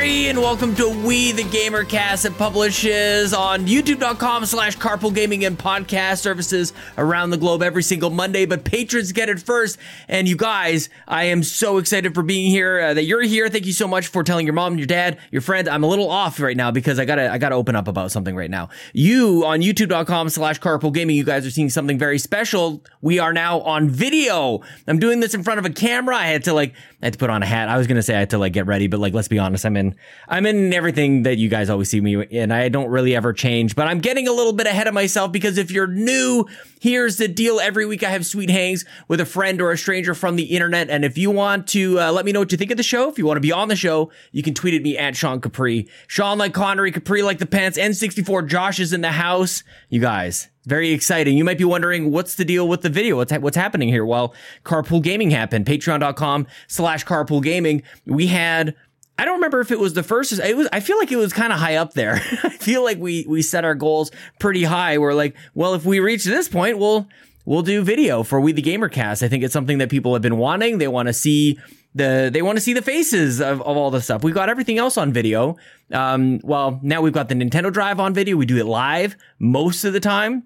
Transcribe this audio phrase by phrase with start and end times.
[0.00, 2.24] Capri, and welcome to We the Gamercast.
[2.24, 8.08] It publishes on youtube.com slash carpool gaming and podcast services around the globe every single
[8.08, 9.76] Monday, but patrons get it first.
[10.08, 13.50] And you guys, I am so excited for being here, uh, that you're here.
[13.50, 15.68] Thank you so much for telling your mom, your dad, your friend.
[15.68, 18.34] I'm a little off right now because I gotta, I gotta open up about something
[18.34, 18.70] right now.
[18.94, 22.82] You on youtube.com slash carpool gaming, you guys are seeing something very special.
[23.02, 24.62] We are now on video.
[24.88, 26.16] I'm doing this in front of a camera.
[26.16, 26.72] I had to like,
[27.02, 27.68] I had to put on a hat.
[27.68, 29.66] I was gonna say I had to like get ready, but like let's be honest,
[29.66, 29.89] I'm in
[30.28, 32.50] I'm in everything that you guys always see me in.
[32.52, 35.58] I don't really ever change, but I'm getting a little bit ahead of myself because
[35.58, 36.46] if you're new,
[36.80, 37.60] here's the deal.
[37.60, 40.90] Every week I have sweet hangs with a friend or a stranger from the internet,
[40.90, 43.08] and if you want to uh, let me know what you think of the show,
[43.08, 45.40] if you want to be on the show, you can tweet at me at Sean
[45.40, 45.88] Capri.
[46.06, 49.62] Sean like Connery, Capri like the pants, N64 Josh is in the house.
[49.88, 51.36] You guys, very exciting.
[51.38, 53.16] You might be wondering what's the deal with the video?
[53.16, 54.04] What's, ha- what's happening here?
[54.04, 55.66] Well, Carpool Gaming happened.
[55.66, 57.82] Patreon.com slash Carpool Gaming.
[58.06, 58.74] We had,
[59.20, 61.34] I don't remember if it was the first, it was, I feel like it was
[61.34, 62.14] kind of high up there.
[62.42, 64.96] I feel like we, we set our goals pretty high.
[64.96, 67.06] We're like, well, if we reach this point, we'll,
[67.44, 69.22] we'll do video for We the Gamercast.
[69.22, 70.78] I think it's something that people have been wanting.
[70.78, 71.58] They want to see
[71.94, 74.24] the they want to see the faces of, of all the stuff.
[74.24, 75.58] We've got everything else on video.
[75.92, 78.38] Um, well, now we've got the Nintendo Drive on video.
[78.38, 80.44] We do it live most of the time.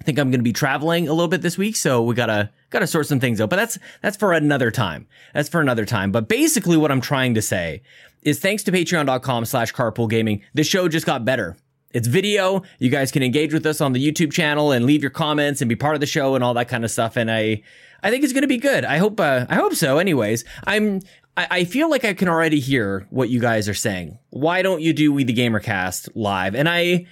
[0.00, 2.50] I think I'm going to be traveling a little bit this week, so we gotta
[2.70, 3.50] gotta sort some things out.
[3.50, 5.06] But that's that's for another time.
[5.34, 6.12] That's for another time.
[6.12, 7.82] But basically, what I'm trying to say
[8.22, 11.56] is, thanks to Patreon.com/slash Carpool Gaming, the show just got better.
[11.96, 12.62] It's video.
[12.78, 15.68] You guys can engage with us on the YouTube channel and leave your comments and
[15.68, 17.16] be part of the show and all that kind of stuff.
[17.16, 17.62] And I,
[18.02, 18.84] I think it's going to be good.
[18.84, 19.96] I hope, uh, I hope so.
[19.96, 21.00] Anyways, I'm,
[21.38, 24.18] I, I feel like I can already hear what you guys are saying.
[24.28, 26.54] Why don't you do We the Gamercast live?
[26.54, 27.06] And I,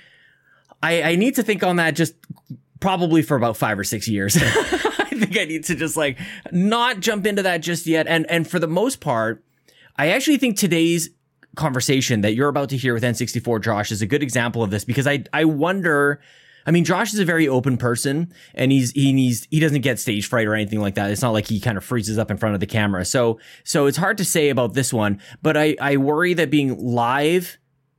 [0.83, 2.15] I, I need to think on that just
[2.79, 4.37] probably for about five or six years.
[5.19, 6.19] Think I need to just like
[6.53, 8.07] not jump into that just yet.
[8.07, 9.45] And, and for the most part,
[9.97, 11.11] I actually think today's
[11.57, 14.85] conversation that you're about to hear with N64 Josh is a good example of this
[14.85, 16.21] because I, I wonder,
[16.67, 19.99] I mean, Josh is a very open person and he's, he he's, he doesn't get
[20.01, 21.11] stage fright or anything like that.
[21.11, 23.05] It's not like he kind of freezes up in front of the camera.
[23.05, 26.77] So, so it's hard to say about this one, but I, I worry that being
[26.79, 27.59] live,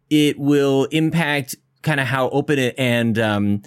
[0.10, 3.62] it will impact kind of how open it and, um,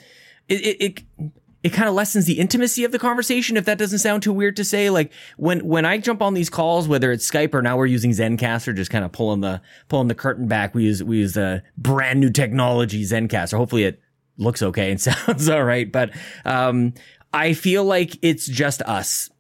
[0.49, 1.33] it, it, it
[1.63, 4.57] it kind of lessens the intimacy of the conversation if that doesn't sound too weird
[4.57, 4.91] to say.
[4.91, 8.11] Like when when i jump on these calls whether it's skype or now we're using
[8.11, 11.63] zencastr just kind of pulling the pulling the curtain back we use we use a
[11.77, 14.01] brand new technology zencastr hopefully it
[14.37, 16.11] looks okay and sounds all right but
[16.45, 16.93] um
[17.33, 19.31] i feel like it's just us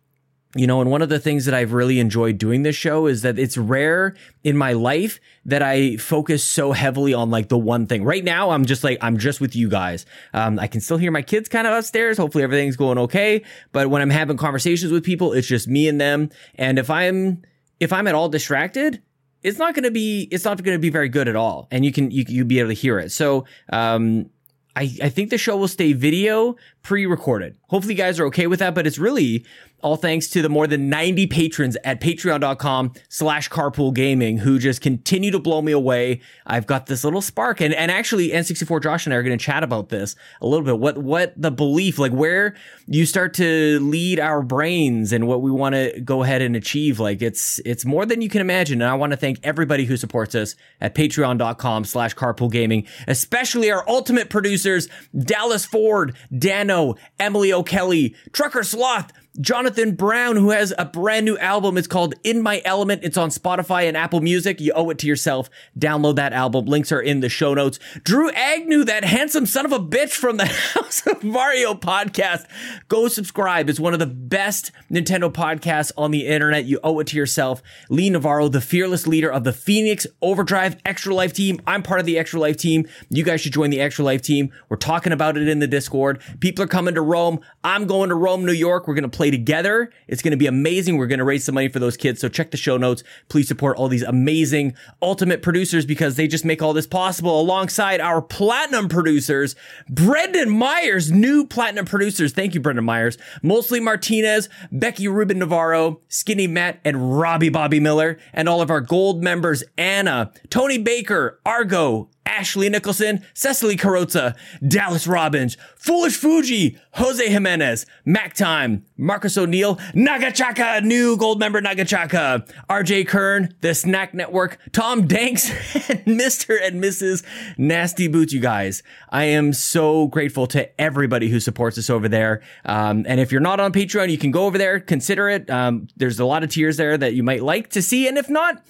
[0.54, 3.20] you know, and one of the things that I've really enjoyed doing this show is
[3.20, 7.86] that it's rare in my life that I focus so heavily on like the one
[7.86, 8.02] thing.
[8.02, 10.06] Right now, I'm just like, I'm just with you guys.
[10.32, 12.16] Um, I can still hear my kids kind of upstairs.
[12.16, 13.42] Hopefully everything's going okay.
[13.72, 16.30] But when I'm having conversations with people, it's just me and them.
[16.54, 17.42] And if I'm,
[17.78, 19.02] if I'm at all distracted,
[19.42, 21.68] it's not going to be, it's not going to be very good at all.
[21.70, 23.12] And you can, you, you'll be able to hear it.
[23.12, 24.30] So, um,
[24.78, 27.56] I, I think the show will stay video pre-recorded.
[27.68, 29.44] Hopefully you guys are okay with that, but it's really
[29.80, 34.80] all thanks to the more than 90 patrons at patreon.com slash carpool gaming who just
[34.80, 36.20] continue to blow me away.
[36.46, 39.44] I've got this little spark and, and actually N64 Josh and I are going to
[39.44, 40.78] chat about this a little bit.
[40.78, 42.54] What, what the belief, like where
[42.86, 46.98] you start to lead our brains and what we want to go ahead and achieve.
[46.98, 48.82] Like it's, it's more than you can imagine.
[48.82, 53.70] And I want to thank everybody who supports us at patreon.com slash carpool gaming, especially
[53.70, 60.84] our ultimate producers, Dallas Ford, Dano, Emily O'Kelly, Trucker Sloth, Jonathan Brown, who has a
[60.84, 61.78] brand new album.
[61.78, 63.04] It's called In My Element.
[63.04, 64.60] It's on Spotify and Apple Music.
[64.60, 65.48] You owe it to yourself.
[65.78, 66.64] Download that album.
[66.64, 67.78] Links are in the show notes.
[68.02, 72.46] Drew Agnew, that handsome son of a bitch from the House of Mario podcast.
[72.88, 73.70] Go subscribe.
[73.70, 76.64] It's one of the best Nintendo podcasts on the internet.
[76.64, 77.62] You owe it to yourself.
[77.88, 81.60] Lee Navarro, the fearless leader of the Phoenix Overdrive Extra Life team.
[81.64, 82.88] I'm part of the Extra Life team.
[83.08, 84.50] You guys should join the Extra Life team.
[84.68, 86.20] We're talking about it in the Discord.
[86.40, 87.38] People are coming to Rome.
[87.62, 88.88] I'm going to Rome, New York.
[88.88, 89.90] We're going to play together.
[90.06, 90.96] It's going to be amazing.
[90.96, 92.20] We're going to raise some money for those kids.
[92.20, 93.02] So check the show notes.
[93.28, 98.00] Please support all these amazing ultimate producers because they just make all this possible alongside
[98.00, 99.56] our platinum producers,
[99.88, 102.32] Brendan Myers, new platinum producers.
[102.32, 103.18] Thank you, Brendan Myers.
[103.42, 108.80] Mostly Martinez, Becky Rubin Navarro, Skinny Matt, and Robbie Bobby Miller, and all of our
[108.80, 114.36] gold members, Anna, Tony Baker, Argo, Ashley Nicholson, Cecily Carrozza,
[114.66, 122.48] Dallas Robbins, Foolish Fuji, Jose Jimenez, Mac Time, Marcus O'Neill, Nagachaka, new gold member Nagachaka,
[122.68, 125.50] RJ Kern, The Snack Network, Tom Danks,
[125.90, 126.58] and Mr.
[126.62, 127.24] and Mrs.
[127.56, 128.82] Nasty Boots, you guys.
[129.08, 132.42] I am so grateful to everybody who supports us over there.
[132.64, 135.48] Um, and if you're not on Patreon, you can go over there, consider it.
[135.48, 138.06] Um, there's a lot of tiers there that you might like to see.
[138.06, 138.62] And if not,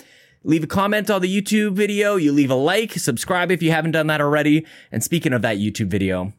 [0.45, 3.93] leave a comment on the YouTube video, you leave a like, subscribe if you haven't
[3.93, 4.67] done that already.
[4.91, 6.33] And speaking of that YouTube video,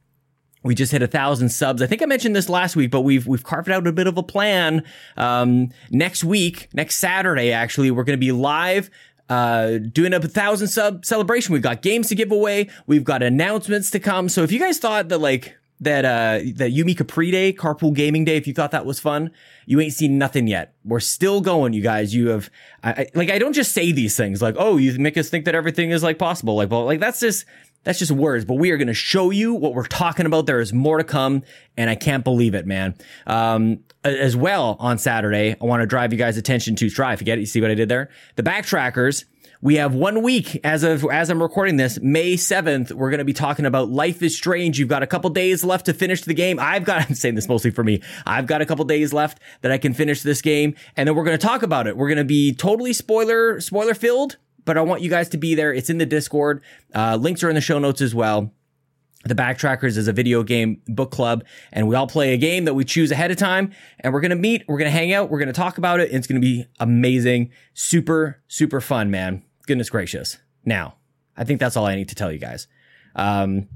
[0.63, 1.81] we just hit a thousand subs.
[1.81, 4.17] I think I mentioned this last week, but we've we've carved out a bit of
[4.17, 4.83] a plan.
[5.15, 8.89] Um, next week, next Saturday, actually, we're going to be live.
[9.29, 11.53] Uh, doing a thousand sub celebration.
[11.53, 12.67] We've got games to give away.
[12.87, 14.27] We've got announcements to come.
[14.27, 18.25] So if you guys thought that like that uh that Yumi Capri Day, Carpool Gaming
[18.25, 19.31] Day, if you thought that was fun,
[19.65, 20.73] you ain't seen nothing yet.
[20.83, 22.13] We're still going, you guys.
[22.13, 22.49] You have
[22.83, 25.45] I, I, like I don't just say these things like, oh, you make us think
[25.45, 26.55] that everything is like possible.
[26.55, 27.45] Like, well, like that's just
[27.83, 30.45] that's just words, but we are going to show you what we're talking about.
[30.45, 31.43] There is more to come,
[31.77, 32.95] and I can't believe it, man.
[33.25, 37.21] Um, as well on Saturday, I want to drive you guys' attention to Strive.
[37.21, 37.41] You get it?
[37.41, 38.09] You see what I did there?
[38.35, 39.25] The backtrackers.
[39.61, 42.93] We have one week as of as I'm recording this, May 7th.
[42.93, 44.79] We're going to be talking about Life is Strange.
[44.79, 46.59] You've got a couple days left to finish the game.
[46.61, 48.01] I've got I'm saying this mostly for me.
[48.25, 51.25] I've got a couple days left that I can finish this game and then we're
[51.25, 51.97] going to talk about it.
[51.97, 55.55] We're going to be totally spoiler spoiler filled but I want you guys to be
[55.55, 55.73] there.
[55.73, 56.61] It's in the Discord.
[56.93, 58.53] Uh, links are in the show notes as well.
[59.25, 62.73] The Backtrackers is a video game book club, and we all play a game that
[62.73, 63.73] we choose ahead of time.
[63.99, 66.11] And we're gonna meet, we're gonna hang out, we're gonna talk about it.
[66.11, 69.43] It's gonna be amazing, super, super fun, man.
[69.69, 70.39] Goodness gracious.
[70.65, 70.95] Now,
[71.37, 72.67] I think that's all I need to tell you guys.
[73.15, 73.67] Um,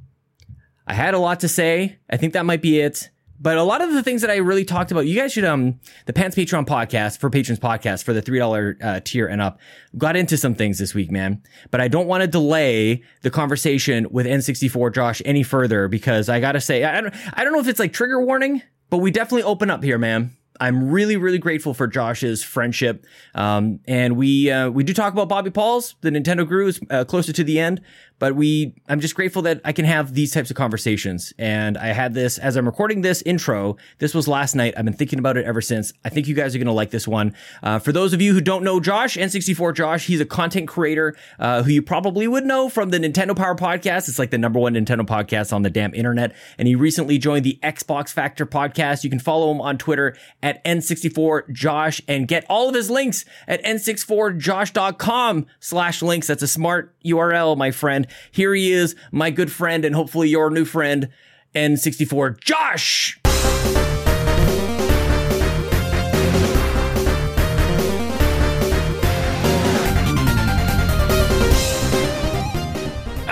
[0.87, 1.99] I had a lot to say.
[2.09, 3.11] I think that might be it.
[3.39, 5.79] But a lot of the things that I really talked about, you guys should, um,
[6.07, 9.59] the Pants Patreon podcast for patrons podcast for the $3 uh, tier and up
[9.95, 11.43] got into some things this week, man.
[11.69, 16.39] But I don't want to delay the conversation with N64 Josh any further because I
[16.39, 19.43] gotta say, I don't, I don't know if it's like trigger warning, but we definitely
[19.43, 20.35] open up here, man.
[20.59, 23.05] I'm really, really grateful for Josh's friendship.
[23.33, 27.05] Um, and we, uh, we do talk about Bobby Paul's, the Nintendo Guru is uh,
[27.05, 27.81] closer to the end,
[28.19, 31.33] but we, I'm just grateful that I can have these types of conversations.
[31.37, 33.77] And I had this as I'm recording this intro.
[33.99, 34.73] This was last night.
[34.77, 35.93] I've been thinking about it ever since.
[36.05, 37.35] I think you guys are going to like this one.
[37.61, 41.15] Uh, for those of you who don't know Josh, N64 Josh, he's a content creator,
[41.39, 44.07] uh, who you probably would know from the Nintendo Power podcast.
[44.07, 46.35] It's like the number one Nintendo podcast on the damn internet.
[46.57, 49.03] And he recently joined the Xbox Factor podcast.
[49.03, 53.25] You can follow him on Twitter at N64 Josh and get all of his links
[53.47, 56.27] at n64josh.com slash links.
[56.27, 58.07] That's a smart URL, my friend.
[58.31, 61.09] Here he is, my good friend, and hopefully your new friend,
[61.55, 63.19] N64 Josh.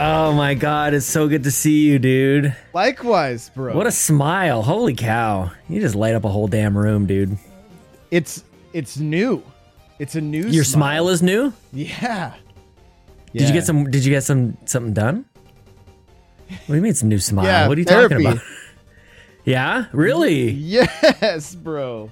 [0.03, 2.55] Oh my god, it's so good to see you, dude.
[2.73, 3.75] Likewise, bro.
[3.75, 4.63] What a smile.
[4.63, 5.51] Holy cow.
[5.69, 7.37] You just light up a whole damn room, dude.
[8.09, 8.43] it's
[8.73, 9.43] it's new.
[9.99, 11.53] It's a new Your smile is new?
[11.71, 12.33] Yeah.
[13.33, 15.25] Did you get some did you get some something done?
[16.47, 17.45] What do you mean it's a new smile?
[17.45, 18.15] Yeah, what are you therapy.
[18.15, 18.43] talking about?
[19.43, 19.85] Yeah?
[19.91, 20.51] Really?
[20.51, 22.11] Yes, bro.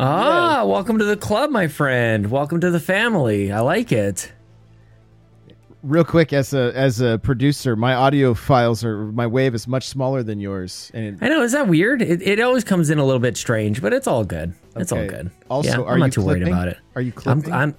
[0.00, 2.30] Ah, welcome to the club, my friend.
[2.30, 3.52] Welcome to the family.
[3.52, 4.32] I like it.
[5.82, 9.86] Real quick as a as a producer, my audio files are my wave is much
[9.86, 10.90] smaller than yours.
[10.94, 12.02] And I know, is that weird?
[12.02, 14.54] It, it always comes in a little bit strange, but it's all good.
[14.74, 15.30] It's all good.
[15.50, 16.78] Also, yeah, are I'm not you too worried about it.
[16.94, 17.52] Are you I'm, clipping?
[17.52, 17.76] I'm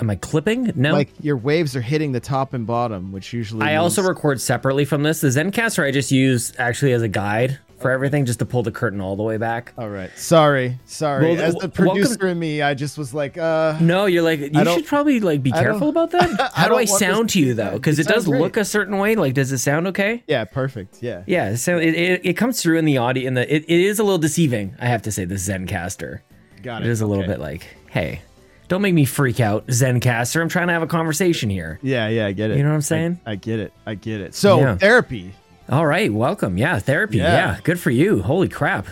[0.00, 0.72] am I clipping?
[0.74, 0.92] No.
[0.92, 4.84] like your waves are hitting the top and bottom, which usually I also record separately
[4.84, 5.20] from this.
[5.20, 8.70] The Zencastr I just use actually as a guide for everything, just to pull the
[8.70, 9.74] curtain all the way back.
[9.76, 10.10] All right.
[10.16, 10.78] Sorry.
[10.86, 11.24] Sorry.
[11.34, 14.40] Well, as the welcome- producer in me, I just was like, uh No, you're like
[14.40, 16.52] you I should probably like be careful about that.
[16.54, 17.72] How do don't I want this sound to you though?
[17.72, 18.40] Because You it does great.
[18.40, 19.16] look a certain way.
[19.16, 20.22] Like, does it sound okay?
[20.26, 21.02] yeah, perfect.
[21.02, 21.24] Yeah.
[21.26, 23.26] Yeah, so it, it, it comes through in the audio.
[23.26, 24.74] In the it, it is a little deceiving.
[24.80, 26.20] I have to say, the Zencastr.
[26.62, 26.90] Got It it.
[26.92, 27.32] is a little Okay.
[27.34, 28.22] bit like, hey,
[28.68, 30.40] don't make me freak out, Zencastr.
[30.40, 31.78] I'm trying to have a conversation here.
[31.82, 32.56] Yeah, yeah, I get it.
[32.56, 33.20] You know what I'm saying?
[33.26, 33.72] I, get it.
[33.86, 34.34] I get it.
[34.34, 34.76] So Yeah.
[34.76, 35.34] therapy.
[35.68, 36.58] All right, welcome.
[36.58, 37.18] Yeah, therapy.
[37.18, 37.34] Yeah.
[37.34, 37.58] Yeah.
[37.62, 38.22] good for you.
[38.22, 38.86] Holy crap.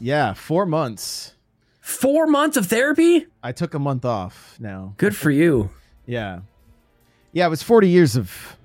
[0.00, 1.34] Yeah, four months.
[1.80, 3.26] Four months of therapy?
[3.42, 4.94] I took a month off now.
[4.98, 5.70] Good for you.
[6.06, 6.40] Yeah.
[7.32, 8.56] Yeah, it was 40 years of.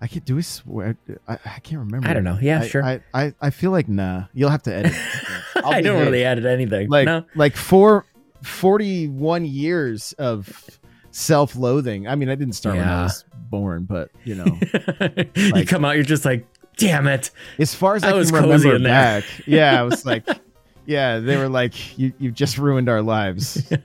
[0.00, 0.96] I can't do we swear.
[1.26, 2.08] I, I can't remember.
[2.08, 2.38] I don't know.
[2.40, 2.84] Yeah, I, sure.
[2.84, 4.24] I, I, I feel like nah.
[4.32, 4.92] You'll have to edit.
[5.56, 6.06] I don't behave.
[6.06, 6.88] really edit anything.
[6.88, 7.24] like no.
[7.34, 8.04] like four,
[8.42, 10.78] 41 years of
[11.10, 12.06] self-loathing.
[12.06, 13.02] I mean, I didn't start when I Yeah.
[13.04, 14.44] was born, but you know,
[15.34, 17.30] you come out, you're just like, damn it.
[17.58, 18.92] as far as I, I was can cozy remember in there.
[18.92, 20.26] back, yeah, I was like,
[20.86, 23.68] yeah, they were like, you you've just ruined our lives.
[23.70, 23.76] you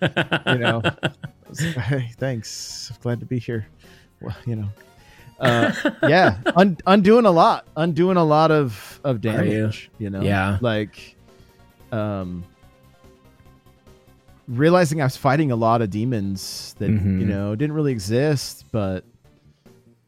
[0.60, 1.10] know, I
[1.50, 2.92] was like, hey, thanks.
[2.94, 3.66] I'm glad to be here.
[4.22, 4.70] Well, you know,
[5.40, 5.74] uh,
[6.08, 9.32] yeah, un- undoing a lot, undoing a lot of of you?
[9.32, 9.90] damage.
[9.98, 10.10] You?
[10.12, 10.58] know, Yeah.
[10.62, 11.16] like,
[11.92, 12.44] um,
[14.48, 17.20] realizing I was fighting a lot of demons that Mhm.
[17.20, 19.06] you know didn't really exist, but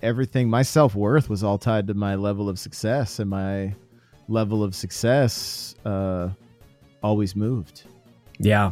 [0.01, 3.73] everything, my self worth was all tied to my level of success, and my
[4.27, 6.29] level of success uh,
[7.03, 7.83] always moved.
[8.39, 8.71] Yeah.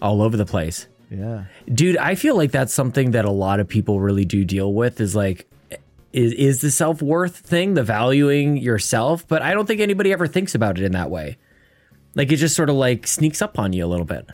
[0.00, 0.86] All over the place.
[1.10, 1.44] Yeah.
[1.72, 5.00] Dude, I feel like that's something that a lot of people really do deal with
[5.00, 5.46] is like
[6.12, 10.54] is is the self-worth thing, the valuing yourself, but I don't think anybody ever thinks
[10.54, 11.36] about it in that way.
[12.14, 14.28] Like it just sort of like sneaks up on you a little bit.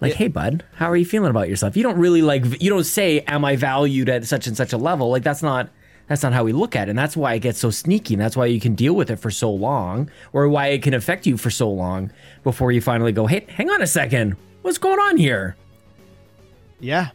[0.00, 1.76] Like, hey bud, how are you feeling about yourself?
[1.76, 4.76] You don't really like you don't say am I valued at such and such a
[4.76, 5.10] level?
[5.10, 5.70] Like that's not
[6.08, 6.90] that's not how we look at it.
[6.90, 8.14] And that's why it gets so sneaky.
[8.14, 10.92] And that's why you can deal with it for so long or why it can
[10.94, 12.10] affect you for so long
[12.44, 14.36] before you finally go, "Hey, hang on a second.
[14.62, 15.56] What's going on here?"
[16.80, 17.08] Yeah.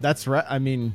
[0.00, 0.44] That's right.
[0.48, 0.94] I mean,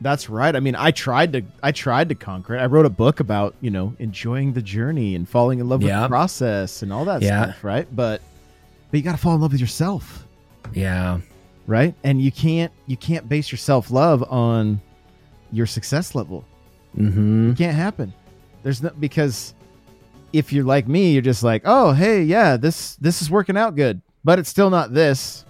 [0.00, 0.54] that's right.
[0.54, 2.58] I mean, I tried to I tried to conquer it.
[2.58, 5.90] I wrote a book about, you know, enjoying the journey and falling in love with
[5.90, 6.02] Yeah.
[6.02, 7.44] the process and all that Yeah.
[7.52, 7.86] stuff, right?
[7.94, 8.20] But
[8.90, 10.26] but you got to fall in love with yourself,
[10.74, 11.20] Yeah.
[11.66, 11.94] right?
[12.04, 14.80] And you can't you can't base your self-love on
[15.52, 16.44] your success level.
[16.96, 17.50] Mm-hmm.
[17.52, 18.12] It can't happen.
[18.62, 19.54] There's no because
[20.32, 23.76] if you're like me, you're just like, "Oh, hey, yeah, this this is working out
[23.76, 25.44] good." But it's still not this.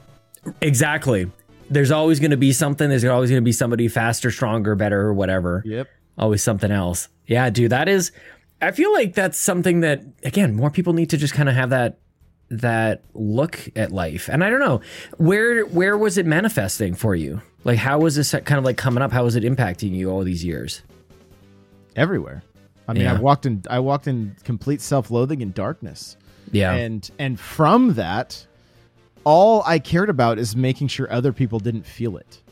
[0.61, 1.31] Exactly.
[1.71, 2.89] There's always going to be something.
[2.89, 5.63] There's always going to be somebody faster, stronger, better, or whatever.
[5.65, 5.89] Yep.
[6.19, 7.09] Always something else.
[7.27, 8.13] Yeah, dude, that is.
[8.61, 11.71] I feel like that's something that again, more people need to just kind of have
[11.71, 11.99] that
[12.53, 14.29] that look at life.
[14.29, 14.81] And I don't know
[15.17, 17.41] where where was it manifesting for you?
[17.65, 19.11] Like, how was this kind of like coming up?
[19.13, 20.83] How was it impacting you all these years?
[21.97, 22.43] Everywhere.
[22.89, 23.15] I mean, Yeah.
[23.15, 26.17] I walked in I walked in complete self-loathing and darkness.
[26.51, 26.73] Yeah.
[26.73, 28.47] and and from that
[29.25, 32.43] all i cared about is making sure other people didn't feel it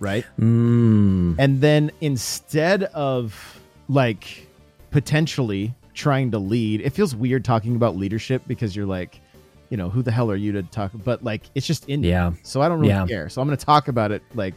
[0.00, 4.48] right mm, and then instead of like
[4.90, 9.20] potentially trying to lead it feels weird talking about leadership because you're like
[9.70, 12.08] you know who the hell are you to talk but like it's just in me.
[12.10, 12.32] yeah.
[12.42, 13.06] so i don't really Yeah.
[13.06, 14.54] care so i'm going to talk about it like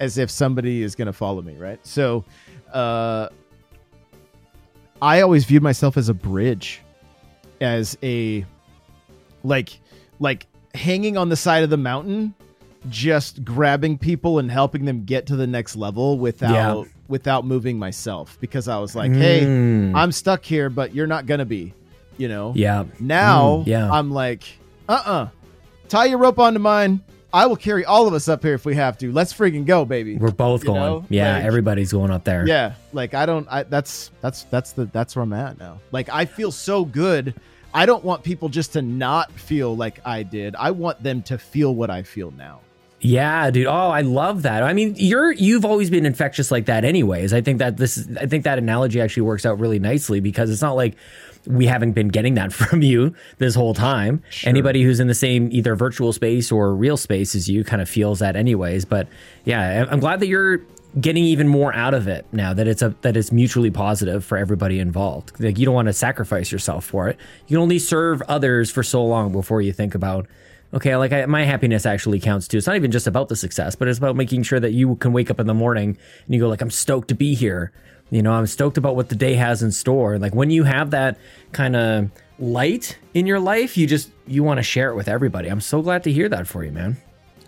[0.00, 2.24] as if somebody is going to follow me right so
[2.72, 3.28] uh
[5.00, 6.80] i always viewed myself as a bridge
[7.60, 8.44] as a
[9.44, 9.78] like
[10.18, 12.34] like hanging on the side of the mountain
[12.88, 16.84] just grabbing people and helping them get to the next level without Yeah.
[17.08, 21.26] without moving myself because i was like hey Mm, i'm stuck here but you're not
[21.26, 21.74] gonna be
[22.18, 22.84] you know yeah.
[23.00, 23.90] now Mm, yeah.
[23.92, 24.44] i'm like
[24.88, 25.28] uh-uh
[25.88, 27.00] tie your rope onto mine
[27.32, 29.84] i will carry all of us up here if we have to let's freaking go
[29.84, 30.80] baby We're both You going.
[30.80, 32.46] know, yeah, like- everybody's going up there.
[32.46, 36.08] yeah like i don't i that's that's that's the that's where i'm at now like
[36.10, 37.34] i feel so good
[37.74, 41.38] i don't want people just to not feel like i did i want them to
[41.38, 42.60] feel what i feel now
[43.00, 43.66] Yeah, dude.
[43.66, 44.62] Oh, I love that.
[44.62, 47.32] I mean, you're you've always been infectious like that anyways.
[47.34, 50.62] I think that this I think that analogy actually works out really nicely because it's
[50.62, 50.94] not like
[51.46, 54.22] we haven't been getting that from you this whole time.
[54.44, 57.88] Anybody who's in the same either virtual space or real space as you kind of
[57.88, 58.84] feels that anyways.
[58.84, 59.08] But
[59.44, 60.60] yeah, I'm glad that you're
[61.00, 64.36] getting even more out of it now that it's a that it's mutually positive for
[64.36, 65.32] everybody involved.
[65.40, 67.16] Like you don't want to sacrifice yourself for it.
[67.46, 70.26] You can only serve others for so long before you think about
[70.74, 72.58] okay, like I, my happiness actually counts too.
[72.58, 75.12] It's not even just about the success, but it's about making sure that you can
[75.12, 77.72] wake up in the morning and you go like, I'm stoked to be here.
[78.12, 80.18] You know, I'm stoked about what the day has in store.
[80.18, 81.16] Like when you have that
[81.52, 85.48] kind of light in your life, you just you want to share it with everybody.
[85.48, 86.96] I'm so glad to hear that for you, man.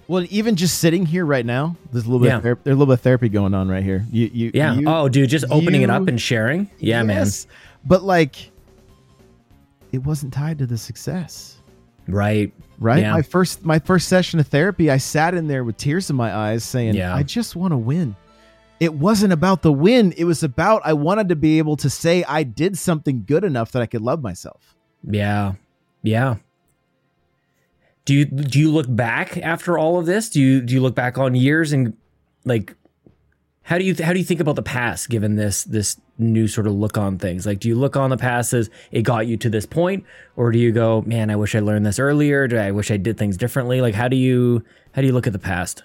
[0.08, 2.36] well even just sitting here right now there's a little bit Yeah.
[2.36, 4.74] of ther- there's a little bit of therapy going on right here you you Yeah.
[4.74, 6.68] you- oh, dude, just opening it up and sharing.
[6.78, 7.46] Yeah, Yes,
[7.86, 8.50] but like
[9.92, 11.56] it wasn't tied to the success.
[12.08, 12.52] Right.
[12.78, 13.12] right Yeah.
[13.12, 16.34] my first my first session of therapy i sat in there with tears in my
[16.34, 17.14] eyes saying Yeah.
[17.14, 18.14] i just want to win
[18.80, 22.24] it wasn't about the win it was about i wanted to be able to say
[22.24, 25.54] i did something good enough that i could love myself Yeah.
[26.02, 26.36] Yeah.
[28.04, 30.28] Do you do you look back after all of this?
[30.28, 31.96] Do you do you look back on years and
[32.44, 32.76] like
[33.62, 36.66] how do you how do you think about the past given this this new sort
[36.66, 37.46] of look on things?
[37.46, 40.04] Like do you look on the past as it got you to this point
[40.36, 42.46] or do you go, "Man, I wish I learned this earlier.
[42.46, 44.62] Do I wish I did things differently?" Like how do you
[44.92, 45.82] how do you look at the past?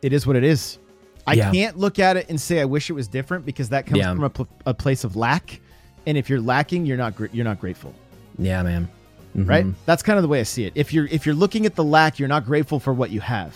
[0.00, 0.78] it is what it is
[1.26, 1.50] i Yeah.
[1.52, 4.12] can't look at it and say i wish it was different because that comes Yeah.
[4.14, 5.60] from a, pl- a place of lack
[6.06, 7.94] and if you're lacking you're not gr- you're not grateful
[8.38, 8.88] Yeah, man.
[9.36, 9.48] Mhm.
[9.48, 11.74] right that's kind of the way i see it if you're if you're looking at
[11.74, 13.54] the lack you're not grateful for what you have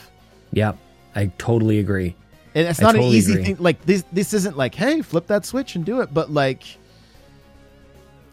[0.53, 0.73] Yeah.
[1.15, 2.15] I totally agree.
[2.55, 3.45] And it's not an easy agree.
[3.45, 3.57] thing.
[3.59, 6.13] Like this, this isn't like, hey, flip that switch and do it.
[6.13, 6.63] But like,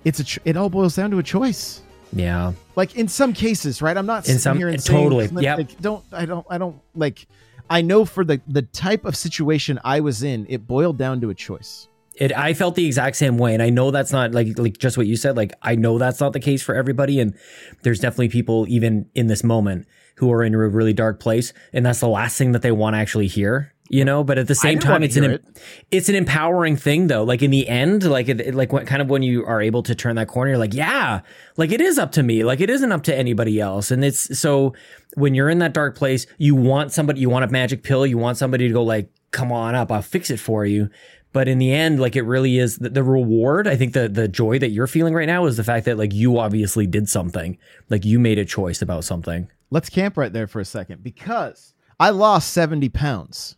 [0.03, 0.39] it's a.
[0.43, 1.81] It all boils down to a choice.
[2.11, 2.51] Yeah.
[2.75, 3.95] Like in some cases, right?
[3.95, 5.57] I'm not In some- here and totally, Clint, yep.
[5.59, 6.03] like, don't.
[6.11, 6.45] I don't.
[6.49, 7.25] I don't like.
[7.73, 11.31] I know for the the type of situation I was in, it boiled down to
[11.31, 11.87] a choice.
[12.13, 14.95] It I felt the exact same way and I know that's not like like just
[14.95, 17.33] what you said like I know that's not the case for everybody and
[17.81, 19.87] there's definitely people even in this moment
[20.17, 22.93] who are in a really dark place and that's the last thing that they want
[22.93, 24.23] to actually hear you know.
[24.23, 25.53] But at the same time, it's an em-
[25.91, 27.23] it's an empowering thing, though.
[27.23, 29.83] Like in the end, like it, it- like what kind of when you are able
[29.83, 31.21] to turn that corner, you're like, yeah,
[31.57, 32.43] like it is up to me.
[32.43, 33.91] Like it isn't up to anybody else.
[33.91, 34.73] And it's so
[35.15, 38.17] when you're in that dark place, you want somebody, you want a magic pill, you
[38.17, 40.89] want somebody to go like, come on up, I'll fix it for you.
[41.31, 43.67] But in the end, like it really is the, the reward.
[43.67, 46.13] I think the the joy that you're feeling right now is the fact that like
[46.13, 47.57] you obviously did something,
[47.89, 49.49] like you made a choice about something.
[49.71, 53.55] Let's camp right there for a second because I lost 70 pounds,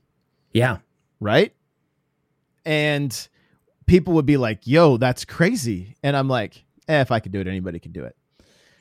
[0.56, 0.78] Yeah,
[1.20, 1.54] right?
[2.66, 3.28] And
[3.86, 5.96] people would be like, yo, that's crazy.
[6.02, 8.16] And I'm like, eh, if I could do it, anybody can do it.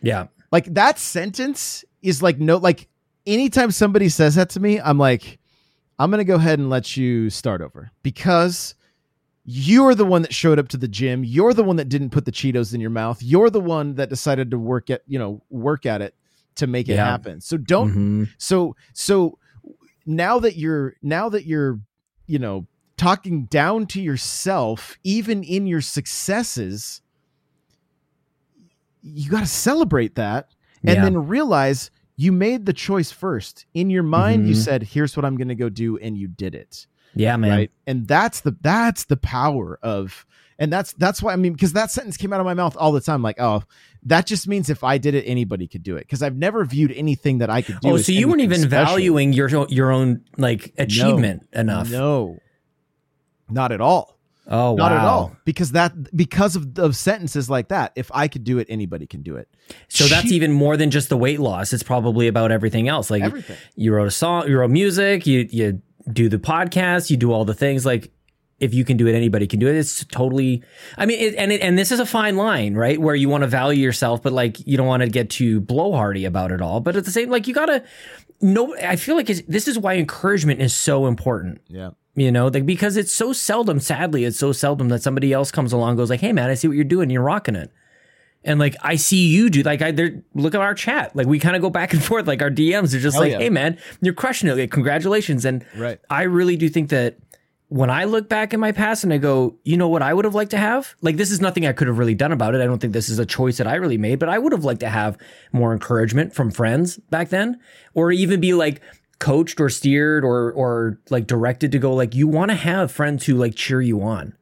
[0.00, 2.88] yeah, Like that sentence is like, no, like
[3.26, 5.38] anytime somebody says that to me, I'm like,
[5.98, 8.74] I'm going to go ahead and let you start over because
[9.44, 11.24] you're the one that showed up to the gym.
[11.24, 13.22] You're the one that didn't put the Cheetos in your mouth.
[13.22, 16.14] You're the one that decided to work at, you know, work at it
[16.56, 17.04] to make it Yeah.
[17.04, 17.40] happen.
[17.40, 17.92] So don't
[18.24, 18.28] Mhm.
[18.38, 19.38] so so
[20.06, 21.80] now that you're now that you're
[22.26, 27.00] you know talking down to yourself even in your successes
[29.02, 30.48] you got to celebrate that
[30.82, 31.02] and Yeah.
[31.04, 34.58] then realize you made the choice first in your mind you Mhm.
[34.64, 37.50] said here's what i'm going to go do and you did it yeah, man.
[37.50, 40.24] right and that's the that's the power of
[40.58, 42.92] and that's that's why i mean because that sentence came out of my mouth all
[42.92, 43.62] the time like oh
[44.06, 46.92] that just means if i did it anybody could do it because i've never viewed
[46.92, 48.86] anything that i could do Oh, so you weren't even special.
[48.94, 51.90] valuing your your own like achievement enough.
[51.90, 52.38] no
[53.48, 54.12] not at all
[54.46, 54.98] Oh, not wow.
[54.98, 58.66] at all because that because of, of sentences like that if i could do it
[58.68, 59.48] anybody can do it
[59.88, 61.72] So that's even more than just the weight loss.
[61.72, 63.10] It's probably about everything else.
[63.10, 65.80] Like everything you wrote a song, you wrote music, you you
[66.12, 67.86] do the podcast, you do all the things.
[67.86, 68.12] Like
[68.64, 69.76] if you can do it, anybody can do it.
[69.76, 70.62] It's totally.
[70.98, 73.00] I mean, it, and it, and this is a fine line, right?
[73.00, 76.26] Where you want to value yourself, but like you don't want to get too blowhardy
[76.26, 76.80] about it all.
[76.80, 77.84] But at the same, like you gotta
[78.40, 78.74] know.
[78.76, 81.60] I feel like it's, this is why encouragement is so important.
[81.68, 83.78] yeah You know, like because it's so seldom.
[83.80, 86.54] Sadly, it's so seldom that somebody else comes along, and goes like, "Hey, man, I
[86.54, 87.10] see what you're doing.
[87.10, 87.70] You're rocking it."
[88.46, 91.16] And like I see you do, like I there, look at our chat.
[91.16, 92.26] Like we kind of go back and forth.
[92.26, 93.38] Like our DMs are just Hell like, yeah.
[93.38, 94.56] "Hey, man, you're crushing it.
[94.58, 97.16] Like congratulations!" And right I really do think that
[97.68, 100.24] when I look back in my past and I go, you know what I would
[100.24, 100.94] have liked to have?
[101.00, 102.60] Like this is nothing I could have really done about it.
[102.60, 104.64] I don't think this is a choice that I really made, but I would have
[104.64, 105.18] liked to have
[105.52, 107.58] more encouragement from friends back then
[107.94, 108.80] or even be like
[109.18, 113.24] coached or steered or or like directed to go like you want to have friends
[113.24, 114.36] who like cheer you on.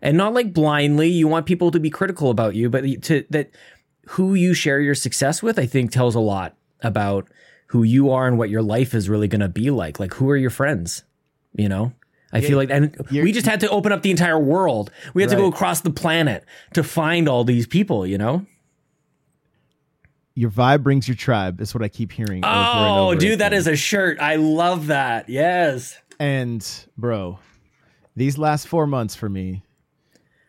[0.00, 3.50] And not like blindly, you want people to be critical about you, but to that
[4.08, 7.28] who you share your success with, I think tells a lot about
[7.68, 10.00] who you are and what your life is really going to be like.
[10.00, 11.04] Like, who are your friends?
[11.54, 11.92] You know,
[12.32, 14.90] I feel like, and we just had to open up the entire world.
[15.12, 18.06] We had to go across the planet to find all these people.
[18.06, 18.46] You know?
[20.34, 23.40] your vibe brings your tribe is what i keep hearing over and Oh, over dude,
[23.40, 23.58] that again.
[23.58, 24.18] is a shirt.
[24.18, 25.28] I love that.
[25.28, 25.98] Yes.
[26.18, 26.66] And
[26.96, 27.38] bro,
[28.16, 29.62] these last four months for me,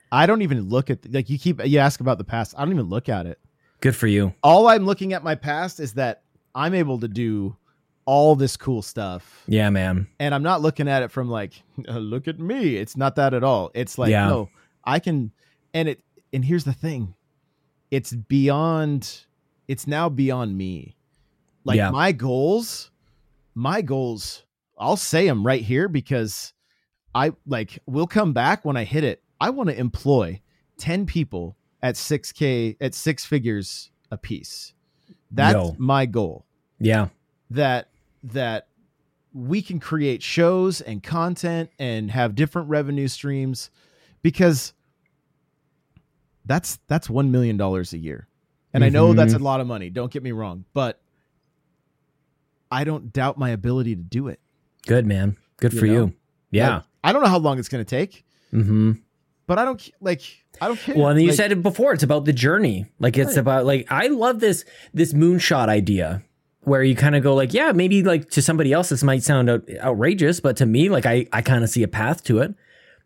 [0.10, 2.54] I don't even look at like you keep you ask about the past.
[2.58, 3.40] I don't even look at it.
[3.82, 4.34] Good for you.
[4.42, 6.22] All I'm looking at my past is that
[6.56, 7.58] I'm able to do
[8.06, 10.08] all this cool stuff, Yeah, man.
[10.20, 12.76] and I'm not looking at it from like, "Uh, look at me.
[12.76, 13.72] It's not that at all.
[13.74, 14.28] It's like, Yeah.
[14.28, 14.50] no,
[14.84, 15.32] I can.
[15.74, 16.02] And it.
[16.34, 17.14] And here's the thing,
[17.92, 19.26] it's beyond.
[19.68, 20.96] It's now beyond me.
[21.64, 21.92] Like Yeah.
[21.92, 22.92] my goals,
[23.56, 24.44] my goals.
[24.78, 26.52] I'll say them right here because
[27.16, 29.22] I like we'll come back when I hit it.
[29.40, 30.42] I want to employ
[30.78, 34.74] 10 people at 6k at six figures a piece.
[35.32, 35.76] That's Yo.
[35.78, 36.46] my goal.
[36.80, 37.10] Yeah.
[37.52, 37.90] That
[38.24, 38.68] that
[39.34, 43.70] we can create shows and content and have different revenue streams
[44.22, 44.74] because
[46.46, 48.28] that's that's 1 million dollars a year.
[48.74, 51.00] And I know that's a lot of money, don't get me wrong, but
[52.72, 54.40] I don't doubt my ability to do it.
[54.88, 55.38] Good, man.
[55.58, 55.94] Good You for know?
[55.94, 56.14] you.
[56.50, 56.76] Yeah.
[56.78, 58.94] Like, I don't know how long it's going to take, mm-hmm.
[59.46, 60.22] but I don't like
[60.62, 60.96] I don't care.
[60.96, 61.94] Well, and you Like, said it before.
[61.94, 62.86] It's about the journey.
[63.00, 63.38] Like it's Right.
[63.38, 66.24] about like I love this this moonshot idea
[66.64, 69.50] where you kind of go like, yeah, maybe like to somebody else this might sound
[69.50, 72.54] out, outrageous, but to me, like I I kind of see a path to it.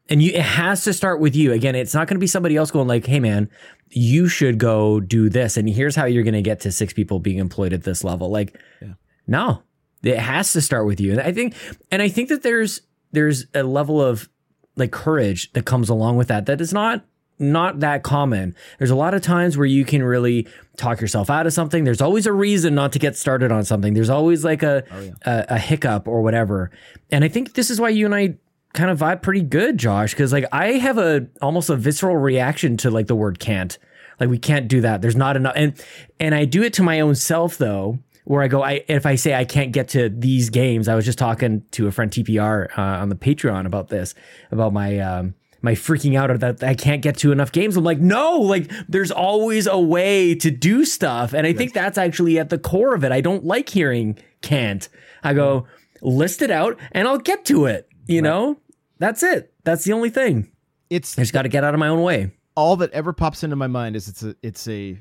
[0.09, 1.51] And you it has to start with you.
[1.51, 3.49] Again, it's not going to be somebody else going like, "Hey man,
[3.89, 7.19] you should go do this and here's how you're going to get to six people
[7.19, 8.93] being employed at this level." Like Yeah.
[9.25, 9.63] no.
[10.03, 11.11] It has to start with you.
[11.11, 11.55] And I think
[11.91, 14.29] and I think that there's there's a level of
[14.75, 17.03] like courage that comes along with that that is not
[17.39, 18.55] not that common.
[18.79, 21.83] There's a lot of times where you can really talk yourself out of something.
[21.83, 23.93] There's always a reason not to get started on something.
[23.93, 25.11] There's always like a Oh, yeah.
[25.25, 26.71] a, a hiccup or whatever.
[27.11, 28.35] And I think this is why you and I
[28.73, 32.77] kind of vibe pretty good, Josh, because like I have a almost a visceral reaction
[32.77, 33.77] to like the word can't.
[34.19, 35.01] Like we can't do that.
[35.01, 35.73] There's not enough and
[36.19, 39.13] and I do it to my own self though, where I go, I if I
[39.15, 42.77] say I can't get to these games, I was just talking to a friend TPR
[42.77, 44.15] uh, on the Patreon about this,
[44.51, 47.75] about my um, my freaking out that I can't get to enough games.
[47.75, 51.57] I'm like, no, like there's always a way to do stuff, and I yes.
[51.57, 53.11] think that's actually at the core of it.
[53.11, 54.87] I don't like hearing can't.
[55.23, 55.67] I go mm.
[56.01, 57.89] list it out, and I'll get to it.
[58.07, 58.29] You right.
[58.29, 58.57] know,
[58.99, 59.53] that's it.
[59.63, 60.51] That's the only thing.
[60.89, 62.31] It's I just got to get out of my own way.
[62.55, 64.97] All that ever pops into my mind is it's a it's a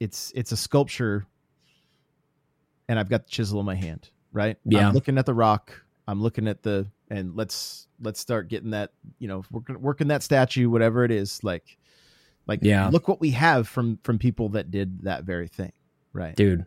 [0.00, 1.26] it's it's a sculpture
[2.88, 4.56] and I've got the chisel in my hand, right?
[4.64, 4.88] Yeah.
[4.88, 5.72] I'm looking at the rock.
[6.06, 10.22] I'm looking at the and let's let's start getting that, you know, working working that
[10.22, 11.78] statue, whatever it is, like
[12.46, 12.88] like yeah.
[12.88, 15.72] look what we have from from people that did that very thing.
[16.12, 16.36] Right.
[16.36, 16.64] Dude.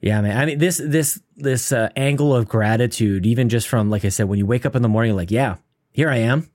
[0.00, 0.36] Yeah, man.
[0.36, 4.28] I mean this this this uh, angle of gratitude, even just from like I said,
[4.28, 5.56] when you wake up in the morning, like, yeah,
[5.92, 6.48] here I am.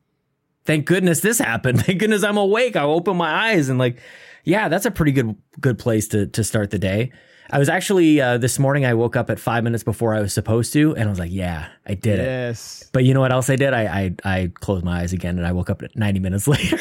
[0.65, 1.85] Thank goodness this happened.
[1.85, 2.75] Thank goodness I'm awake.
[2.75, 3.99] I open my eyes and like,
[4.43, 7.11] yeah, that's a pretty good good place to to start the day.
[7.49, 8.85] I was actually uh, this morning.
[8.85, 11.31] I woke up at five minutes before I was supposed to, and I was like,
[11.31, 12.19] "Yeah, I did yes.
[12.19, 12.89] it." Yes.
[12.91, 13.73] But you know what else I did?
[13.73, 16.77] I I, I closed my eyes again, and I woke up at ninety minutes later.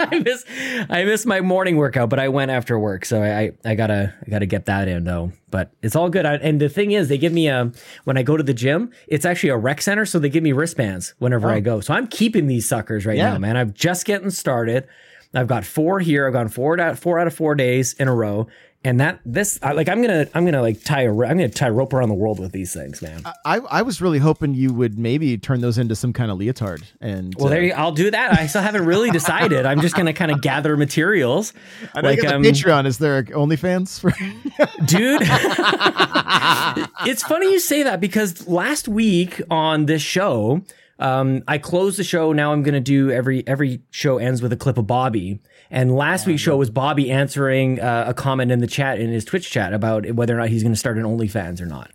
[0.00, 0.44] I miss
[0.88, 4.30] I missed my morning workout, but I went after work, so I I gotta I
[4.30, 5.32] gotta get that in though.
[5.50, 6.26] But it's all good.
[6.26, 7.72] I, and the thing is, they give me a
[8.04, 10.52] when I go to the gym, it's actually a rec center, so they give me
[10.52, 11.54] wristbands whenever oh.
[11.54, 11.80] I go.
[11.80, 13.32] So I'm keeping these suckers right yeah.
[13.32, 13.56] now, man.
[13.56, 14.86] I'm just getting started.
[15.32, 16.26] I've got four here.
[16.26, 18.48] I've gone four out four out of four days in a row,
[18.82, 21.68] and that this I, like I'm gonna I'm gonna like tie a I'm gonna tie
[21.68, 23.22] rope around the world with these things, man.
[23.44, 26.82] I I was really hoping you would maybe turn those into some kind of leotard.
[27.00, 28.38] And well, uh, there you, I'll do that.
[28.38, 29.66] I still haven't really decided.
[29.66, 31.52] I'm just gonna kind of gather materials.
[31.94, 32.86] I like um, Patreon.
[32.86, 34.12] Is there OnlyFans for
[34.86, 35.20] dude?
[37.06, 40.62] it's funny you say that because last week on this show.
[41.00, 42.32] Um, I close the show.
[42.32, 45.40] Now I'm going to do every every show ends with a clip of Bobby.
[45.70, 49.24] And last week's show was Bobby answering uh, a comment in the chat in his
[49.24, 51.90] Twitch chat about whether or not he's going to start an OnlyFans or not.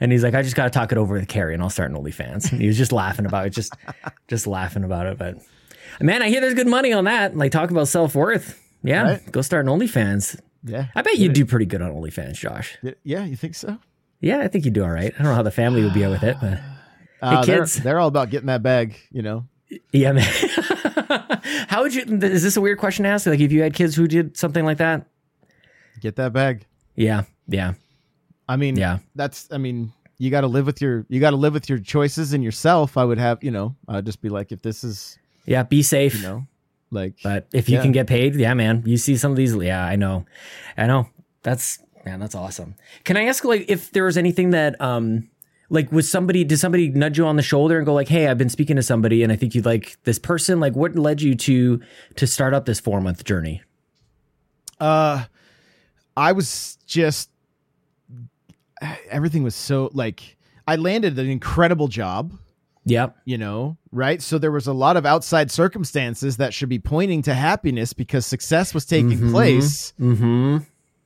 [0.00, 1.90] And he's like, I just got to talk it over with Carrie and I'll start
[1.90, 2.50] an OnlyFans.
[2.50, 3.74] And he was just laughing about it, just
[4.28, 5.18] just laughing about it.
[5.18, 5.36] But
[6.00, 7.36] man, I hear there's good money on that.
[7.36, 8.62] Like talk about self worth.
[8.82, 9.32] Yeah, right.
[9.32, 10.40] go start an OnlyFans.
[10.64, 12.78] Yeah, I bet you'd do pretty good on OnlyFans, Josh.
[13.04, 13.78] Yeah, you think so?
[14.20, 15.12] Yeah, I think you'd do all right.
[15.12, 16.58] I don't know how the family would be with it, but
[17.22, 19.46] uh, hey, kids, they're, they're all about getting that bag, you know.
[19.92, 20.24] Yeah, man.
[21.68, 22.02] How would you?
[22.02, 23.26] Is this a weird question to ask?
[23.26, 25.06] Like, if you had kids who did something like that,
[26.00, 26.66] get that bag.
[26.94, 27.74] Yeah, yeah.
[28.48, 28.98] I mean, yeah.
[29.14, 29.48] That's.
[29.50, 31.04] I mean, you got to live with your.
[31.08, 32.96] You got to live with your choices and yourself.
[32.96, 33.42] I would have.
[33.42, 35.18] You know, I'd just be like, if this is.
[35.46, 36.14] Yeah, be safe.
[36.16, 36.46] You know,
[36.90, 37.14] like.
[37.22, 37.82] But if you yeah.
[37.82, 38.82] can get paid, yeah, man.
[38.86, 39.54] You see some of these.
[39.54, 40.26] Yeah, I know.
[40.76, 41.08] I know.
[41.42, 42.20] That's man.
[42.20, 42.76] That's awesome.
[43.04, 45.28] Can I ask, like, if there was anything that um
[45.68, 48.38] like was somebody did somebody nudge you on the shoulder and go like hey i've
[48.38, 51.34] been speaking to somebody and i think you'd like this person like what led you
[51.34, 51.80] to
[52.14, 53.62] to start up this four month journey
[54.80, 55.24] uh
[56.16, 57.30] i was just
[59.10, 60.36] everything was so like
[60.68, 62.32] i landed an incredible job
[62.86, 63.16] Yep.
[63.24, 64.22] You know, right?
[64.22, 68.24] So there was a lot of outside circumstances that should be pointing to happiness because
[68.24, 69.32] success was taking mm-hmm.
[69.32, 69.92] place.
[70.00, 70.58] Mm-hmm.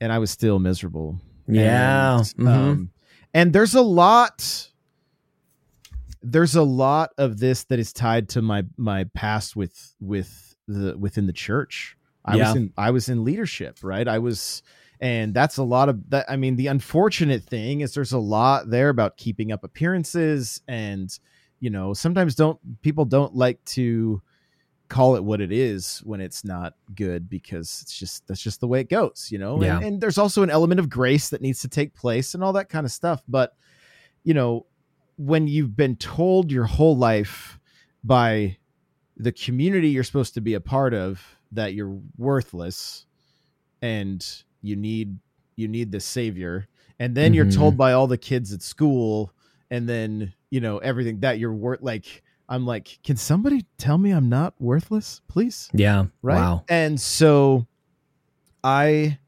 [0.02, 1.18] And I was still miserable.
[1.48, 2.18] Yeah.
[2.18, 2.48] And, mm-hmm.
[2.48, 2.90] um,
[3.34, 4.70] and there's a lot
[6.22, 10.96] there's a lot of this that is tied to my my past with with the
[10.98, 11.96] within the church.
[12.24, 12.48] I yeah.
[12.48, 14.06] was in I was in leadership, right?
[14.06, 14.62] I was
[15.00, 18.68] and that's a lot of that I mean the unfortunate thing is there's a lot
[18.68, 21.10] there about keeping up appearances and
[21.60, 24.22] you know, sometimes don't people don't like to
[24.90, 28.68] call it what it is when it's not good because it's just that's just the
[28.68, 29.62] way it goes, you know.
[29.62, 29.76] Yeah.
[29.76, 32.52] And, and there's also an element of grace that needs to take place and all
[32.52, 33.22] that kind of stuff.
[33.26, 33.54] But
[34.24, 34.66] you know,
[35.16, 37.58] when you've been told your whole life
[38.04, 38.56] by
[39.16, 41.22] the community you're supposed to be a part of
[41.52, 43.04] that you're worthless
[43.82, 45.18] and you need
[45.56, 46.66] you need the savior
[46.98, 47.34] and then mm-hmm.
[47.34, 49.30] you're told by all the kids at school
[49.70, 54.10] and then you know everything that you're worth like I'm like, can somebody tell me
[54.10, 55.70] I'm not worthless, please?
[55.72, 56.06] Yeah.
[56.20, 56.34] Right.
[56.34, 56.64] Wow.
[56.68, 57.68] And so
[58.64, 59.18] I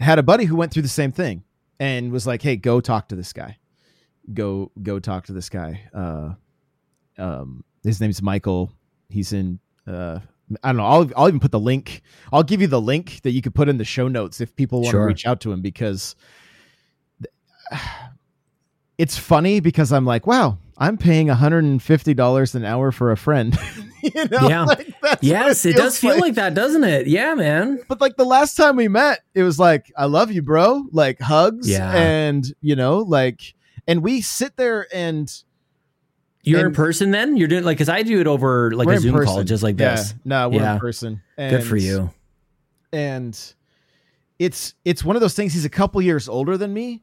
[0.00, 1.44] had a buddy who went through the same thing
[1.78, 3.58] and was like, hey, go talk to this guy.
[4.32, 5.82] Go go talk to this guy.
[5.92, 6.34] Uh
[7.18, 8.72] um his name's Michael.
[9.10, 10.20] He's in uh
[10.62, 10.86] I don't know.
[10.86, 12.00] I'll I'll even put the link.
[12.32, 14.80] I'll give you the link that you could put in the show notes if people
[14.80, 15.02] want sure.
[15.02, 16.16] to reach out to him because
[18.98, 23.58] it's funny because I'm like, wow, I'm paying $150 an hour for a friend.
[24.02, 24.48] you know?
[24.48, 24.64] Yeah.
[24.64, 26.20] Like yes, it, it does feel like.
[26.20, 26.34] like.
[26.34, 27.08] that, doesn't it?
[27.08, 27.80] Yeah, man.
[27.88, 30.84] But like the last time we met, it was like, I love you, bro.
[30.92, 31.68] Like hugs.
[31.68, 31.90] Yeah.
[31.92, 33.54] And, you know, like,
[33.86, 35.30] and we sit there and.
[36.44, 37.36] You're and in person then?
[37.36, 39.34] You're doing like, cause I do it over like a Zoom person.
[39.34, 40.12] call, just like this.
[40.12, 40.18] Yeah.
[40.24, 40.74] No, we're yeah.
[40.74, 41.20] in person.
[41.36, 42.10] And, Good for you.
[42.92, 43.38] And
[44.38, 45.52] it's, it's one of those things.
[45.52, 47.02] He's a couple years older than me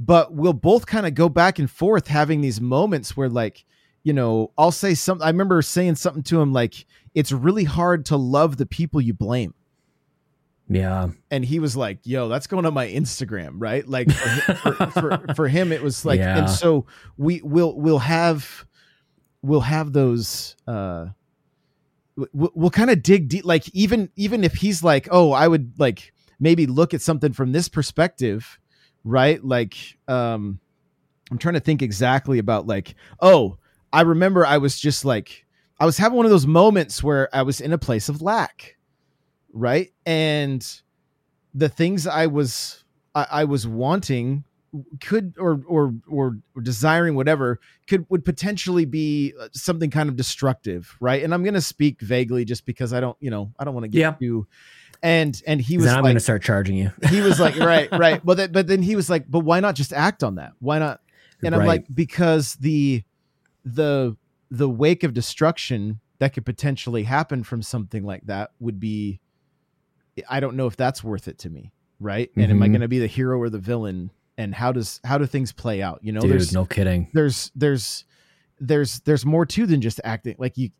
[0.00, 3.64] but we'll both kind of go back and forth having these moments where like
[4.02, 8.04] you know i'll say something i remember saying something to him like it's really hard
[8.06, 9.54] to love the people you blame
[10.68, 11.08] Yeah.
[11.30, 15.48] and he was like yo that's going on my instagram right like for, for, for,
[15.48, 16.38] him it was like Yeah.
[16.38, 18.64] and so we will we'll have
[19.42, 21.06] we'll have those uh
[22.32, 25.78] we'll, we'll kind of dig deep like even even if he's like oh i would
[25.78, 28.58] like maybe look at something from this perspective
[29.04, 29.42] right?
[29.44, 29.76] Like
[30.08, 30.58] um
[31.30, 33.56] i'm trying to think exactly about like oh
[33.92, 35.46] i remember i was just like
[35.80, 38.76] i was having one of those moments where i was in a place of lack
[39.54, 39.92] right?
[40.04, 40.66] And
[41.54, 42.84] the things i was
[43.14, 44.44] i, I was wanting
[45.00, 50.96] could or, or or desiring whatever could would potentially be uh, something kind of destructive
[51.00, 51.22] right?
[51.22, 53.84] And i'm going to speak vaguely just because i don't you know i don't want
[53.84, 54.12] to get Yeah.
[54.12, 54.46] too
[55.02, 56.92] and and he was then I'm like going to start charging you.
[57.10, 59.74] he was like right right but then, but then he was like but why not
[59.74, 61.00] just act on that why not
[61.44, 61.66] and i'm Right.
[61.68, 63.02] like because the
[63.64, 64.16] the
[64.50, 69.20] the wake of destruction that could potentially happen from something like that would be
[70.28, 72.72] i don't know if that's worth it to me right and am i Mhm.
[72.72, 75.82] going to be the hero or the villain and how does how do things play
[75.82, 77.08] out you know Dude, there's no kidding.
[77.12, 78.04] there's there's
[78.60, 80.70] there's there's more to than just acting like you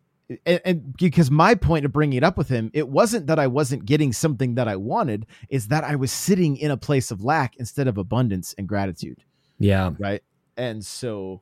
[0.46, 3.46] and, and because my point of bringing it up with him it wasn't that i
[3.46, 7.22] wasn't getting something that i wanted is that i was sitting in a place of
[7.24, 9.22] lack instead of abundance and gratitude
[9.58, 9.92] Yeah.
[9.98, 10.22] right
[10.56, 11.40] and so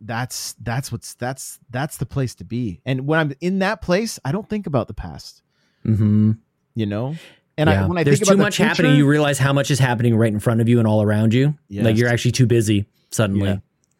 [0.00, 4.18] that's that's what's that's that's the place to be and when i'm in that place
[4.24, 5.42] i don't think about the past
[5.84, 6.32] Mm-hmm.
[6.74, 7.16] you know
[7.58, 7.84] and yeah.
[7.84, 8.94] i when i There's think too about the much happening.
[8.96, 11.56] You realize how much is happening right in front of you and all around you.
[11.68, 11.84] Yes.
[11.84, 13.48] Like you're actually too busy suddenly.
[13.48, 13.56] Yeah.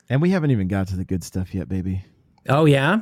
[0.08, 2.04] and we haven't even got to the good stuff yet baby
[2.48, 3.00] Oh yeah.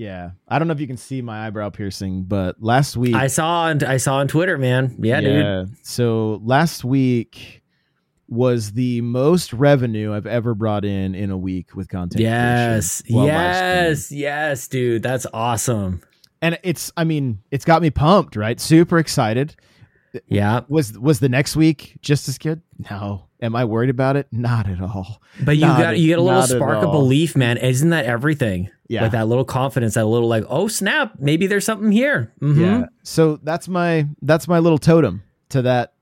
[0.00, 3.26] Yeah i don't know if you can see my eyebrow piercing but last week I
[3.26, 4.96] saw on I saw on Twitter, man.
[4.98, 5.76] Yeah, dude.
[5.82, 7.62] So last week
[8.30, 12.22] was the most revenue I've ever brought in in a week with content.
[12.22, 13.02] Yes.
[13.06, 14.12] Yes.
[14.12, 15.02] Yes, dude.
[15.02, 16.02] That's awesome.
[16.40, 18.58] And it's, I mean, it's got me pumped, right?
[18.58, 19.56] Super excited.
[20.26, 20.62] Yeah.
[20.68, 22.62] Was was the next week just as good?
[22.90, 23.26] No.
[23.42, 24.28] Am I worried about it?
[24.32, 25.20] Not at all.
[25.42, 27.58] But you Not got you get a little spark of belief, man.
[27.58, 28.70] Isn't that everything?
[28.90, 29.02] Yeah.
[29.02, 32.32] Like that little confidence, that little like, oh snap, maybe there's something here.
[32.42, 32.60] Mhm.
[32.60, 32.86] Yeah.
[33.04, 35.92] So that's my that's my little totem to that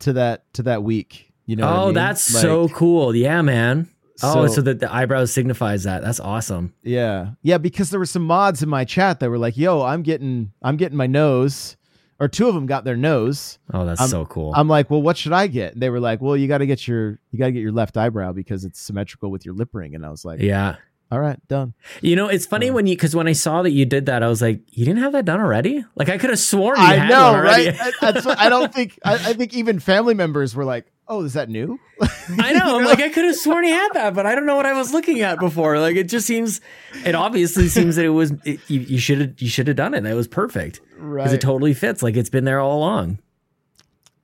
[0.00, 1.32] to that to that week.
[1.44, 1.66] You know.
[1.66, 1.94] what I oh, mean?
[1.94, 3.14] that's Like, so cool.
[3.14, 3.88] Yeah, man.
[4.22, 6.00] Oh, So- that the eyebrows signifies that.
[6.02, 6.72] That's awesome.
[6.82, 7.32] Yeah.
[7.42, 10.52] Yeah, because there were some mods in my chat that were like, "Yo, I'm getting
[10.62, 11.76] I'm getting my nose."
[12.18, 13.58] Or two of them got their nose.
[13.72, 14.52] Oh, that's I'm- so cool.
[14.54, 16.66] I'm like, "Well, what should I get?" And they were like, "Well, you got to
[16.66, 19.70] get your you got to get your left eyebrow because it's symmetrical with your lip
[19.74, 20.76] ring." And I was like, yeah.
[21.10, 22.72] "All right, done." You know, it's funny Yeah.
[22.72, 25.00] when you because when I saw that you did that, I was like, you didn't
[25.02, 25.84] have that done already?
[25.96, 27.74] Like I could have sworn you I had know, right?
[27.80, 31.22] I, that's what- I don't think I, I think even family members were like, "Oh,
[31.24, 32.06] is that new?" I
[32.52, 32.76] know.
[32.76, 32.88] I'm know?
[32.88, 34.92] like, I could have sworn he had that, but I don't know what I was
[34.92, 35.78] looking at before.
[35.78, 36.60] Like, it just seems,
[37.04, 39.94] it obviously seems that it was, it, you- you should have, you should have done
[39.94, 40.02] it.
[40.02, 41.32] That was perfect because right.
[41.32, 42.02] it totally fits.
[42.02, 43.18] Like it's been there all along.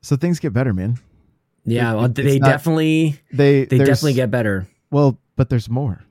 [0.02, 0.98] so things get better, man.
[1.64, 4.68] Yeah, It- well, they not- definitely, They they definitely get better.
[4.90, 6.02] well, but there's more.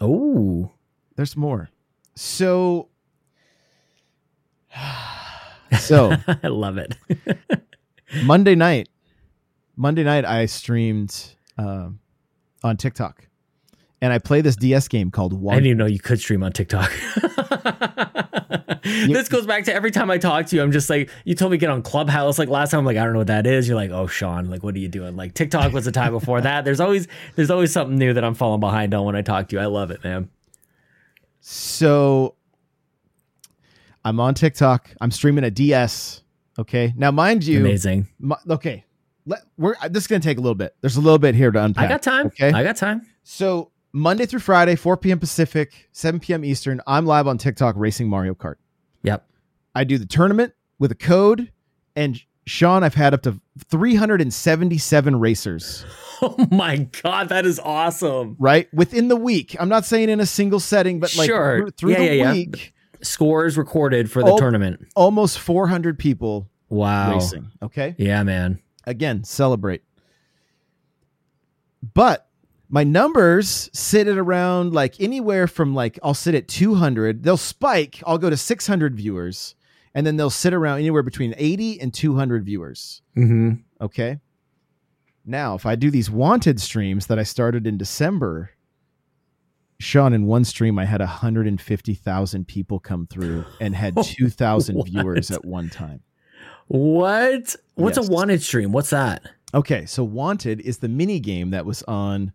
[0.00, 0.70] Oh,
[1.16, 1.70] There's more.
[2.14, 2.88] So,
[5.80, 6.96] so I love it.
[8.24, 8.88] Monday night,
[9.76, 12.00] Monday night, I streamed um,
[12.62, 13.26] on TikTok,
[14.00, 16.52] and I play this DS game called I didn't even know you could stream on
[16.52, 16.90] TikTok.
[19.06, 21.52] this goes back to every time I talk to you, I'm just like, you told
[21.52, 22.38] me to get on Clubhouse.
[22.38, 23.68] Like last time, I'm like, I don't know what that is.
[23.68, 25.16] You're like, oh, Sean, like, what are you doing?
[25.16, 26.64] Like TikTok was the time before that.
[26.64, 29.56] There's always, there's always something new that I'm falling behind on when I talk to
[29.56, 29.62] you.
[29.62, 30.28] I love it, man.
[31.40, 32.34] So,
[34.04, 34.90] I'm on TikTok.
[35.00, 36.22] I'm streaming a DS.
[36.58, 38.08] Okay, now mind you, Amazing.
[38.18, 38.84] my, okay,
[39.26, 40.74] let, we're uh, this is gonna take a little bit.
[40.80, 41.84] There's a little bit here to unpack.
[41.84, 42.26] I got time.
[42.26, 42.50] Okay.
[42.50, 43.06] I got time.
[43.22, 45.18] So Monday through Friday, 4 p.m.
[45.18, 46.44] Pacific, 7 p.m.
[46.44, 48.56] Eastern, I'm live on TikTok racing Mario Kart.
[49.02, 49.26] Yep.
[49.74, 51.50] I do the tournament with a code,
[51.96, 55.84] and Sean, I've had up to 377 racers,
[56.22, 58.34] Oh my God, that is awesome.
[58.38, 58.72] right?
[58.74, 59.54] Within the week.
[59.60, 61.60] I'm not saying in a single setting, but like Sure.
[61.60, 62.32] through, through Yeah, the yeah, yeah.
[62.32, 64.38] week, Scores recorded for the Oh.
[64.38, 64.86] tournament.
[64.96, 67.12] almost 400 people Wow.
[67.14, 67.50] racing.
[67.62, 67.94] Okay.
[67.98, 68.58] Yeah, man.
[68.84, 69.82] Again, celebrate.
[71.94, 72.27] But
[72.68, 77.22] my numbers sit at around like anywhere from like I'll sit at 200.
[77.22, 78.02] They'll spike.
[78.06, 79.54] I'll go to 600 viewers,
[79.94, 83.02] and then they'll sit around anywhere between 80 and 200 viewers.
[83.16, 83.52] Mm-hmm.
[83.80, 84.18] Okay.
[85.24, 88.50] Now, if I do these wanted streams that I started in December,
[89.78, 95.44] Sean, in one stream, I had 150,000 people come through and had 2,000 viewers at
[95.44, 96.00] one time.
[96.68, 97.56] What?
[97.74, 98.08] What's Yes.
[98.08, 98.72] a wanted stream?
[98.72, 99.22] What's that?
[99.54, 102.32] Okay, so Wanted is the mini game that was on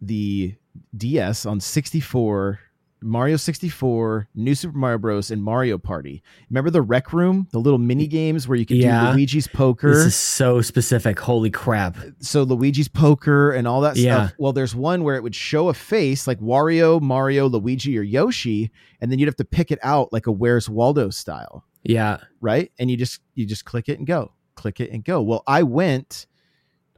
[0.00, 0.54] the
[0.96, 2.60] DS on 64,
[3.00, 6.22] Mario 64, New Super Mario Bros, and Mario Party.
[6.50, 9.12] Remember the Rec Room, the little mini games where you could Yeah.
[9.12, 9.94] do Luigi's Poker?
[9.94, 11.18] This is so specific.
[11.20, 11.96] Holy crap.
[12.20, 14.26] so Luigi's Poker and all that Yeah.
[14.26, 14.34] stuff.
[14.38, 18.70] Well, there's one where it would show a face like Wario, Mario, Luigi, or Yoshi,
[19.00, 21.64] and then you'd have to pick it out like a Where's Waldo style.
[21.84, 22.18] Yeah.
[22.40, 22.70] right?
[22.78, 25.22] And you just you just click it and go, click it and go.
[25.22, 26.26] Well, I went,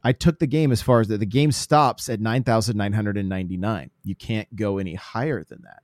[0.03, 1.19] I took the game as far as that.
[1.19, 3.91] The game stops at nine thousand nine hundred and ninety nine.
[4.03, 5.83] You can't go any higher than that.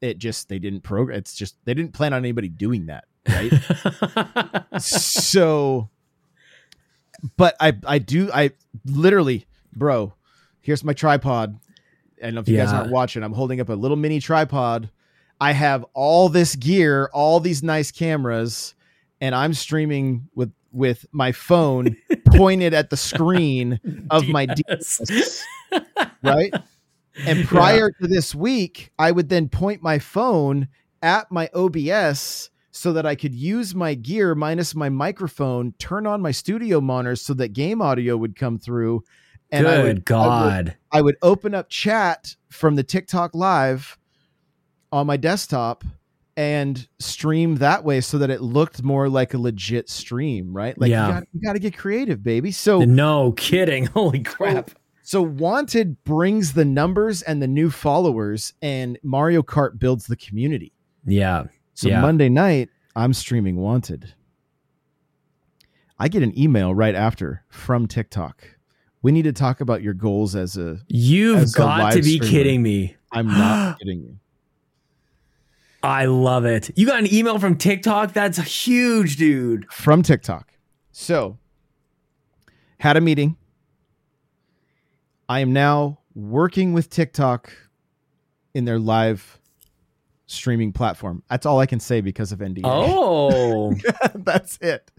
[0.00, 1.18] It just they didn't program.
[1.18, 4.80] It's just they didn't plan on anybody doing that, right?
[4.80, 5.88] so,
[7.36, 8.52] but I I do I
[8.84, 10.14] literally, bro.
[10.60, 11.58] Here's my tripod.
[12.20, 13.22] I don't know if you guys aren't watching.
[13.22, 14.90] I'm holding up a little mini tripod.
[15.40, 18.74] I have all this gear, all these nice cameras,
[19.20, 24.98] and I'm streaming with with my phone pointed at the screen of my Yes.
[24.98, 25.44] DS,
[26.22, 26.52] right?
[27.26, 30.68] And prior to this week, I would then point my phone
[31.02, 36.20] at my OBS so that I could use my gear minus my microphone, turn on
[36.20, 39.02] my studio monitors so that game audio would come through.
[39.50, 40.76] And I Good would, I would God.
[40.92, 43.96] I would open up chat from the TikTok live
[44.92, 45.84] on my desktop
[46.36, 50.78] and stream that way so that it looked more like a legit stream, right?
[50.78, 51.22] Like Yeah.
[51.32, 52.50] you, got, to get creative, baby.
[52.50, 53.86] So no kidding.
[53.94, 54.70] Holy crap.
[55.02, 60.72] so Wanted brings the numbers and the new followers and Mario Kart builds the community.
[61.06, 61.44] Yeah.
[61.74, 62.00] So Yeah.
[62.02, 64.12] Monday night, I'm streaming Wanted.
[65.98, 68.46] I get an email right after from TikTok.
[69.02, 72.16] We need to talk about your goals as a You've As a got to be
[72.16, 72.26] streamer.
[72.30, 72.96] kidding me.
[73.12, 74.18] I'm not kidding you.
[75.86, 76.70] I love it.
[76.74, 78.12] You got an email from TikTok?
[78.12, 79.70] That's huge, dude.
[79.72, 80.52] from TikTok.
[80.90, 81.38] So,
[82.80, 83.36] had a meeting.
[85.28, 87.52] I am now working with TikTok
[88.52, 89.38] in their live
[90.26, 91.22] streaming platform.
[91.30, 92.62] That's all I can say because of NDA.
[92.64, 93.72] Oh.
[94.14, 94.90] that's it.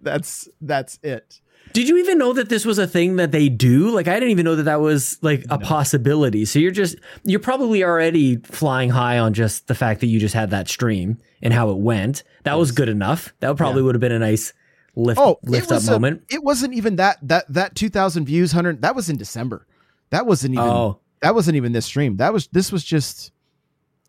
[0.00, 1.40] That's that's it.
[1.72, 3.90] Did you even know that this was a thing that they do?
[3.90, 6.44] Like I didn't even know that that was like a possibility.
[6.46, 10.34] So you're just you're probably already flying high on just the fact that you just
[10.34, 12.22] had that stream and how it went.
[12.44, 13.34] That was good enough.
[13.40, 14.54] That probably would have been a nice
[14.94, 16.22] lift Oh, lift up a- moment.
[16.30, 19.66] it wasn't even that that that 2000 views, 100 that was in December.
[20.10, 22.16] That wasn't even Oh, that wasn't even this stream.
[22.16, 23.32] That was this was just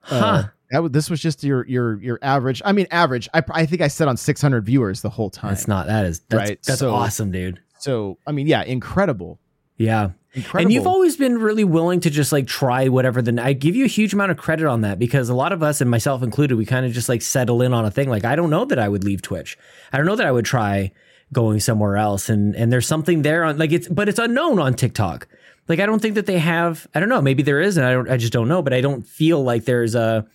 [0.10, 0.48] uh, huh.
[0.72, 2.62] That this was just your your your average.
[2.66, 3.30] I mean, average.
[3.34, 5.52] I I think I said on 600 viewers the whole time.
[5.52, 7.60] That's not that is that's Right, that's so- awesome, dude.
[7.80, 9.40] so I mean, yeah, incredible,
[9.78, 10.12] Yeah.
[10.34, 10.62] incredible.
[10.66, 13.22] And you've always been really willing to just like try whatever.
[13.22, 15.64] Then I give you a huge amount of credit on that because a lot of
[15.64, 18.10] us, and myself included, we kind of just like settle in on a thing.
[18.10, 19.58] Like I don't know that I would leave Twitch.
[19.94, 20.92] I don't know that I would try
[21.34, 22.30] going somewhere else.
[22.30, 25.28] And and there's something there on like it's, but it's unknown on TikTok.
[25.68, 26.88] Like I don't think that they have.
[26.96, 27.22] I don't know.
[27.22, 28.10] Maybe there is, and I don't.
[28.10, 28.62] I just don't know.
[28.62, 30.26] But I don't feel like there's a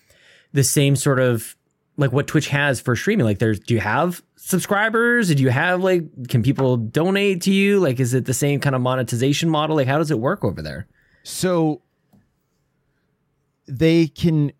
[0.52, 1.56] the same sort of
[1.96, 3.26] like what Twitch has for streaming.
[3.26, 5.34] Like there's, do you have subscribers?
[5.34, 7.80] Do you have like, can people donate to you?
[7.80, 9.76] Like, is it the same kind of monetization model?
[9.76, 10.86] Like, how does it work over there?
[11.24, 11.80] so
[13.66, 14.52] they can.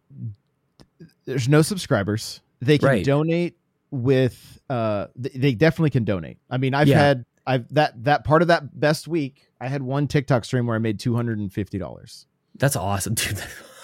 [1.25, 2.41] There's no subscribers.
[2.61, 3.05] They can Right.
[3.05, 3.57] donate
[3.91, 4.61] with.
[4.71, 6.39] Uh, they definitely can donate.
[6.49, 6.99] I mean, I've Yeah.
[6.99, 9.49] had I've that that part of that best week.
[9.61, 12.27] I had one TikTok stream where I made two hundred and fifty dollars
[12.57, 13.43] That's awesome, dude.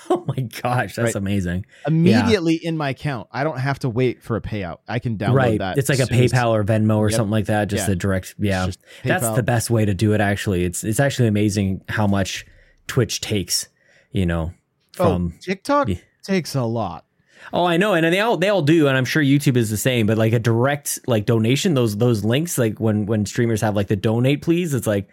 [0.11, 1.15] oh my gosh, that's Right.
[1.15, 1.67] amazing.
[1.87, 3.29] immediately in my account.
[3.33, 4.79] I don't have to wait for a payout.
[4.89, 5.59] I can download right.
[5.59, 5.79] that.
[5.79, 7.17] It's like a as soon as- PayPal or Venmo or Yep.
[7.17, 7.69] something like that.
[7.69, 7.93] Just Yeah.
[7.93, 8.35] a direct.
[8.39, 8.71] Yeah.
[9.05, 10.21] That's the best way to do it.
[10.21, 12.47] Actually, it's it's actually amazing how much
[12.87, 13.69] Twitch takes.
[14.11, 14.53] You know,
[14.99, 15.97] oh, from oh, TikTok Yeah.
[16.23, 17.05] takes a lot.
[17.53, 19.77] Oh, I know, and they all they all do, and I'm sure YouTube is the
[19.77, 20.07] same.
[20.07, 23.87] But like a direct like donation, those those links, like when when streamers have like
[23.89, 25.09] the donate please, it's like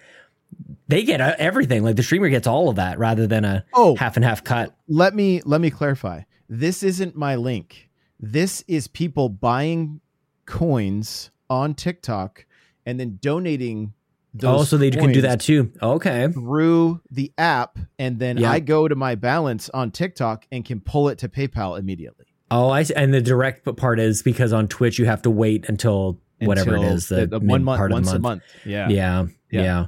[0.87, 1.83] they get uh, everything.
[1.83, 3.95] Like the streamer gets all of that rather than a Oh.
[3.95, 4.75] half and half cut.
[4.87, 6.21] let me let me clarify.
[6.49, 7.89] This isn't my link.
[8.19, 9.99] This is people buying
[10.45, 12.45] coins on TikTok
[12.85, 13.93] and then donating
[14.33, 15.71] those Oh, so they can do that too.
[15.81, 18.51] Okay, through the app and then Yeah.
[18.51, 22.25] I go to my balance on TikTok and can pull it to PayPal immediately.
[22.51, 22.93] Oh, I see.
[22.95, 26.83] And the direct part is because on Twitch you have to wait until whatever it
[26.83, 28.41] is the, the one month part of once the a month.
[28.43, 28.65] month.
[28.65, 28.89] Yeah.
[28.89, 29.61] Yeah, Yeah.
[29.61, 29.85] yeah.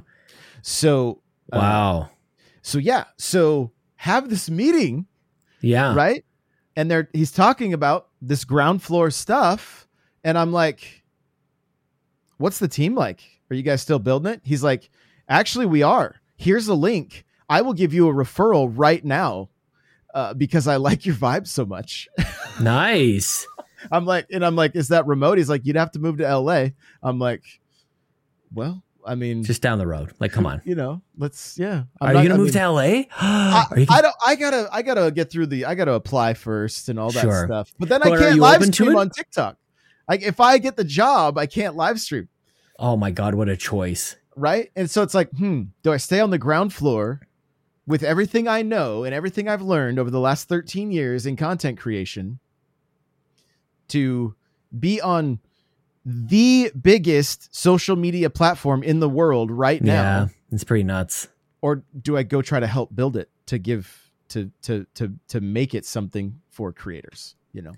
[0.62, 1.20] So
[1.52, 2.10] uh, Wow.
[2.62, 5.06] so yeah, so have this meeting
[5.60, 5.94] yeah.
[5.94, 6.24] right?
[6.76, 9.88] And they're he's talking about this ground floor stuff,
[10.22, 11.02] and I'm like,
[12.36, 13.20] "What's the team like?
[13.50, 14.90] Are you guys still building it?" He's like,
[15.28, 16.16] "Actually, we are.
[16.36, 17.24] Here's a link.
[17.48, 19.48] I will give you a referral right now
[20.14, 22.08] uh, because I like your vibe so much."
[22.60, 23.46] Nice.
[23.92, 26.36] I'm like, and I'm like, "Is that remote?" He's like, "You'd have to move to
[26.38, 26.68] LA."
[27.02, 27.42] I'm like,
[28.52, 30.12] "Well." I mean, Just down the road.
[30.20, 30.60] Like, come on.
[30.66, 31.84] you know, let's yeah.
[32.00, 33.04] Are you gonna move to LA?
[33.18, 34.14] I, I don't.
[34.24, 34.68] I gotta.
[34.70, 35.64] I gotta get through the.
[35.64, 37.46] I gotta apply first and all that Sure.
[37.46, 37.72] stuff.
[37.78, 39.56] But then But I can't live stream on TikTok.
[40.08, 42.28] Like if I get the job, I can't live stream,
[42.78, 44.16] oh my god, what a choice.
[44.36, 44.70] right?
[44.76, 47.20] And so it's like, hmm, do I stay on the ground floor
[47.86, 51.78] with everything I know and everything I've learned over the last 13 years in content
[51.78, 52.38] creation
[53.88, 54.34] to
[54.78, 55.38] be on
[56.10, 59.92] the biggest social media platform in the world right now?
[59.92, 61.28] Yeah, it's pretty nuts.
[61.60, 65.40] or do I go try to help build it to give to to to to
[65.40, 67.34] make it something for creators?
[67.52, 67.72] You know.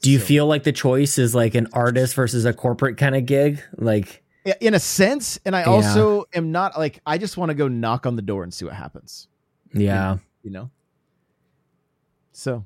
[0.00, 3.14] Do you So- feel like the choice is like an artist versus a corporate kind
[3.16, 3.60] of gig?
[3.76, 4.22] Like,
[4.60, 5.38] in a sense?
[5.44, 5.66] And I Yeah.
[5.70, 8.64] also am not like I just want to go knock on the door and see
[8.64, 9.28] what happens.
[9.74, 10.70] yeah, You know.
[12.32, 12.64] So.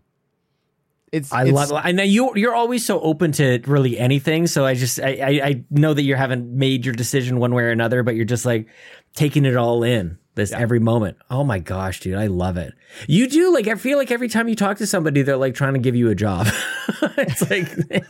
[1.13, 1.73] It's I it's, love.
[1.73, 2.33] I know you.
[2.37, 4.47] You're always so open to really anything.
[4.47, 7.65] So I just, I, I, I know that you haven't made your decision one way
[7.65, 8.69] or another, but you're just like
[9.15, 10.61] taking it all in this Yeah.
[10.61, 11.17] every moment.
[11.29, 12.73] Oh my gosh, dude, I love it.
[13.09, 13.67] You do like.
[13.67, 16.11] I feel like every time you talk to somebody, they're like trying to give you
[16.11, 16.47] a job.
[17.19, 17.69] it's like,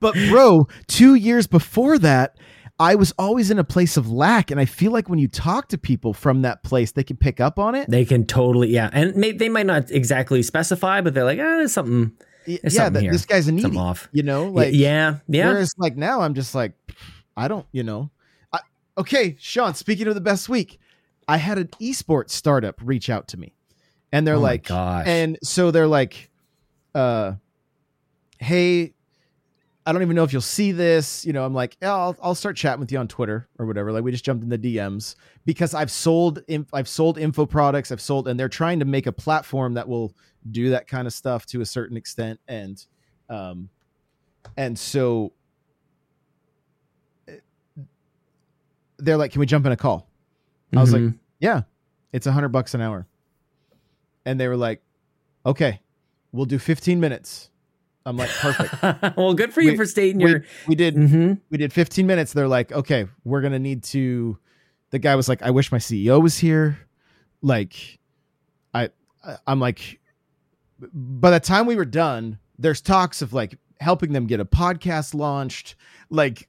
[0.00, 2.36] But bro, two years before that,
[2.78, 5.68] I was always in a place of lack, and I feel like when you talk
[5.68, 7.88] to people from that place, they can pick up on it.
[7.90, 11.56] they can totally, yeah, and may, they might not exactly specify, but they're like, ah,
[11.56, 12.12] there's something,
[12.46, 13.62] There's yeah, something that this guy's a needy.
[13.62, 14.08] something off.
[14.12, 15.48] You know, Like, yeah, yeah.
[15.48, 16.72] Whereas like now I'm just like,
[17.36, 18.10] I don't, you know.
[18.52, 18.60] I,
[18.98, 20.78] okay, Sean, speaking of the best week,
[21.26, 23.54] I had an esports startup reach out to me.
[24.12, 25.06] And they're Oh like, gosh.
[25.08, 26.30] and so they're like,
[26.94, 27.32] uh,
[28.38, 28.92] hey,
[29.88, 31.24] I don't even know if you'll see this.
[31.24, 33.92] You know, I'm like, yeah, I'll, I'll start chatting with you on Twitter or whatever.
[33.92, 35.14] Like we just jumped in the DMs
[35.44, 37.92] because I've sold, inf- I've sold info products.
[37.92, 40.12] I've sold, and they're trying to make a platform that will
[40.50, 42.40] do that kind of stuff to a certain extent.
[42.48, 42.84] And,
[43.28, 43.68] um,
[44.56, 45.32] and so
[48.98, 50.08] they're like, can we jump in a call?
[50.74, 51.18] I was like, Mhm.
[51.38, 51.62] yeah,
[52.12, 53.06] it's a hundred bucks an hour.
[54.24, 54.82] And they were like,
[55.44, 55.80] okay,
[56.32, 57.50] we'll do 15 minutes.
[58.06, 58.82] I'm like, perfect.
[59.16, 60.44] well, good for you We- for stating we, your.
[60.66, 62.32] we did, hmm we did 15 minutes.
[62.32, 64.38] They're like, okay, we're going to need to,
[64.90, 66.78] the guy was like, I wish my CEO was here.
[67.42, 67.98] Like,
[68.72, 68.90] I,
[69.46, 69.98] I'm like,
[70.92, 75.12] by the time we were done, there's talks of like helping them get a podcast
[75.14, 75.74] launched,
[76.08, 76.48] like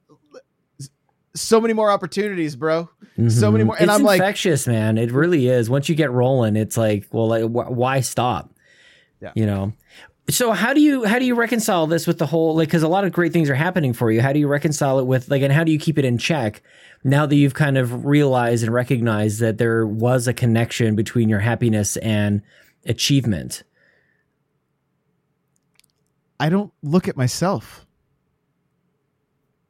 [1.36, 2.90] so many more opportunities, bro.
[3.30, 4.98] So many more- and it's I'm like- infectious, man.
[4.98, 5.70] It really is.
[5.70, 8.52] Once you get rolling, it's like, well, like, wh- why stop?
[9.22, 9.32] Yeah.
[9.36, 9.74] You know.
[10.30, 12.88] So how do you how do you reconcile this with the whole like because a
[12.90, 14.22] lot of great things are happening for you?
[14.22, 16.62] How do you reconcile it with like and how do you keep it in check
[17.04, 21.40] now that you've kind of realized and recognized that there was a connection between your
[21.40, 22.42] happiness and
[22.86, 23.64] achievement?
[26.40, 27.86] I don't look at myself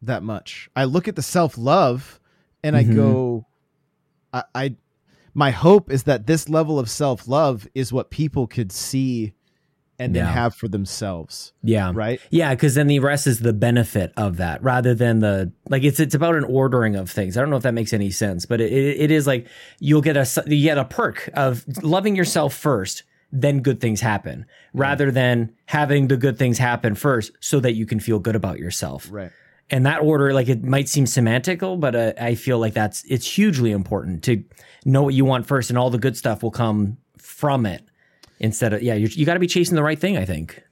[0.02, 0.70] that much.
[0.76, 2.20] I look at the self love
[2.64, 2.96] and I Mhm.
[2.96, 3.46] go,
[4.34, 4.76] I, I,
[5.34, 9.34] my hope is that this level of self love is what people could see
[10.00, 10.32] and then Yeah.
[10.32, 11.54] have for themselves.
[11.64, 11.92] Yeah.
[11.94, 12.20] Right.
[12.30, 15.84] Yeah, because then the rest is the benefit of that, rather than the like.
[15.84, 17.38] It's it's about an ordering of things.
[17.38, 19.48] I don't know if that makes any sense, but it, it, it is like
[19.80, 24.46] you'll get a you get a perk of loving yourself first, then good things happen,
[24.74, 28.60] rather than having the good things happen first, so that you can feel good about
[28.60, 29.08] yourself.
[29.12, 29.32] Right.
[29.70, 33.30] And that order, like it might seem semantical, but uh, I feel like that's it's
[33.30, 34.44] hugely important to
[34.86, 37.84] know what you want first, and all the good stuff will come from it.
[38.40, 40.18] Instead of yeah, you you got to be chasing the right thing.
[40.18, 40.64] I think.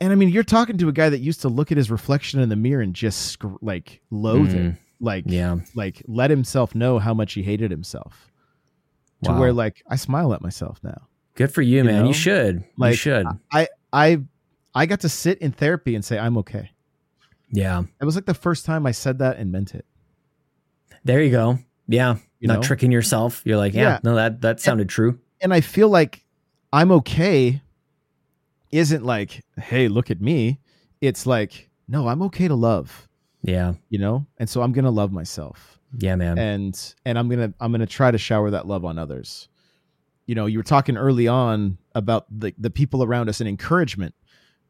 [0.00, 2.40] And I mean, you're talking to a guy that used to look at his reflection
[2.40, 4.78] in the mirror and just like loathe it, mm.
[5.00, 5.24] like.
[5.26, 5.56] Yeah.
[5.74, 8.30] like let himself know how much he hated himself
[9.24, 9.40] to Wow.
[9.40, 11.08] where like I smile at myself now.
[11.34, 12.02] Good for you, man.
[12.02, 12.08] know?
[12.08, 12.64] You should.
[12.78, 13.26] you should.
[13.50, 14.20] I, I,
[14.74, 16.70] I got to sit in therapy and say, I'm okay.
[17.50, 17.82] yeah.
[18.00, 19.84] It was like the first time I said that and meant it.
[21.04, 21.58] There you go.
[21.88, 22.16] Yeah.
[22.38, 22.62] You're Not know?
[22.62, 23.42] tricking yourself.
[23.44, 23.98] You're like, yeah, Yeah.
[24.04, 25.18] no, that that sounded true.
[25.40, 26.21] And I feel like
[26.72, 27.60] I'm okay
[28.70, 30.58] isn't like, hey, look at me.
[31.00, 33.06] It's like, no, I'm okay to love,
[33.42, 33.74] Yeah.
[33.90, 34.26] you know?
[34.38, 35.78] And so I'm going to love myself.
[35.98, 36.38] Yeah, man.
[36.38, 39.48] And and I'm going to I'm going to try to shower that love on others.
[40.26, 44.14] You know, you were talking early on about the the people around us and encouragement.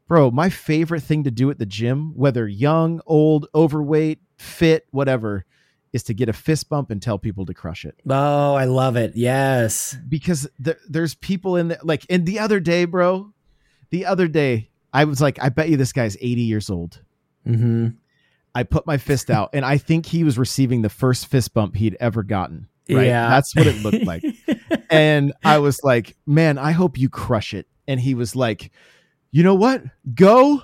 [0.05, 5.45] Bro, my favorite thing to do at the gym, whether young, old, overweight, fit, whatever,
[5.93, 7.95] is to get a fist bump and tell people to crush it.
[8.09, 9.15] oh, I love it.
[9.15, 9.95] Yes.
[10.09, 13.31] because there, there's people in there like and the other day bro
[13.91, 16.99] the other day i was like i bet you this guy's 80 years old
[17.47, 17.89] Mm-hmm.
[18.55, 21.75] i put my fist out and i think he was receiving the first fist bump
[21.75, 23.29] he'd ever gotten right Yeah.
[23.29, 24.23] that's what it looked like
[24.89, 28.71] and i was like man i hope you crush it and he was like
[29.31, 29.83] you know what
[30.15, 30.63] go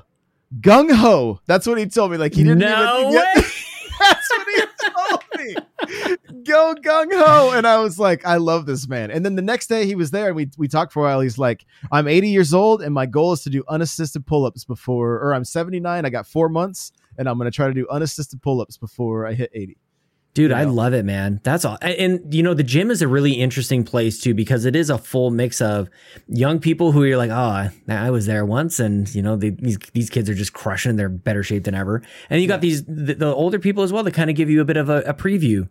[0.60, 3.44] gung-ho that's what he told me like he didn't no even way.
[4.00, 6.44] That's what he told me.
[6.44, 7.52] Go gung ho.
[7.52, 9.12] And I was like, I love this man.
[9.12, 11.20] And then the next day he was there and we, we talked for a while.
[11.22, 14.66] He's like, I'm 80 years old and my goal is to do unassisted pull ups
[14.66, 16.06] before, or I'm 79.
[16.06, 19.28] I got four months and I'm going to try to do unassisted pull ups before
[19.28, 19.78] I hit 80.
[20.40, 21.42] Dude, I love it, man.
[21.44, 21.78] That's all.
[21.82, 24.98] And, you know, the gym is a really interesting place too because it is a
[24.98, 25.90] full mix of
[26.30, 29.78] young people who you're like, oh, I was there once, and you know, they, these
[29.92, 30.96] these kids are just crushing.
[30.96, 32.02] They're better shape than ever.
[32.30, 34.62] And you got these the, the, older people as well that kind of give you
[34.62, 35.68] a bit of a, a preview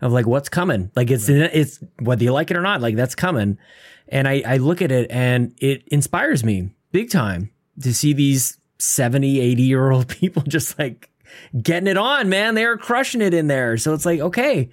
[0.00, 0.90] of like what's coming.
[0.96, 1.48] Like it's right.
[1.54, 3.56] it's whether you like it or not, like that's coming.
[4.08, 7.52] And I I look at it and it inspires me big time
[7.82, 11.08] to see these 70, 80 year old people just like
[11.60, 12.54] getting it on, man.
[12.54, 13.76] They're crushing it in there.
[13.76, 14.70] So it's like, okay,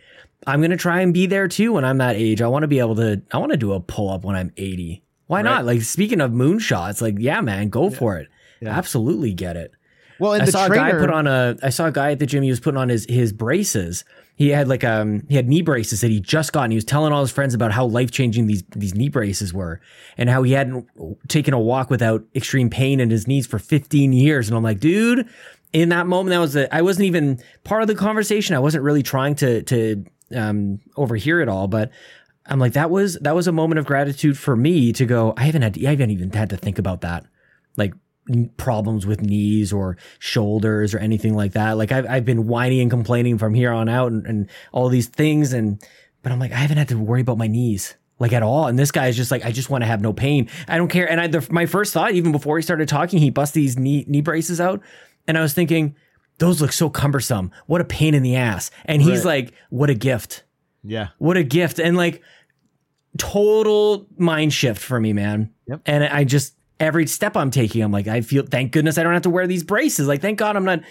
[0.47, 2.41] I'm going to try and be there too when I'm that age.
[2.41, 4.51] I want to be able to, I want to do a pull up when I'm
[4.57, 5.03] 80.
[5.27, 5.43] Why right.
[5.43, 5.65] not?
[5.65, 7.97] Like, speaking of moonshots, like, yeah, man, go yeah.
[7.97, 8.27] for it.
[8.61, 8.77] Yeah.
[8.77, 9.71] Absolutely get it.
[10.19, 12.25] Well, I saw trainer, a guy put on a, I saw a guy at the
[12.25, 14.05] gym, he was putting on his, his braces.
[14.37, 16.85] He had like, um, he had knee braces that he just got and he was
[16.85, 19.81] telling all his friends about how life changing these, these knee braces were
[20.17, 20.87] and how he hadn't
[21.27, 24.47] taken a walk without extreme pain in his knees for 15 years.
[24.47, 25.27] And I'm like, dude,
[25.73, 28.55] in that moment, that was a, I wasn't even part of the conversation.
[28.55, 30.05] I wasn't really trying to to
[30.35, 31.91] um, overhear it all, but
[32.45, 35.33] I'm like that was that was a moment of gratitude for me to go.
[35.37, 37.25] I haven't had I haven't even had to think about that,
[37.75, 37.93] like
[38.57, 41.77] problems with knees or shoulders or anything like that.
[41.77, 45.07] Like I've I've been whining and complaining from here on out and, and all these
[45.07, 45.81] things, and
[46.21, 48.67] but I'm like I haven't had to worry about my knees like at all.
[48.67, 50.49] And this guy is just like, I just want to have no pain.
[50.67, 51.09] I don't care.
[51.09, 54.05] And I, the, my first thought, even before he started talking, he bust these knee
[54.07, 54.81] knee braces out.
[55.27, 55.95] And I was thinking,
[56.37, 57.51] those look so cumbersome.
[57.65, 58.71] What a pain in the ass.
[58.85, 59.45] And he's right.
[59.45, 60.43] like, what a gift.
[60.83, 61.09] Yeah.
[61.17, 61.79] What a gift.
[61.79, 62.21] And like
[63.17, 65.51] total mind shift for me, man.
[65.67, 65.81] Yep.
[65.85, 69.13] And I just every step I'm taking, I'm like, I feel thank goodness I don't
[69.13, 70.07] have to wear these braces.
[70.07, 70.81] Like, thank God I'm not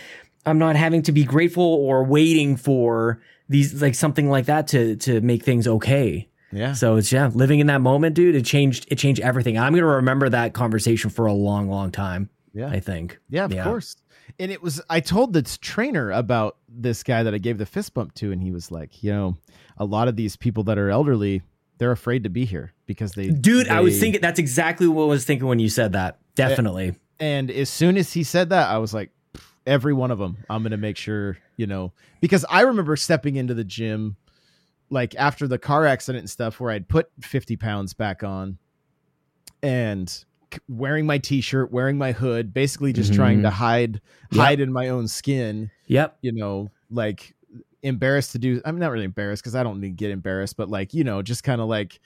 [0.47, 4.97] I'm not having to be grateful or waiting for these like something like that to
[4.97, 6.29] to make things okay.
[6.53, 6.73] Yeah.
[6.73, 8.37] So it's yeah, living in that moment, dude.
[8.37, 8.87] It changed.
[8.89, 9.59] It changed everything.
[9.59, 12.31] I'm gonna remember that conversation for a long, long time.
[12.53, 12.69] Yeah.
[12.69, 13.19] I think.
[13.29, 13.65] Yeah, of yeah.
[13.65, 13.97] course
[14.39, 17.95] and it was I told the trainer about this guy that I gave the fist
[17.95, 19.37] bump to, and he was like, you know,
[19.79, 21.43] a lot of these people that are elderly,
[21.79, 23.29] they're afraid to be here because they.
[23.29, 26.19] Dude, they, I was thinking that's exactly what I was thinking when you said that.
[26.35, 26.89] Definitely.
[26.89, 29.11] And, and as soon as he said that, I was like,
[29.67, 33.55] every one of them, I'm gonna make sure you know because I remember stepping into
[33.55, 34.17] the gym
[34.91, 38.59] like after the car accident and stuff where I'd put 50 pounds back on
[39.63, 40.25] and
[40.69, 43.21] wearing my t-shirt, wearing my hood, basically just mm-hmm.
[43.21, 44.01] trying to hide
[44.31, 44.45] yep.
[44.45, 45.71] hide in my own skin.
[45.87, 46.19] Yep.
[46.23, 47.35] You know, like
[47.83, 50.69] embarrassed to do I'm not really embarrassed because I don't need to get embarrassed, but
[50.69, 52.01] like, you know, just kind of like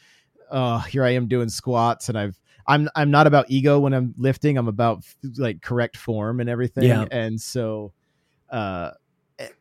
[0.51, 4.15] uh here I am doing squats and I've I'm I'm not about ego when I'm
[4.19, 4.59] lifting.
[4.59, 5.05] I'm about
[5.37, 6.85] like correct form and everything.
[6.85, 7.07] Yeah.
[7.11, 7.93] And so
[8.51, 8.91] uh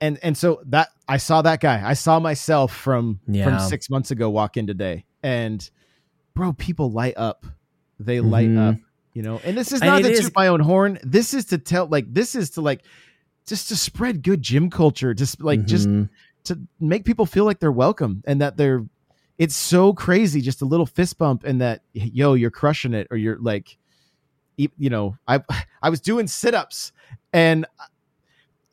[0.02, 1.82] and and so that I saw that guy.
[1.86, 3.46] I saw myself from yeah.
[3.46, 5.06] from 6 months ago walk in today.
[5.22, 5.70] And
[6.34, 7.46] bro, people light up
[8.00, 8.70] they light mm-hmm.
[8.70, 8.76] up
[9.14, 11.88] you know and this is not to toot my own horn this is to tell
[11.88, 12.82] like this is to like
[13.46, 15.68] just to spread good gym culture just like mm-hmm.
[15.68, 15.88] just
[16.44, 18.86] to make people feel like they're welcome and that they're
[19.38, 23.18] it's so crazy just a little fist bump and that yo you're crushing it or
[23.18, 23.78] you're like
[24.56, 25.42] you know i
[25.82, 26.92] i was doing sit-ups
[27.34, 27.66] and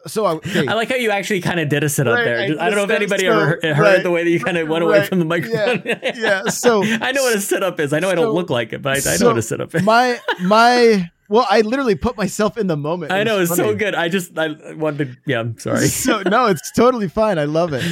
[0.06, 0.66] so I, okay.
[0.66, 2.38] I like how you actually kind of did a sit up right, there.
[2.38, 4.58] I, I, don't know if anybody so, ever heard, right, the way that you kind
[4.58, 5.82] of went right, away from the microphone.
[5.84, 6.42] Yeah, yeah.
[6.48, 7.92] So I know what a sit up is.
[7.92, 9.60] I know so, I don't look like it, but I, I know what a sit
[9.60, 9.82] up is.
[9.82, 13.10] My my well, I literally put myself in the moment.
[13.10, 13.94] It I know it's so good.
[13.94, 15.16] I just I wanted to.
[15.26, 15.88] Yeah, I'm sorry.
[15.88, 17.38] So no, it's totally fine.
[17.38, 17.82] I love it.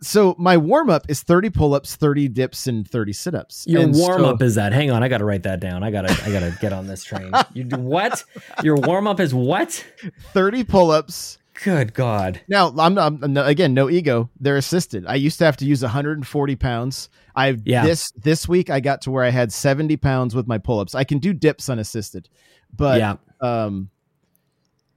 [0.00, 3.66] So my warm up is 30 pull ups, 30 dips, and 30 sit ups.
[3.66, 4.72] Your warm up so, is that?
[4.72, 5.82] Hang on, I got to write that down.
[5.82, 7.32] I gotta I gotta get on this train.
[7.52, 8.24] You do what?
[8.62, 9.84] Your warm up is what?
[10.32, 11.37] 30 pull ups.
[11.64, 12.40] Good God!
[12.46, 14.30] Now I'm, I'm, again no ego.
[14.38, 15.04] They're assisted.
[15.06, 17.08] I used to have to use 140 pounds.
[17.34, 17.84] I've yeah.
[17.84, 20.94] this this week I got to where I had 70 pounds with my pull ups.
[20.94, 22.28] I can do dips unassisted,
[22.74, 23.16] but yeah.
[23.40, 23.90] Um,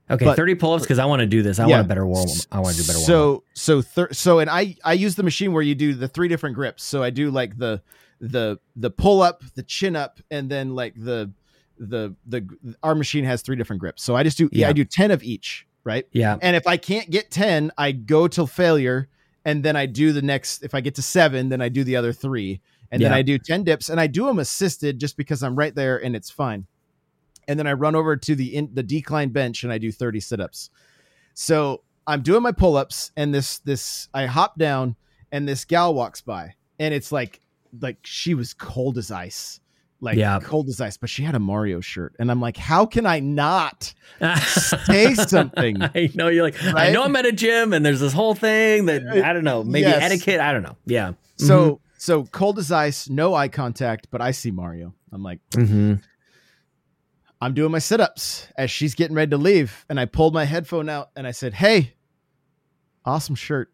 [0.08, 1.58] okay, but, 30 pull ups because I want to do this.
[1.58, 1.76] I yeah.
[1.76, 2.28] want a better warm.
[2.52, 3.00] I want to do better.
[3.00, 6.28] So so thir- so and I I use the machine where you do the three
[6.28, 6.84] different grips.
[6.84, 7.82] So I do like the
[8.20, 11.32] the the pull up, the chin up, and then like the
[11.76, 12.48] the the
[12.84, 14.04] our machine has three different grips.
[14.04, 16.06] So I just do yeah, I do 10 of each right?
[16.12, 16.36] Yeah.
[16.40, 19.08] And if I can't get 10, I go till failure
[19.44, 21.96] and then I do the next if I get to 7, then I do the
[21.96, 22.60] other 3
[22.90, 23.08] and yeah.
[23.08, 26.02] then I do 10 dips and I do them assisted just because I'm right there
[26.02, 26.66] and it's fine.
[27.48, 30.20] And then I run over to the in, the decline bench and I do 30
[30.20, 30.70] sit-ups.
[31.34, 34.96] So, I'm doing my pull-ups and this this I hop down
[35.30, 37.40] and this gal walks by and it's like
[37.80, 39.60] like she was cold as ice
[40.02, 40.40] like Yeah.
[40.42, 43.20] cold as ice, but she had a Mario shirt, and I'm like, how can I
[43.20, 43.94] not
[44.46, 45.80] say something?
[45.94, 48.86] I know you're like, I know I'm at a gym and there's this whole thing
[48.86, 50.02] that I don't know, maybe Yes.
[50.02, 50.40] etiquette.
[50.40, 50.76] I don't know.
[50.86, 51.12] Yeah.
[51.36, 54.92] So so cold as ice, no eye contact, but I see Mario.
[55.12, 55.94] I'm like, hmm
[57.40, 60.88] I'm doing my sit-ups as she's getting ready to leave, and I pulled my headphone
[60.88, 61.94] out and I said, "Hey,
[63.04, 63.72] awesome shirt."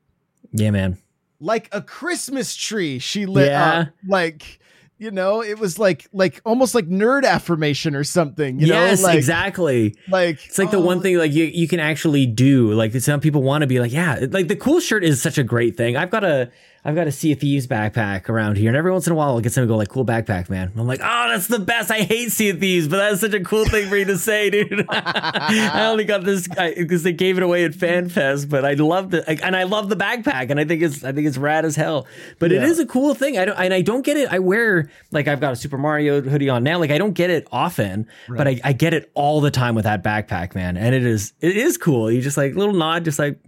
[0.53, 0.97] yeah, man.
[1.41, 2.99] like a Christmas tree.
[2.99, 3.81] She lit Yeah.
[3.81, 4.59] up like
[4.99, 8.59] you know, it was like like almost like nerd affirmation or something.
[8.59, 9.97] You yes, know, like exactly.
[10.09, 11.01] like It's like the one oh.
[11.01, 12.73] thing like you you can actually do.
[12.73, 15.45] Like some people want to be like, yeah, like the cool shirt is such a
[15.45, 15.97] great thing.
[15.97, 16.51] I've got a
[16.89, 19.29] I've got a Sea of Thieves backpack around here, and every once in a while
[19.29, 20.73] I'll get someone to go like, cool backpack, man.
[20.75, 21.91] I'm like, oh, that's the best.
[21.91, 24.49] I hate Sea of Thieves, but that's such a cool thing for you to say,
[24.49, 24.87] dude.
[24.91, 29.25] I only got this because they gave it away at FanFest, but I loved it,
[29.43, 32.07] and I love the backpack, and I think it's I think it's rad as hell.
[32.39, 32.69] But it Yeah.
[32.69, 33.39] is a cool thing.
[33.39, 34.29] I don't and I don't get it.
[34.33, 36.79] I wear like I've got a Super Mario hoodie on now.
[36.79, 39.85] Like I don't get it often, but I, I get it all the time with
[39.85, 40.77] that backpack, man.
[40.79, 42.11] And it is it is cool.
[42.11, 43.39] You just like little nod, just like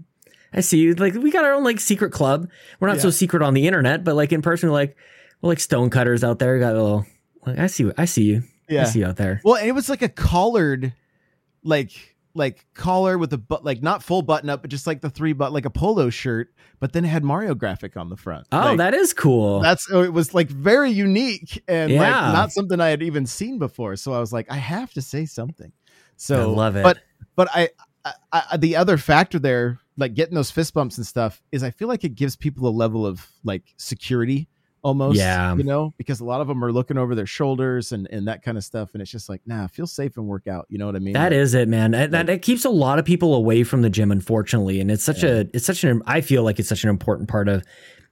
[0.53, 0.94] I see you.
[0.94, 2.48] Like we got our own like secret club.
[2.80, 4.96] We're not so secret on the internet, but like in person, we're like
[5.42, 6.59] we're like Stonecutters out there.
[6.59, 7.07] Got a little.
[7.46, 7.90] Like, I see.
[7.96, 8.42] I see you.
[8.68, 8.82] Yeah.
[8.82, 9.40] I see you out there.
[9.44, 10.92] Well, and it was like a collared,
[11.62, 15.11] like like collar with a but like not full button up, but just like the
[15.11, 18.46] three but like a polo shirt, but then it had Mario graphic on the front.
[18.53, 19.59] Oh, Like, that is cool.
[19.61, 22.30] that's oh, it was like very unique and like Yeah.
[22.32, 23.96] not something I had even seen before.
[23.96, 25.72] So I was like, I have to say something.
[26.16, 26.84] So I love it.
[26.84, 26.98] But
[27.34, 27.70] but I,
[28.05, 28.12] I,
[28.53, 31.88] I the other factor there, like getting those fist bumps and stuff, is I feel
[31.88, 34.49] like it gives people a level of like security
[34.82, 35.18] almost.
[35.18, 35.55] Yeah.
[35.57, 38.43] You know, because a lot of them are looking over their shoulders and and that
[38.43, 40.66] kind of stuff, and it's just like, nah, feel safe and work out.
[40.70, 41.12] You know what I mean?
[41.12, 41.91] That is it, man.
[41.91, 44.80] That, that, that keeps a lot of people away from the gym, unfortunately.
[44.80, 45.30] And it's such Yeah.
[45.30, 47.62] a, it's such an, I feel like it's such an important part of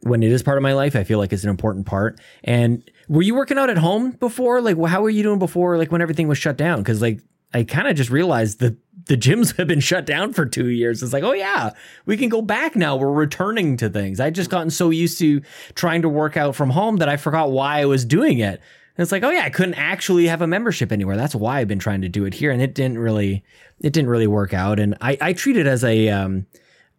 [0.03, 0.95] when it is part of my life.
[0.95, 2.20] I feel like it's an important part.
[2.45, 4.61] And were you working out at home before?
[4.61, 6.85] Like, how were you doing before, like when everything was shut down?
[6.85, 7.20] Cause like,
[7.55, 8.76] I kind of just realized that
[9.09, 11.03] the gyms have been shut down for two years.
[11.03, 11.73] It's like, oh yeah,
[12.07, 12.97] we can go back now.
[12.97, 14.21] We're returning to things.
[14.21, 15.43] I just gotten so used to
[15.75, 18.61] trying to work out from home that I forgot why I was doing it.
[18.97, 21.17] And it's like, oh yeah, I couldn't actually have a membership anywhere.
[21.17, 23.45] That's why I've been trying to do it here, and it didn't really,
[23.81, 24.81] it didn't really work out.
[24.81, 26.47] And I, I treat it as a, um,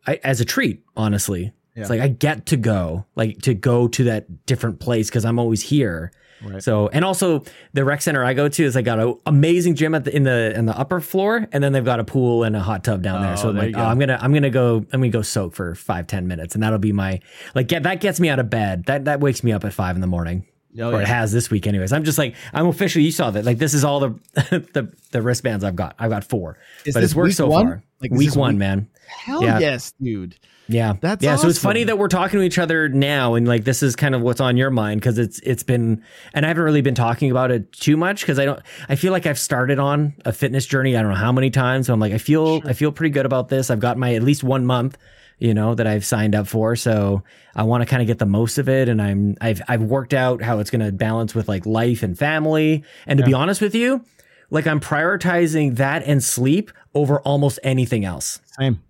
[0.07, 1.51] I, as a treat, honestly.
[1.75, 1.81] Yeah.
[1.81, 5.39] It's like I get to go, like to go to that different place because I'm
[5.39, 6.11] always here.
[6.43, 6.63] Right.
[6.63, 9.93] So, and also the rec center I go to is I got an amazing gym
[9.93, 12.55] at the in the in the upper floor, and then they've got a pool and
[12.55, 13.33] a hot tub down there.
[13.33, 13.81] Oh, So I'm there like, oh.
[13.83, 16.79] I'm gonna I'm gonna go I'm gonna go soak for five ten minutes, and that'll
[16.79, 17.19] be my
[17.55, 18.85] like get that gets me out of bed.
[18.85, 20.45] That that wakes me up at five in the morning.
[20.79, 21.91] Oh, or it has this week, anyways.
[21.91, 23.03] I'm just like I'm officially.
[23.03, 23.43] You saw that.
[23.43, 24.09] Like this is all the
[24.73, 25.95] the the wristbands I've got.
[25.97, 27.65] I've got four, Is but this it's worked so one?
[27.65, 27.83] far.
[28.01, 28.87] Like, week one, week- man.
[29.07, 29.59] Hell Yeah.
[29.59, 30.35] yes, dude.
[30.69, 31.35] Yeah, That's yeah.
[31.35, 34.13] So it's funny that we're talking to each other now, and like this is kind
[34.13, 36.03] of what's on your mind because it's it's been,
[36.33, 38.61] and I haven't really been talking about it too much because I don't.
[38.87, 40.95] I feel like I've started on a fitness journey.
[40.95, 41.87] I don't know how many times.
[41.87, 43.71] So I'm like, I feel I feel pretty good about this.
[43.71, 44.95] I've got my at least one month,
[45.39, 46.75] you know, that I've signed up for.
[46.75, 47.23] So
[47.55, 50.13] I want to kind of get the most of it, and I'm I've I've worked
[50.13, 52.83] out how it's going to balance with like life and family.
[53.07, 54.05] And to be honest with you,
[54.51, 58.39] like I'm prioritizing that and sleep over almost anything else.
[58.59, 58.81] Same.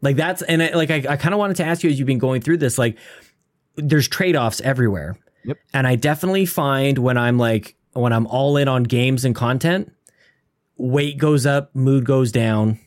[0.00, 2.06] Like that's and I, like I, I kind of wanted to ask you as you've
[2.06, 2.98] been going through this, like
[3.76, 5.58] there's trade offs everywhere, Yep.
[5.74, 9.92] and I definitely find when I'm like when I'm all in on games and content,
[10.76, 12.78] weight goes up, mood goes down,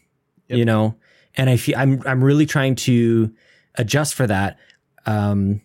[0.48, 0.58] Yep.
[0.60, 0.96] you know,
[1.36, 3.34] and I feel I'm I'm really trying to
[3.76, 4.58] adjust for that.
[5.06, 5.62] Um,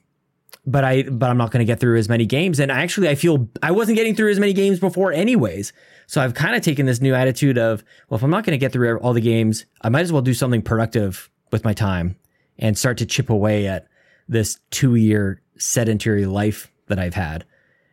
[0.64, 3.14] but I but I'm not going to get through as many games, and actually I
[3.14, 5.72] feel I wasn't getting through as many games before, anyways.
[6.08, 8.58] So I've kind of taken this new attitude of, well, if I'm not going to
[8.58, 12.16] get through all the games, I might as well do something productive with my time
[12.58, 13.86] and start to chip away at
[14.28, 17.44] this two year sedentary life that I've had.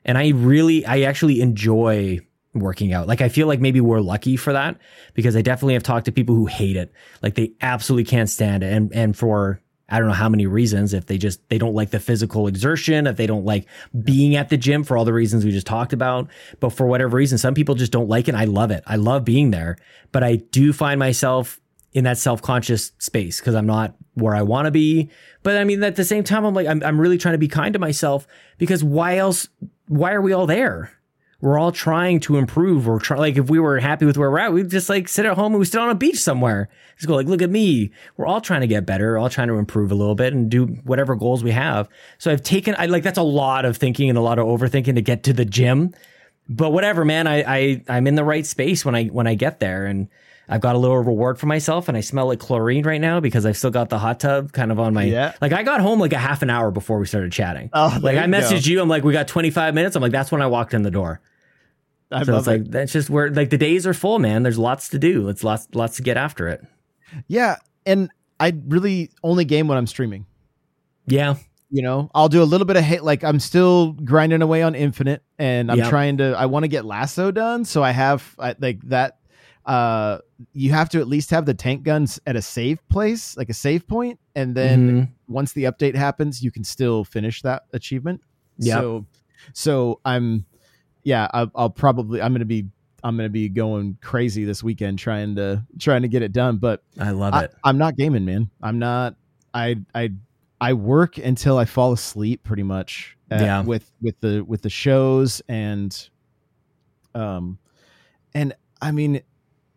[0.06, 2.20] And I really, I actually enjoy
[2.54, 3.08] working out.
[3.08, 4.78] Like, I feel like maybe we're lucky for that
[5.14, 6.92] because I definitely have talked to people who hate it.
[7.22, 8.74] Like, they absolutely can't stand it.
[8.74, 11.90] And, and for, I don't know how many reasons, if they just, they don't like
[11.92, 13.68] the physical exertion, if they don't like
[14.04, 16.30] being at the gym for all the reasons we just talked about.
[16.60, 18.36] But for whatever reason, some people just don't like it.
[18.36, 18.84] I love it.
[18.86, 19.78] I love being there.
[20.12, 21.60] But I do find myself
[21.94, 25.10] in that self-conscious space because I'm not where I want to be.
[25.44, 27.48] But I mean, at the same time, I'm like, I'm, I'm really trying to be
[27.48, 28.28] kind to myself
[28.58, 29.48] because why else?
[29.88, 30.92] Why are we all there?
[31.42, 32.88] We're all trying to improve.
[32.88, 35.26] We're trying, like, if we were happy with where we're at, we'd just like sit
[35.26, 36.70] at home and we sit on a beach somewhere.
[36.96, 37.92] Just go like, look at me.
[38.16, 40.68] We're all trying to get better, all trying to improve a little bit and do
[40.86, 41.90] whatever goals we have.
[42.18, 44.96] So I've taken, I like, that's a lot of thinking and a lot of overthinking
[44.96, 45.94] to get to the gym.
[46.48, 49.60] But whatever, man, I, I, I'm in the right space when I, when I get
[49.60, 49.86] there.
[49.86, 50.08] And,
[50.50, 53.46] I've got a little reward for myself, and I smell like chlorine right now because
[53.46, 55.04] I've still got the hot tub kind of on my.
[55.04, 55.34] Yeah.
[55.42, 57.70] Like I got home like a half an hour before we started chatting.
[57.74, 58.38] Oh, like I go.
[58.38, 58.82] messaged you.
[58.82, 59.96] I'm like, we got 25 minutes.
[59.96, 61.22] I'm like, that's when I walked in the door.
[62.12, 62.72] I so love it's like it.
[62.72, 64.44] that's just where like the days are full, man.
[64.44, 65.30] There's lots to do.
[65.30, 66.62] It's lots lots to get after it.
[67.28, 70.26] Yeah, and I really only game when I'm streaming.
[71.08, 71.36] Yeah.
[71.70, 73.04] You know, I'll do a little bit of hate.
[73.04, 75.90] Like I'm still grinding away on Infinite, and I'm Yep.
[75.90, 76.36] trying to.
[76.38, 79.18] I want to get LASO done, so I have I, like that.
[79.66, 80.18] Uh,
[80.54, 83.54] you have to at least have the tank guns at a save place, like a
[83.54, 85.10] save point, and then Mhm.
[85.28, 88.22] once the update happens, you can still finish that achievement.
[88.58, 88.74] Yep.
[88.78, 89.06] So,
[89.54, 90.46] so I'm,
[91.04, 92.66] yeah, I, I'll probably I'm gonna be
[93.06, 96.58] I'm gonna be going crazy this weekend trying to trying to get it done.
[96.58, 97.54] But I love I, it.
[97.64, 98.50] I'm not gaming, man.
[98.62, 99.16] I'm not.
[99.54, 100.12] I I
[100.62, 103.18] I work until I fall asleep, pretty much.
[103.32, 103.62] uh, Yeah.
[103.62, 106.10] With with the with the shows and,
[107.16, 107.58] um,
[108.34, 109.22] and I mean,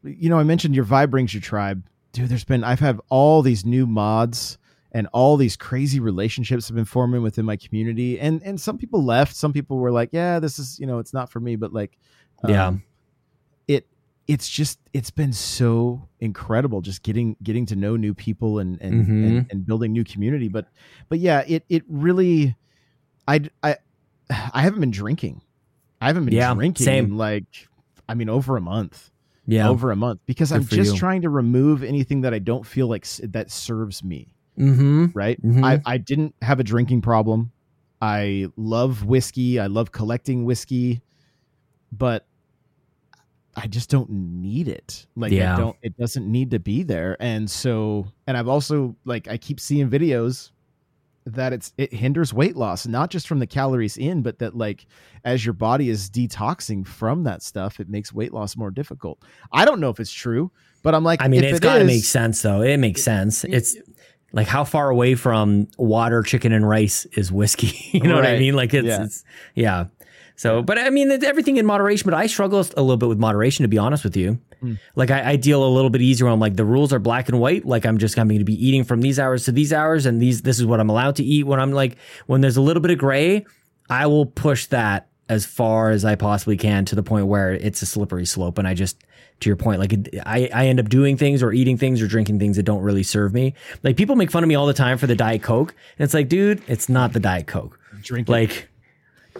[0.07, 1.83] you know, I mentioned your vibe brings your tribe,
[2.13, 2.29] dude.
[2.29, 4.59] There's been I've had all these new mods
[4.93, 9.05] and all these crazy relationships have been forming within my community, and and some people
[9.05, 9.35] left.
[9.37, 11.99] Some people were like, yeah, this is you know, it's not for me, but like,
[12.47, 12.75] Yeah.
[13.69, 13.87] it
[14.27, 19.07] it's just it's been so incredible just getting getting to know new people and and,
[19.07, 19.27] Mhm.
[19.27, 20.67] and and building new community but
[21.09, 22.57] but yeah it it really
[23.29, 23.77] i i
[24.31, 25.43] i haven't been drinking
[26.01, 27.17] i haven't been Yeah, drinking same.
[27.17, 27.69] like
[28.09, 29.13] i mean over a month
[29.47, 29.69] Yeah.
[29.69, 30.99] over a month because i'm just you.
[30.99, 35.07] trying to remove anything that i don't feel like that serves me mm-hmm.
[35.15, 35.65] right Mhm.
[35.65, 37.53] i i didn't have a drinking problem
[38.03, 41.01] i love whiskey i love collecting whiskey
[41.93, 42.27] but
[43.55, 45.55] i just don't need it like Yeah.
[45.55, 49.37] i don't it doesn't need to be there and so and i've also like i
[49.39, 50.51] keep seeing videos
[51.27, 54.87] that it's it hinders weight loss not just from the calories in but that like
[55.25, 59.19] as your body is detoxing from that stuff it makes weight loss more difficult
[59.53, 60.51] i don't know if it's true
[60.83, 62.63] but i'm like I mean, it's it got to is- make sense though.
[62.63, 63.43] It makes sense.
[63.43, 63.77] It's
[64.33, 67.75] like how far away from water, chicken, and rice is whiskey?
[67.93, 68.55] you know what I mean?
[68.55, 69.05] Like it's yeah.
[69.05, 69.25] It's,
[69.55, 69.85] yeah.
[70.37, 72.09] So, but I mean, everything in moderation.
[72.09, 74.39] But I struggle a little bit with moderation, to be honest with you.
[74.63, 74.79] Mm.
[74.95, 76.27] Like I, I deal a little bit easier.
[76.27, 77.65] When I'm like the rules are black and white.
[77.65, 80.43] Like I'm just going to be eating from these hours to these hours, and these
[80.43, 81.45] this is what I'm allowed to eat.
[81.45, 83.47] When I'm like when there's a little bit of gray,
[83.89, 87.83] I will push that as far as I possibly can to the point where it's
[87.83, 89.03] a slippery slope, and I just
[89.41, 92.39] to your point, like I, I end up doing things or eating things or drinking
[92.39, 93.55] things that don't really serve me.
[93.83, 95.75] Like people make fun of me all the time for the Diet Coke.
[95.99, 97.79] And it's like, dude, it's not the Diet Coke.
[98.03, 98.33] Drink it.
[98.33, 98.69] Like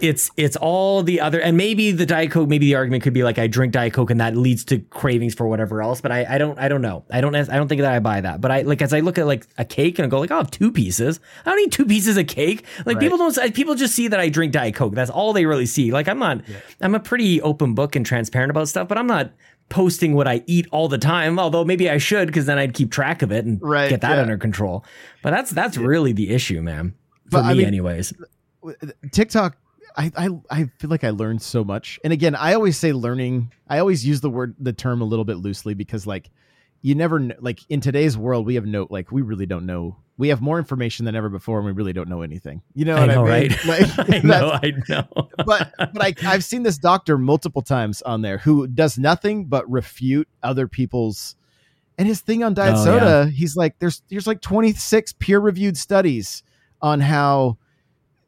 [0.01, 3.23] it's it's all the other and maybe the Diet Coke, maybe the argument could be
[3.23, 6.01] like I drink Diet Coke and that leads to cravings for whatever else.
[6.01, 7.03] But I, I don't I don't know.
[7.11, 8.41] I don't I don't think that I buy that.
[8.41, 10.35] But I like as I look at like a cake and I go like, oh,
[10.35, 11.19] I'll have two pieces.
[11.45, 12.63] I don't need two pieces of cake.
[12.85, 12.99] Like Right.
[13.01, 14.93] people don't people just see that I drink Diet Coke.
[14.95, 15.91] That's all they really see.
[15.91, 16.41] Like I'm not
[16.81, 19.31] I'm a pretty open book and transparent about stuff, but I'm not
[19.69, 21.39] posting what I eat all the time.
[21.39, 24.15] Although maybe I should because then I'd keep track of it and Right, get that
[24.15, 24.21] yeah.
[24.21, 24.85] under control.
[25.21, 26.93] But that's that's really the issue, man.
[27.25, 28.13] For But, I me, mean- anyways.
[29.11, 29.57] TikTok,
[29.97, 31.99] I, I I feel like I learned so much.
[32.03, 33.51] And again, I always say learning.
[33.67, 36.29] I always use the word the term a little bit loosely because like
[36.81, 39.97] you never like in today's world we have no like we really don't know.
[40.19, 42.61] We have more information than ever before, and we really don't know anything.
[42.73, 43.51] You know I what know, I mean?
[43.65, 43.65] right?
[43.65, 45.29] Like, I know, I know.
[45.45, 49.69] but but I, I've seen this doctor multiple times on there who does nothing but
[49.69, 51.35] refute other people's.
[51.99, 55.39] And his thing on oh, diet Oh, soda, he's like, there's there's like 26 peer
[55.39, 56.43] reviewed studies
[56.79, 57.57] on how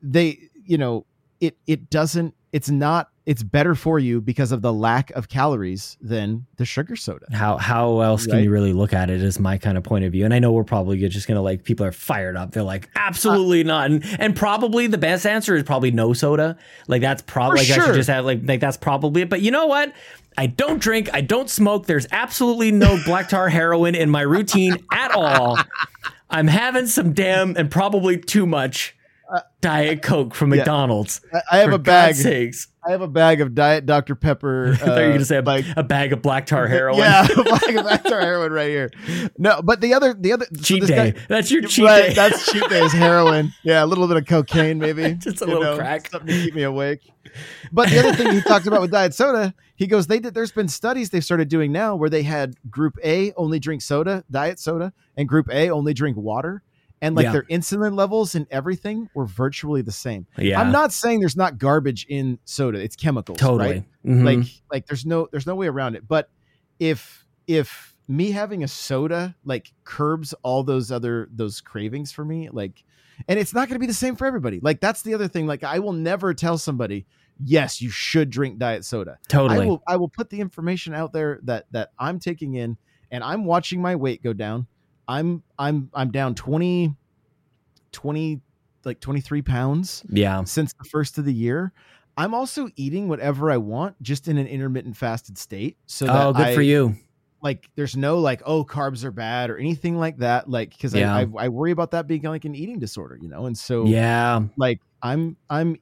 [0.01, 1.05] they, you know,
[1.39, 5.97] it it doesn't, it's not, it's better for you because of the lack of calories
[6.01, 7.25] than the sugar soda.
[7.31, 9.21] how how else can you really look at it?
[9.21, 11.63] Is my kind of point of view, and I know we're probably just gonna like
[11.63, 12.51] people are fired up.
[12.51, 16.57] They're like, absolutely not, and, and probably the best answer is probably no soda.
[16.87, 19.29] Like that's probably like I should just have like like that's probably it.
[19.29, 19.93] But you know what?
[20.37, 21.09] I don't drink.
[21.13, 21.85] I don't smoke.
[21.85, 25.59] There's absolutely no black tar heroin in my routine at all.
[26.29, 28.95] I'm having some damn and probably too much
[29.61, 30.59] Diet Coke from Uh, yeah.
[30.61, 31.21] McDonald's.
[31.33, 32.09] I, I have a bag.
[32.15, 32.67] God's sakes.
[32.87, 34.69] I have a bag of diet Dr Pepper.
[34.73, 36.99] I thought you were uh, gonna say a, like a bag of black tar heroin.
[36.99, 38.89] Yeah, a bag of black tar heroin right here.
[39.37, 41.11] No, but the other the other so cheat this day.
[41.11, 42.13] guy- That's your cheat right, day.
[42.13, 43.53] That's cheat day is heroin.
[43.63, 45.13] Yeah, a little bit of cocaine, maybe.
[45.15, 46.09] Just a you little crack.
[46.09, 47.01] Something to keep me awake.
[47.71, 50.51] But the other thing he talked about with diet soda, he goes, they did there's
[50.51, 54.57] been studies they've started doing now where they had group A only drink soda, diet
[54.59, 56.63] soda, and group A only drink water.
[57.01, 57.31] And like Yeah.
[57.31, 60.27] their insulin levels and everything were virtually the same.
[60.37, 62.79] yeah, I'm not saying there's not garbage in soda.
[62.83, 63.37] It's chemicals.
[63.39, 63.69] totally.
[63.69, 63.85] Right?
[64.05, 64.23] Mhm.
[64.25, 66.29] like like there's no there's no way around it but
[66.79, 72.49] if if me having a soda like curbs all those other those cravings for me
[72.49, 72.83] like
[73.27, 75.45] and it's not going to be the same for everybody like that's the other thing
[75.47, 77.05] like i will never tell somebody
[77.43, 79.59] yes you should drink diet soda totally.
[79.61, 82.77] i will i will put the information out there that that i'm taking in
[83.11, 84.67] and I'm watching my weight go down.
[85.09, 86.95] I'm I'm I'm down 20
[87.91, 88.41] 20
[88.85, 90.43] like 23 pounds Yeah.
[90.45, 91.73] since the first of the year.
[92.15, 95.77] I'm also eating whatever I want just in an intermittent fasted state.
[95.87, 96.95] So that Oh, good I, for you.
[97.41, 101.15] like there's no like oh carbs are bad or anything like that like because Yeah.
[101.15, 103.85] I, I I worry about that being like an eating disorder you know and so
[103.85, 104.41] Yeah.
[104.57, 105.77] like I'm I'm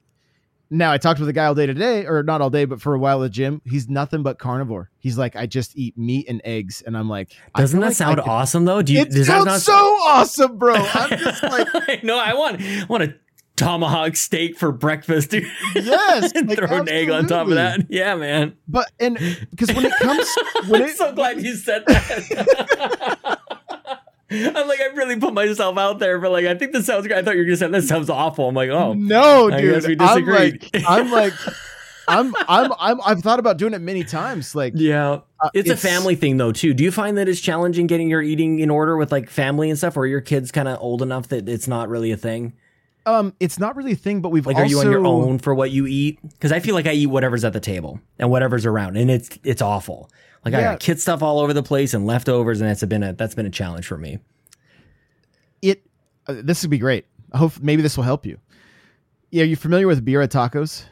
[0.70, 2.94] now I talked with a guy all day today or not all day but for
[2.94, 6.26] a while at the gym he's nothing but carnivore he's like I just eat meat
[6.28, 8.82] and eggs and I'm like Doesn't that like sound awesome though?
[8.82, 11.68] Do you it sounds not so awesome bro I'm just like
[12.02, 13.14] no, I want I want a
[13.56, 15.44] tomahawk steak for breakfast, dude.
[15.74, 17.86] Yes, and like, throw an egg on top of that.
[17.88, 18.56] Yeah, man.
[18.68, 19.18] but and
[19.50, 20.28] because when it comes
[20.68, 23.37] when I'm it so glad you said that.
[24.30, 27.18] I'm like, I really put myself out there, but like, I think this sounds great.
[27.18, 28.48] I thought you were gonna say that sounds awful.
[28.48, 31.32] I'm like, oh, no I dude I'm like I'm like
[32.08, 35.20] I'm I'm I'm I've thought about doing it many times like yeah.
[35.40, 36.74] uh, It's, a family thing though too.
[36.74, 39.78] Do you find that it's challenging getting your eating in order with like family and
[39.78, 42.54] stuff, or are your kids kind of old enough that it's not really a thing?
[43.06, 45.38] Um, it's not really a thing, but we've Like, also are you on your own
[45.38, 46.18] for what you eat?
[46.22, 49.30] Because I feel like I eat whatever's at the table and whatever's around, and it's
[49.44, 50.10] it's awful.
[50.52, 53.12] Like I got kid stuff all over the place and leftovers, and that's been a
[53.12, 54.18] that's been a challenge for me.
[55.62, 55.82] it.
[56.26, 57.06] Uh, this would be great.
[57.32, 58.38] I hope maybe this will help you.
[59.30, 60.84] Yeah, are you familiar with birria tacos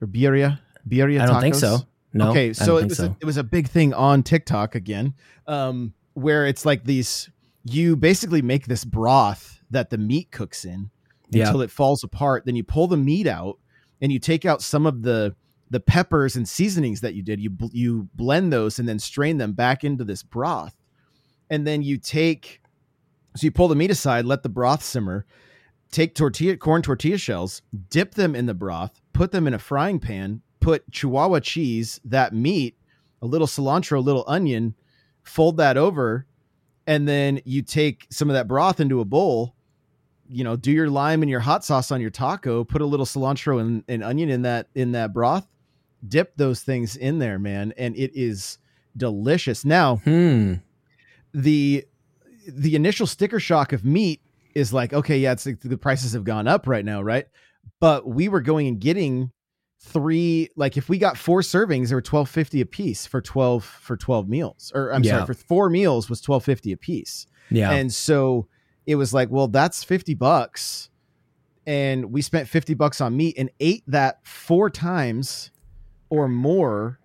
[0.00, 0.58] or birria?
[0.88, 1.20] Birria.
[1.20, 1.40] I don't tacos?
[1.40, 1.78] think so.
[2.12, 2.30] No.
[2.30, 3.06] okay, so it was so.
[3.06, 5.14] A, it was a big thing on TikTok again,
[5.46, 7.30] um, where it's like these.
[7.64, 10.90] You basically make this broth that the meat cooks in
[11.30, 11.46] Yeah.
[11.46, 12.44] until it falls apart.
[12.44, 13.58] Then you pull the meat out
[14.02, 15.34] and you take out some of the
[15.70, 17.40] the peppers and seasonings that you did.
[17.40, 20.74] You you blend those and then strain them back into this broth,
[21.50, 22.60] and then you take.
[23.36, 25.26] So you pull the meat aside, let the broth simmer.
[25.90, 30.00] Take tortilla corn tortilla shells, dip them in the broth, put them in a frying
[30.00, 32.76] pan, put Chihuahua cheese, that meat,
[33.22, 34.74] a little cilantro, a little onion,
[35.22, 36.26] fold that over,
[36.86, 39.54] and then you take some of that broth into a bowl.
[40.28, 42.64] You know, do your lime and your hot sauce on your taco.
[42.64, 45.46] Put a little cilantro and, and onion in that in that broth.
[46.06, 48.58] Dip those things in there, man, and it is
[48.96, 49.64] delicious.
[49.64, 50.54] Now, Hmm.
[51.32, 51.84] the
[52.46, 54.20] the initial sticker shock of meat
[54.54, 57.26] is like okay yeah it's like the prices have gone up right now right
[57.80, 59.32] but we were going and getting
[59.80, 63.96] three like if we got four servings they were 1250 a piece for 12 for
[63.96, 65.12] 12 meals or i'm Yeah.
[65.12, 67.72] sorry for four meals was 1250 a piece Yeah.
[67.72, 68.46] and so
[68.86, 70.90] it was like well that's 50 bucks
[71.66, 75.50] and we spent 50 bucks on meat and ate that four times
[76.14, 76.98] or more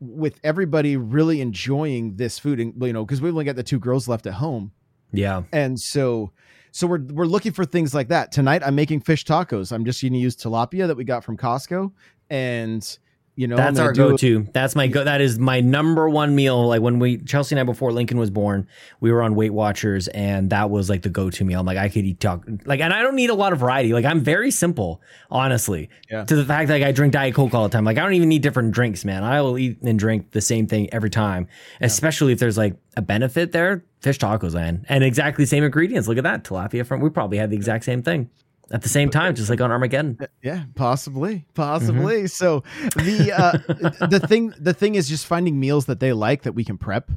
[0.00, 3.78] with everybody really enjoying this food and you know because we've only got the two
[3.78, 4.72] girls left at home.
[5.12, 5.42] Yeah.
[5.52, 6.30] and so
[6.72, 8.32] so we're we're looking for things like that.
[8.32, 9.72] Tonight i'm making fish tacos.
[9.72, 11.92] I'm just going to use tilapia that we got from costco.
[12.30, 12.98] And
[13.36, 14.46] you know That's our go-to.
[14.52, 15.04] That's my go.
[15.04, 16.68] That is my number one meal.
[16.68, 18.66] Like when we Chelsea and I before Lincoln was born,
[19.00, 21.60] we were on Weight Watchers, and that was like the go-to meal.
[21.60, 23.92] I'm like I could eat talk like, and I don't need a lot of variety.
[23.92, 25.00] Like I'm very simple,
[25.30, 25.88] honestly.
[26.10, 26.24] Yeah.
[26.24, 27.84] To the fact that like, I drink Diet Coke all the time.
[27.84, 29.24] Like I don't even need different drinks, man.
[29.24, 31.48] I will eat and drink the same thing every time,
[31.80, 33.84] especially if there's like a benefit there.
[34.00, 36.08] Fish tacos, man, and exactly same ingredients.
[36.08, 37.00] Look at that tilapia from.
[37.00, 38.30] We probably had the exact same thing
[38.72, 40.18] at the same time, just like on Armageddon.
[40.42, 42.26] yeah possibly possibly Mm-hmm.
[42.26, 42.62] so
[42.96, 46.64] the uh the thing the thing is just finding meals that they like that we
[46.64, 47.10] can prep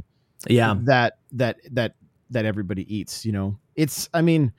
[0.47, 0.75] Yeah.
[0.81, 1.95] that that that
[2.31, 4.51] that everybody eats you know it's i mean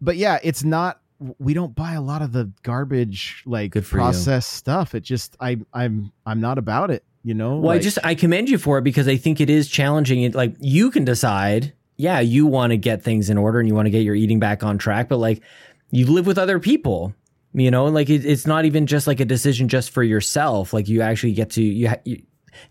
[0.00, 1.00] but yeah it's not
[1.38, 3.82] we don't buy a lot of the garbage like for you.
[4.02, 7.98] processed stuff it just i i'm i'm not about it you know Well, I just
[8.04, 10.22] I commend you for it because I think it is challenging.
[10.22, 13.74] It like you can decide, yeah, you want to get things in order and you
[13.74, 15.42] want to get your eating back on track, but like
[15.90, 17.14] you live with other people,
[17.54, 20.72] you know, like it, it's not even just like a decision just for yourself.
[20.72, 22.22] Like you actually get to you, ha- you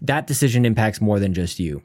[0.01, 1.81] that decision impacts more than just you.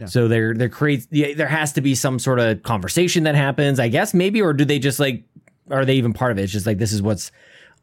[0.00, 0.06] Yeah.
[0.06, 3.88] So there there creates there has to be some sort of conversation that happens, I
[3.88, 5.24] guess maybe, or do they just like
[5.70, 6.42] are they even part of it?
[6.42, 7.30] It's just like this is what's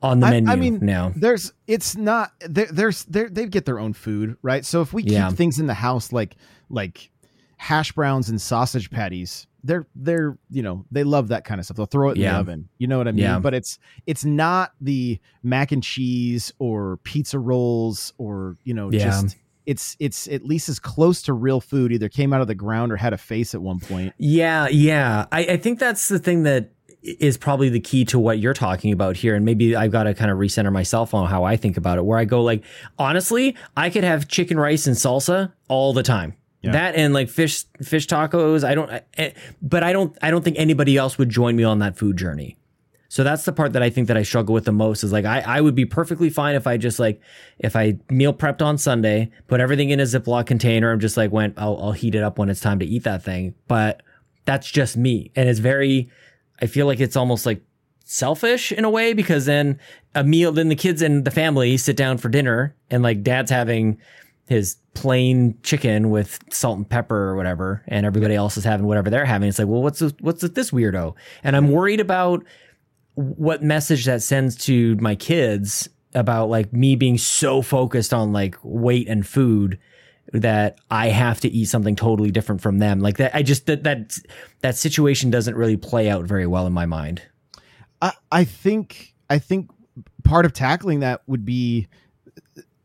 [0.04, 1.14] on the I- menu I mean, now.
[1.16, 5.04] there's it's not there, there's there they get their own food right so if we
[5.04, 5.30] keep Yeah.
[5.30, 6.36] things in the house like
[6.72, 7.12] like
[7.58, 11.78] hash browns and sausage patties they're they're you know they love that kind of stuff
[11.78, 12.34] they'll throw it in Yeah.
[12.34, 13.40] the oven you know what i mean Yeah.
[13.40, 19.06] but it's it's not the mac and cheese or pizza rolls or you know Yeah.
[19.06, 22.56] just it's it's at least as close to real food either came out of the
[22.56, 25.28] ground or had a face at one point Yeah, yeah.
[25.32, 26.72] I, I think that's the thing that
[27.04, 29.34] is probably the key to what you're talking about here.
[29.36, 32.06] And maybe I've got to kind of recenter myself on how I think about it,
[32.06, 32.64] where I go like,
[33.00, 36.36] honestly, I could have chicken rice and salsa all the time.
[36.62, 36.74] Yeah.
[36.74, 38.64] That and like fish fish tacos.
[38.64, 39.32] I don't, I, eh,
[39.62, 40.16] but I don't.
[40.22, 42.58] I don't think anybody else would join me on that food journey.
[43.12, 45.26] So that's the part that I think that I struggle with the most is like
[45.26, 47.20] I, I would be perfectly fine if I just like
[47.60, 51.30] if I meal prepped on Sunday, put everything in a Ziploc container, I'm just like
[51.30, 53.54] went, I'll, I'll heat it up when it's time to eat that thing.
[53.68, 54.02] But
[54.46, 56.10] that's just me, and it's very.
[56.62, 57.62] I feel like it's almost like
[58.06, 59.78] selfish in a way because then
[60.16, 63.52] a meal, then the kids and the family sit down for dinner, and like dad's
[63.52, 63.98] having
[64.52, 69.10] his plain chicken with salt and pepper or whatever, and everybody else is having whatever
[69.10, 69.48] they're having.
[69.48, 71.16] It's like, well, what's this, what's with this weirdo?
[71.42, 72.44] And I'm worried about
[73.16, 78.58] what message that sends to my kids about like me being so focused on like
[78.62, 79.80] weight and food
[80.34, 83.00] that I have to eat something totally different from them.
[83.00, 84.18] Like that, I just that that
[84.60, 87.22] that situation doesn't really play out very well in my mind.
[88.02, 89.70] I I think I think
[90.26, 91.88] part of tackling that would be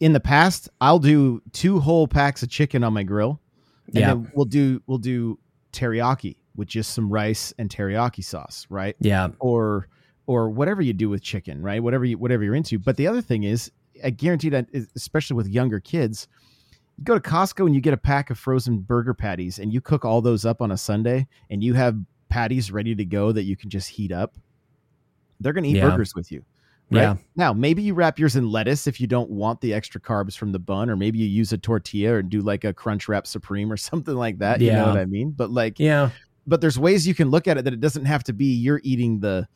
[0.01, 0.69] in the past.
[0.81, 3.41] I'll do two whole packs of chicken on my grill,
[3.87, 4.07] and Yeah.
[4.15, 5.39] then we'll do we'll do
[5.73, 8.97] teriyaki with just some rice and teriyaki sauce, right?
[9.01, 9.89] Yeah, or
[10.27, 11.83] or whatever you do with chicken, right?
[11.83, 12.79] Whatever you whatever you're into.
[12.79, 13.71] But the other thing is,
[14.03, 16.27] I guarantee that especially with younger kids,
[16.99, 19.81] you go to Costco and you get a pack of frozen burger patties, and you
[19.81, 21.97] cook all those up on a Sunday, and you have
[22.29, 24.35] patties ready to go that you can just heat up.
[25.41, 25.91] They're gonna eat Yeah.
[25.91, 26.43] burgers with you.
[26.91, 27.01] Right?
[27.03, 27.17] Yeah.
[27.35, 30.53] Now, maybe you wrap yours in lettuce if you don't want the extra carbs from
[30.53, 33.73] the bun, or maybe you use a tortilla and do like a crunch wrap supreme
[33.73, 34.61] or something like that.
[34.61, 34.73] Yeah.
[34.73, 35.33] You know what I mean?
[35.33, 36.11] But like, yeah,
[36.47, 38.81] but there's ways you can look at it that it doesn't have to be you're
[38.85, 39.49] eating the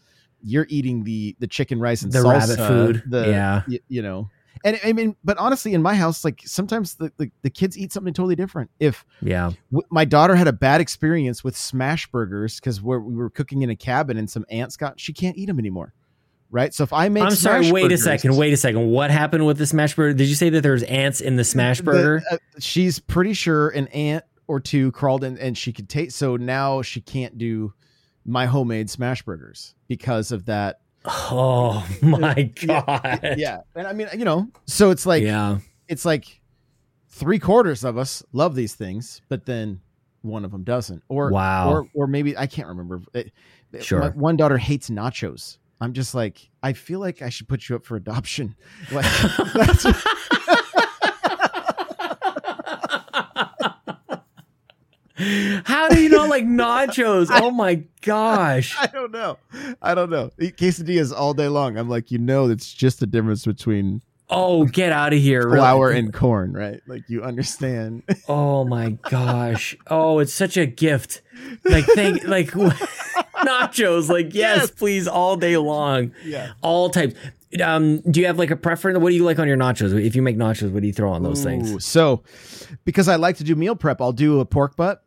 [0.42, 3.02] you're eating the the chicken rice and The salsa, rabbit food.
[3.10, 3.62] the Yeah.
[3.68, 4.28] y- you know
[4.64, 7.92] and i mean but honestly in my house like sometimes the, the, the kids eat
[7.92, 12.58] something totally different if yeah, w- my daughter had a bad experience with smash burgers
[12.58, 15.58] because we were cooking in a cabin and some ants got she can't eat them
[15.58, 15.92] anymore
[16.50, 17.62] right so if i make I'm sorry.
[17.64, 18.36] smash Wait burgers- a second.
[18.36, 18.90] Wait a second.
[18.90, 20.14] What happened with the smash burger?
[20.14, 22.22] Did you say that there's ants in the smash the- burger?
[22.30, 26.36] uh, she's pretty sure an ant or two crawled in and she could taste so
[26.36, 27.72] now she can't do
[28.24, 33.34] my homemade smash burgers because of that oh my god.
[33.38, 35.58] yeah and i mean you know so it's like yeah.
[35.88, 36.40] it's like
[37.08, 39.80] three quarters of us love these things but then
[40.22, 41.70] one of them doesn't or Wow.
[41.72, 43.32] or or maybe i can't remember it-
[43.80, 44.00] Sure.
[44.00, 47.76] my one daughter hates nachos i'm just like i feel like i should put you
[47.76, 48.54] up for adoption
[48.92, 49.06] like
[49.54, 49.86] that's
[55.64, 57.28] How do you not like nachos?
[57.42, 58.76] Oh my gosh.
[58.78, 59.36] i don't know
[59.82, 63.06] i don't know Eat quesadillas all day long i'm like you know it's just the
[63.06, 64.00] difference between
[64.32, 65.44] Oh, get out of here.
[65.44, 65.58] really.
[65.58, 69.76] flour and corn right like you understand Oh my gosh.
[69.88, 71.20] Oh, it's such a gift.
[71.64, 72.52] Like thank like
[73.46, 74.08] nachos.
[74.08, 74.70] Like yes, Yes.
[74.70, 76.12] please all day long.
[76.24, 77.14] yeah All types.
[77.62, 78.98] Um, do you have like a preference?
[78.98, 79.92] What do you like on your nachos?
[80.04, 81.84] If you make nachos, what do you throw on those Ooh, things?
[81.84, 82.22] so
[82.84, 85.02] because i like to do meal prep i'll do a pork butt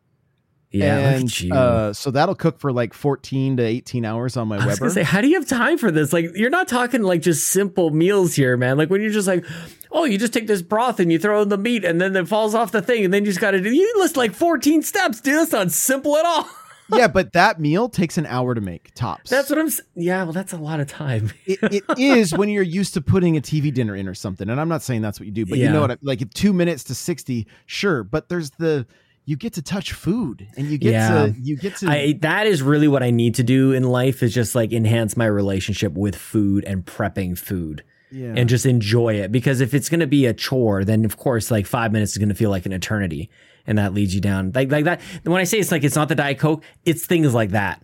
[0.70, 4.66] Yeah, and uh, so that'll cook for like 14 to 18 hours on my I
[4.66, 4.90] was Weber.
[4.92, 6.12] say, how do you have time for this?
[6.12, 8.76] Like, you're not talking like just simple meals here, man.
[8.76, 9.44] Like when you're just like,
[9.92, 12.26] oh, you just take this broth and you throw in the meat, and then it
[12.28, 13.72] falls off the thing, and then you just got to do.
[13.72, 15.38] You list like 14 steps, dude.
[15.38, 16.46] That's not simple at all.
[16.92, 19.30] yeah, but that meal takes an hour to make tops.
[19.30, 19.70] That's what I'm.
[19.94, 21.32] Yeah, well, that's a lot of time.
[21.46, 24.48] it, it is when you're used to putting a TV dinner in or something.
[24.48, 25.90] And I'm not saying that's what you do, but you know what?
[25.92, 28.04] I, like two minutes to 60, sure.
[28.04, 28.86] But there's the
[29.26, 31.26] you get to touch food and you get Yeah.
[31.26, 34.22] to you get to I that is really what I need to do in life
[34.22, 37.82] is just like enhance my relationship with food and prepping food.
[38.12, 38.34] yeah.
[38.36, 41.50] and just enjoy it because if it's going to be a chore then of course
[41.50, 43.30] like five minutes is going to feel like an eternity
[43.66, 46.08] and that leads you down like like that when i say it's like it's not
[46.08, 47.82] the diet coke it's things like that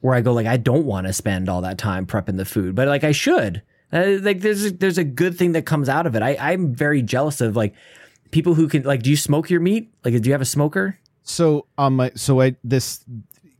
[0.00, 2.74] where i go like i don't want to spend all that time prepping the food
[2.74, 3.62] but like i should
[3.92, 6.74] uh, like there's a, there's a good thing that comes out of it i i'm
[6.74, 7.74] very jealous of like
[8.30, 10.98] people who can like do you smoke your meat like do you have a smoker
[11.22, 13.04] so on my so I this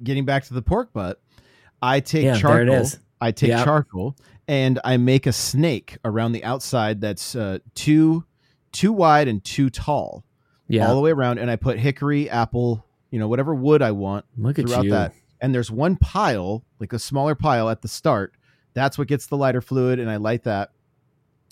[0.02, 1.20] getting back to the pork butt,
[1.82, 2.74] I take Yeah, there charcoal.
[2.74, 2.98] it is.
[3.20, 3.64] I take Yep.
[3.64, 4.16] charcoal
[4.48, 8.24] and I make a snake around the outside that's uh, too
[8.72, 10.24] too wide and too tall
[10.70, 13.90] yeah all the way around, and I put hickory, apple, you know, whatever wood I
[13.90, 15.14] want look at throughout you that.
[15.40, 18.34] And there's one pile, like a smaller pile at the start.
[18.74, 20.70] That's what gets the lighter fluid, and I light that.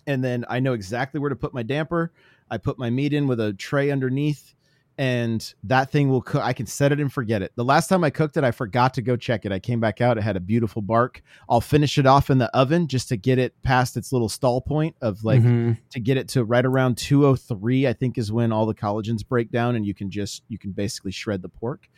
[0.07, 2.13] And then I know exactly where to put my damper.
[2.51, 4.55] I put my meat in with a tray underneath,
[4.99, 6.43] and that thing will cook.
[6.43, 7.53] I can set it and forget it.
[7.55, 9.53] The last time I cooked it, I forgot to go check it.
[9.53, 10.19] I came back out.
[10.19, 11.23] It had a beautiful bark.
[11.49, 14.61] I'll finish it off in the oven just to get it past its little stall
[14.61, 15.79] point of like Mhm.
[15.91, 19.51] to get it to right around 203 i think is when all the collagens break
[19.53, 21.89] down and you can just you can basically shred the pork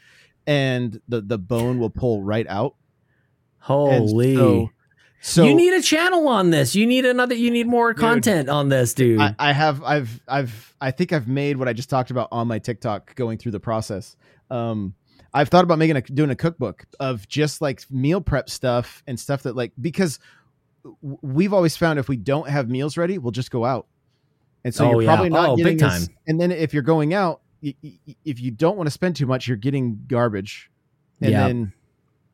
[0.47, 2.75] and the the bone will pull right out
[3.59, 4.37] holy
[5.23, 8.69] so, you need a channel on this you need another you need more content on
[8.71, 12.11] this dude I, I have i've i've i think i've made what i just talked
[12.11, 14.17] about on my tiktok going through the process
[14.51, 14.95] um
[15.33, 19.21] I've thought about making a doing a cookbook of just like meal prep stuff and
[19.21, 20.19] stuff that like because
[21.03, 23.87] we've always found if we don't have meals ready, we'll just go out.
[24.65, 25.09] And so Oh, you're yeah.
[25.15, 26.17] probably not Oh, big getting as- time.
[26.27, 29.27] and then if you're going out, y- y- if you don't want to spend too
[29.27, 30.69] much, you're getting garbage.
[31.21, 31.47] And Yeah.
[31.47, 31.73] then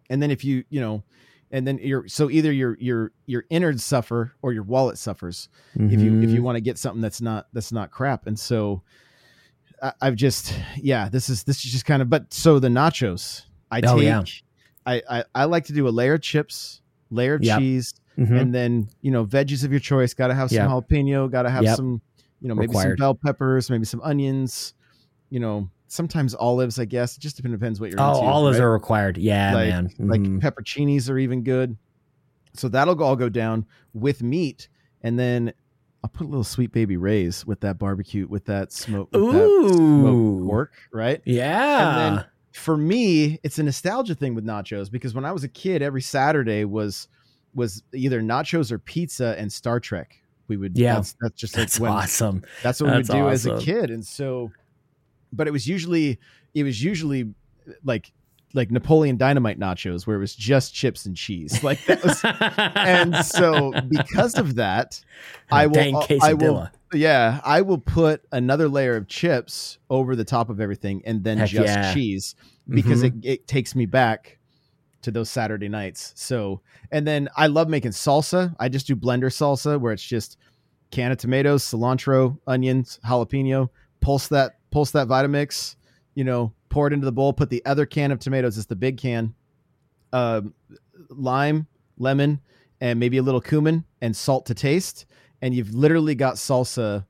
[0.08, 1.02] and then if you, you know,
[1.50, 6.00] and then you're so either your your your innards suffer or your wallet suffers if
[6.00, 6.44] you if you Mhm.
[6.44, 8.82] want to get something that's not that's not crap and so
[9.82, 13.44] I, i've just yeah this is this is just kind of but so the nachos
[13.70, 14.24] i Oh, take yeah.
[14.86, 16.80] I, I i like to do a layer of chips
[17.10, 17.58] layer of Yep.
[17.58, 18.40] cheese Mhm.
[18.40, 20.68] and then you know veggies of your choice got to have some Yep.
[20.70, 21.76] jalapeno got to have Yep.
[21.76, 22.00] some
[22.40, 22.98] you know maybe Required.
[22.98, 24.74] some bell peppers maybe some onions
[25.30, 28.64] you know sometimes olives i guess it just depends what you're oh, into olives right?
[28.64, 29.16] are required.
[29.18, 29.90] Yeah, Like- man.
[29.98, 30.40] like Mhm.
[30.40, 31.76] pepperoncinis are even good.
[32.54, 34.68] So that'll all go down with meat,
[35.02, 35.52] and then
[36.02, 39.68] I'll put a little sweet baby rays with that barbecue, with that smoke, with that
[39.68, 41.20] smoked Ooh, pork, right?
[41.24, 42.08] yeah.
[42.08, 45.48] And then for me, it's a nostalgia thing with nachos because when I was a
[45.48, 47.08] kid, every Saturday was
[47.54, 50.22] was either nachos or pizza and Star Trek.
[50.48, 50.94] We would Yeah.
[50.96, 52.42] that's, that's just That's like when awesome.
[52.62, 54.50] that's what we would That's do as a kid and so
[55.32, 56.18] but it was usually
[56.54, 57.32] it was usually
[57.84, 58.12] like
[58.54, 62.20] like napoleon dynamite nachos where it was just chips and cheese like that was
[62.76, 65.02] and so because of that
[65.50, 70.24] i will Dang i will yeah i will put another layer of chips over the
[70.24, 71.92] top of everything and then Heck just yeah.
[71.92, 72.34] cheese
[72.68, 73.24] because Mhm.
[73.24, 74.38] it, it takes me back
[75.02, 76.60] to those saturday nights so
[76.90, 80.36] and then i love making salsa i just do blender salsa where it's just
[80.92, 83.68] can of tomatoes cilantro onions jalapeno
[84.00, 85.74] pulse that pulse that vitamix
[86.14, 88.76] you know pour it into the bowl put the other can of tomatoes it's the
[88.76, 89.34] big can
[90.12, 90.52] um,
[91.08, 91.66] lime
[91.96, 92.38] lemon
[92.82, 95.06] and maybe a little cumin and salt to taste
[95.40, 97.06] and you've literally got salsa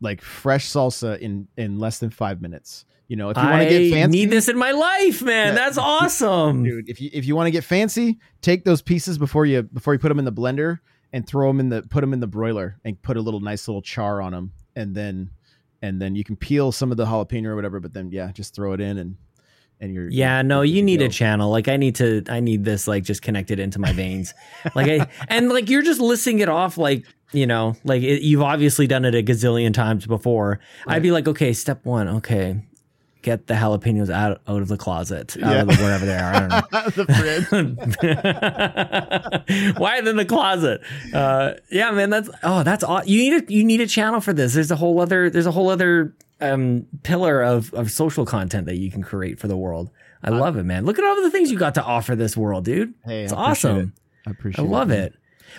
[0.00, 3.68] like fresh salsa in in less than five minutes you know if you want to
[3.68, 5.48] get fancy need this in my life, man.
[5.48, 5.52] Yeah.
[5.52, 6.62] That's awesome.
[6.64, 9.92] dude if you if you want to get fancy take those pieces before you before
[9.92, 10.78] you put them in the blender
[11.12, 13.68] and throw them in the put them in the broiler and put a little nice
[13.68, 15.28] little char on them and then
[15.82, 18.54] and then you can peel some of the jalapeno or whatever but then yeah just
[18.54, 19.16] throw it in and
[19.80, 21.50] and you're Yeah, you're- no, you're you need a channel.
[21.50, 24.32] Like I need to I need this like just connected into my veins.
[24.76, 28.42] like I and like you're just listing it off like, you know, like it, you've
[28.42, 30.60] obviously done it a gazillion times before.
[30.86, 32.60] I'd be like, okay, step 1, okay.
[33.22, 35.76] Get the jalapenos out out of the closet, out of Yeah.
[35.76, 36.34] the, wherever they are.
[36.34, 37.04] I don't know.
[37.04, 37.04] the
[39.46, 40.80] fridge Why in the closet?
[41.14, 44.32] Uh, yeah, man, that's oh, that's aw- you need a you need a channel for
[44.32, 44.54] this.
[44.54, 48.76] There's a whole other there's a whole other um, pillar of of social content that
[48.78, 49.90] you can create for the world.
[50.24, 50.84] I love it, man.
[50.84, 52.94] Look at all the things you got to offer this world, dude.
[53.04, 53.92] hey It's I appreciate awesome.
[54.26, 54.58] it.
[54.58, 54.98] i I love man.
[54.98, 55.14] it.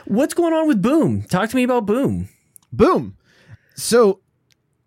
[0.05, 1.21] What's going on with Boom?
[1.23, 2.27] Talk to me about Boom.
[2.71, 3.15] boom
[3.75, 4.19] so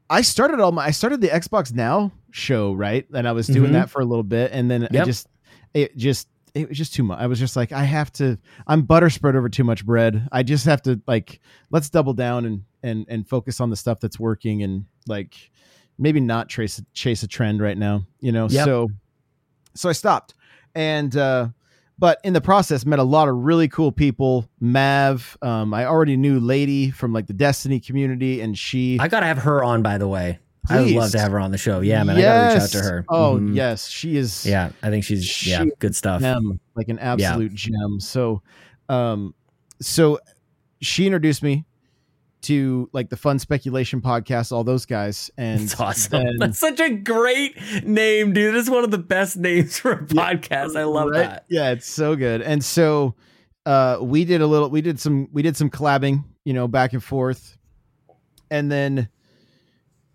[0.08, 3.70] i started all my i started the xbox now show right and i was doing
[3.70, 3.74] Mhm.
[3.74, 5.26] that for a little bit and then i just
[5.72, 8.82] it just it was just too much i was just like i have to i'm
[8.82, 12.62] butter spread over too much bread i just have to like let's double down and
[12.82, 15.34] and and focus on the stuff that's working and like
[15.99, 18.64] maybe not trace chase a trend right now you know Yep.
[18.66, 18.89] so
[19.74, 20.34] so i stopped
[20.74, 21.49] and uh
[21.99, 26.18] but in the process met a lot of really cool people mav um i already
[26.18, 29.97] knew lady from like the destiny community and she I gotta have her on, by
[29.97, 30.39] the way.
[30.68, 31.80] I would love to have her on the show.
[31.80, 32.16] Yeah, man.
[32.16, 33.04] I gotta reach out to her.
[33.08, 33.54] oh Mhm.
[33.54, 36.20] yes she is Yeah, I think she's yeah, good stuff.
[36.20, 38.00] gem, like an absolute gem.
[38.00, 38.42] So,
[38.88, 39.34] um,
[39.80, 40.18] so
[40.80, 41.64] she introduced me
[42.42, 46.22] to like the fun speculation podcast, all those guys, and It's awesome.
[46.22, 48.54] then- That's such a great name, dude.
[48.54, 50.76] It's one of the best names for a podcast.
[50.76, 51.18] I love right?
[51.28, 51.44] that.
[51.48, 52.42] Yeah, it's so good.
[52.42, 53.14] And so,
[53.64, 56.92] uh, we did a little, we did some, we did some collabing, you know, back
[56.92, 57.58] and forth,
[58.50, 59.08] and then,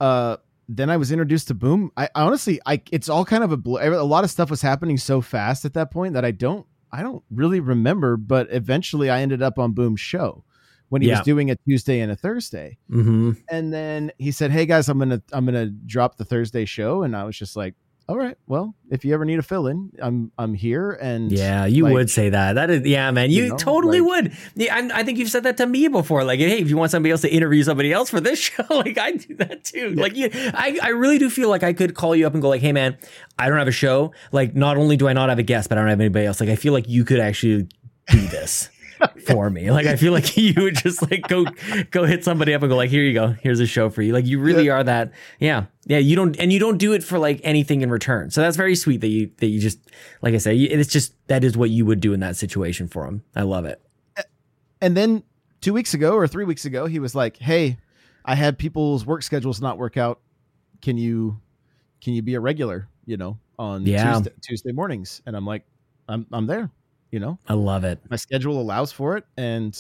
[0.02, 0.38] uh.
[0.74, 1.92] Then I was introduced to Boom.
[1.98, 4.98] I honestly, I it's all kind of a bl- a lot of stuff was happening
[4.98, 8.16] so fast at that point that I don't I don't really remember.
[8.16, 10.46] But eventually, I ended up on Boom's show
[10.88, 11.18] when he Yeah.
[11.18, 12.78] was doing a Tuesday and a Thursday.
[12.90, 13.32] Mm-hmm.
[13.50, 17.16] and then he said hey guys i'm gonna i'm gonna drop the thursday show and
[17.18, 17.76] i was just like
[18.12, 21.86] all right well if you ever need a fill-in i'm i'm here and Yeah, you
[21.86, 22.54] like, would say that.
[22.54, 23.32] That is, yeah, man.
[23.32, 24.38] You, you know, totally like- would.
[24.56, 26.24] Yeah, I, I think you've said that to me before.
[26.26, 28.98] Like, hey, if you want somebody else to interview somebody else for this show, like
[28.98, 29.92] I do that too.
[29.96, 32.50] Like, you, I, I really do feel like I could call you up and go,
[32.50, 32.98] like, hey, man,
[33.40, 34.12] I don't have a show.
[34.34, 36.42] Like, not only do I not have a guest, but I don't have anybody else.
[36.42, 37.68] Like, I feel like you could actually
[38.08, 38.70] do this.
[39.26, 39.72] for me.
[39.72, 41.46] Like i feel like you would just like go
[41.92, 43.28] go hit somebody up and go like here you go.
[43.42, 44.14] Here's a show for you.
[44.14, 45.66] Like you really are that yeah.
[45.86, 48.32] Yeah you don't and you don't do it for like anything in return.
[48.32, 49.80] So that's very sweet that you that you just
[50.22, 53.06] like i say it's just that is what you would do in that situation for
[53.06, 53.82] him i love it.
[54.82, 55.24] And then
[55.62, 57.78] two weeks ago or three weeks ago he was like hey
[58.26, 60.20] i had people's work schedules not work out.
[60.82, 61.40] Can you
[62.02, 64.14] can you be a regular you know on Yeah.
[64.16, 65.64] Tuesday, Tuesday mornings, and I'm like,
[66.08, 66.72] I'm I'm there.
[67.12, 68.00] You know, I love it.
[68.10, 69.78] my schedule allows for it, and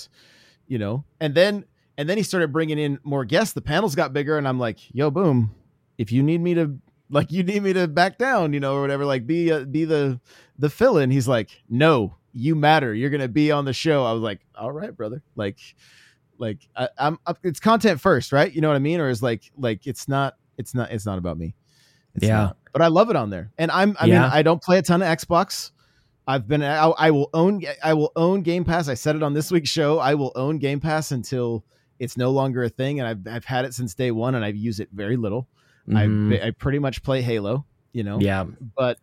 [0.67, 1.65] you know, and then
[1.97, 3.53] and then he started bringing in more guests.
[3.53, 5.55] The panels got bigger, and I'm like, yo, boom,
[5.97, 6.77] if you need me to
[7.09, 9.85] like you need me to back down, you know, or whatever, like be uh, be
[9.85, 10.19] the
[10.59, 11.09] the fill in.
[11.09, 12.93] He's like, no, you matter.
[12.93, 14.03] You're gonna be on the show.
[14.05, 15.23] I was like, all right, brother.
[15.37, 15.57] Like,
[16.37, 18.51] like I, I'm it's content first, right?
[18.53, 18.99] You know what I mean?
[18.99, 21.55] Or is like like it's not it's not it's not about me.
[22.15, 22.35] It's Yeah.
[22.35, 22.57] not.
[22.73, 24.21] but I love it on there, and I'm I Yeah.
[24.23, 25.71] mean I don't play a ton of Xbox.
[26.27, 28.87] I've been I, I will own I will own Game Pass.
[28.87, 29.99] I said it on this week's show.
[29.99, 31.63] I will own Game Pass until
[31.99, 34.55] it's no longer a thing, and I've I've had it since day one, and I've
[34.55, 35.47] used it very little.
[35.89, 36.41] Mhm.
[36.43, 38.19] I I pretty much play Halo, you know.
[38.19, 38.45] yeah.
[38.77, 38.97] But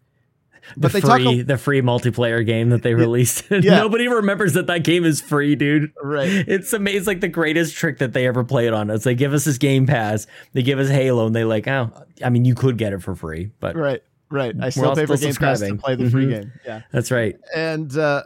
[0.74, 3.44] The but they talk free, a- the free multiplayer game that they released.
[3.50, 3.78] Yeah.
[3.78, 5.92] Nobody remembers that that game is free, dude.
[6.02, 7.04] right, It's amazing.
[7.06, 9.02] Like the greatest trick that they ever played on us.
[9.04, 11.90] They give us this Game Pass, they give us Halo, and they like, oh,
[12.24, 14.54] I mean, you could get it for free, but right, right.
[14.60, 16.30] I still pay for Game Pass to play the free Mhm.
[16.30, 16.52] game.
[16.66, 16.82] Yeah.
[16.92, 17.36] that's right.
[17.54, 18.22] and uh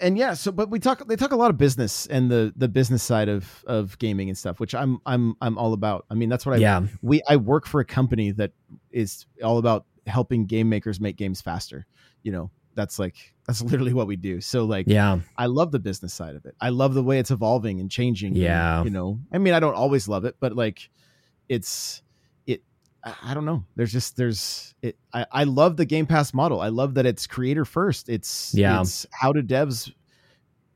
[0.00, 2.68] and yeah so but we talk they talk a lot of business and the the
[2.68, 6.28] business side of of gaming and stuff which i'm i'm i'm all about i mean
[6.28, 8.52] that's what i Yeah, we i work for a company that
[8.92, 11.86] is all about helping game makers make games faster
[12.22, 15.80] you know that's like that's literally what we do so like yeah, i love the
[15.80, 18.84] business side of it i love the way it's evolving and changing and, Yeah.
[18.84, 20.88] you know i mean i don't always love it but like
[21.48, 22.03] it's it
[23.04, 23.64] I, I don't know.
[23.76, 26.60] There's just there's it I, I love the game pass model.
[26.60, 28.08] I love that it's creator first.
[28.08, 28.80] It's Yeah.
[28.80, 29.92] it's how do devs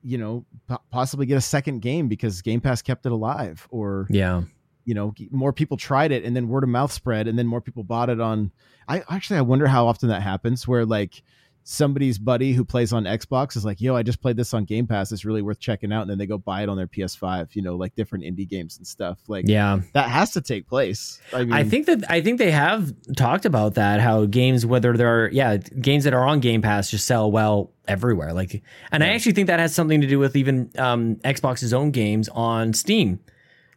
[0.02, 4.06] you know po- possibly get a second game because game pass kept it alive or
[4.10, 4.42] yeah,
[4.84, 7.60] you know more people tried it and then word of mouth spread and then more
[7.60, 8.52] people bought it on
[8.86, 11.22] i actually i wonder how often that happens where like
[11.70, 14.86] somebody's buddy who plays on xbox is like yo i just played this on game
[14.86, 17.55] pass it's really worth checking out and then they go buy it on their ps5
[17.55, 19.78] you know like different indie games and stuff like yeah.
[19.93, 23.45] that has to take place i mean I think that I think they have talked
[23.45, 24.01] about that.
[24.01, 28.32] How games, whether they're yeah, games that are on Game Pass, just sell well everywhere.
[28.32, 28.62] Like,
[28.93, 32.28] and I actually think that has something to do with even um, Xbox's own games
[32.28, 33.19] on Steam.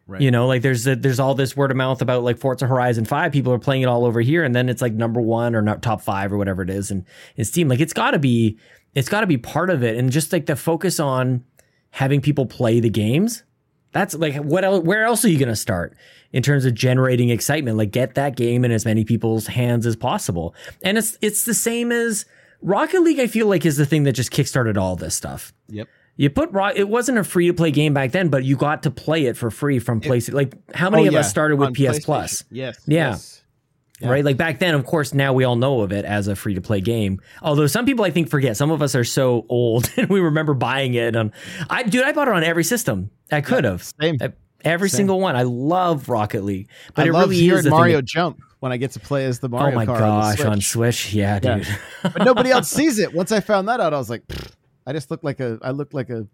[0.07, 0.21] Right.
[0.21, 3.05] You know, like there's a, there's all this word of mouth about like Forza Horizon
[3.05, 3.31] Five.
[3.31, 5.81] People are playing it all over here, and then it's like number one or not
[5.81, 7.05] top five or whatever it is, and
[7.37, 7.67] in Steam.
[7.67, 8.57] Like it's got to be
[8.93, 11.45] it's got to be part of it, and just like the focus on
[11.91, 13.43] having people play the games.
[13.93, 15.95] That's like what else, where else are you going to start
[16.31, 17.77] in terms of generating excitement?
[17.77, 20.55] Like get that game in as many people's hands as possible.
[20.81, 22.25] And it's it's the same as
[22.61, 25.53] Rocket League I feel like is the thing that just kickstarted all this stuff.
[25.69, 25.87] Yep.
[26.21, 28.83] You put Rock it wasn't a free to play game back then, but you got
[28.83, 30.33] to play it for free from PlayStation.
[30.35, 32.43] Like how many Oh, of yeah, us started with on PS Plus?
[32.51, 33.09] yes Yeah.
[33.09, 33.43] yes.
[33.99, 34.09] Yeah.
[34.09, 34.23] Right?
[34.25, 36.61] Like back then, of course, now we all know of it as a free to
[36.61, 37.21] play game.
[37.41, 38.57] Although some people I think forget.
[38.57, 41.15] Some of us are so old and we remember buying it.
[41.15, 41.31] On,
[41.69, 43.09] I dude, I bought it on every system.
[43.31, 43.83] I could have.
[44.01, 44.33] same I-
[44.63, 44.97] Every Same.
[44.97, 45.35] single one.
[45.35, 46.69] I love Rocket League.
[46.93, 49.39] But i it love really hearing is mario jump when i get to play as
[49.39, 51.05] the oh mario oh my gosh, on, on Switch.
[51.05, 51.13] Switch.
[51.15, 51.55] Yeah, Yeah.
[51.57, 51.67] dude.
[52.03, 54.40] but nobody else sees it once i found that out i was like "Pfft,
[54.85, 56.27] i just looked like a i looked like a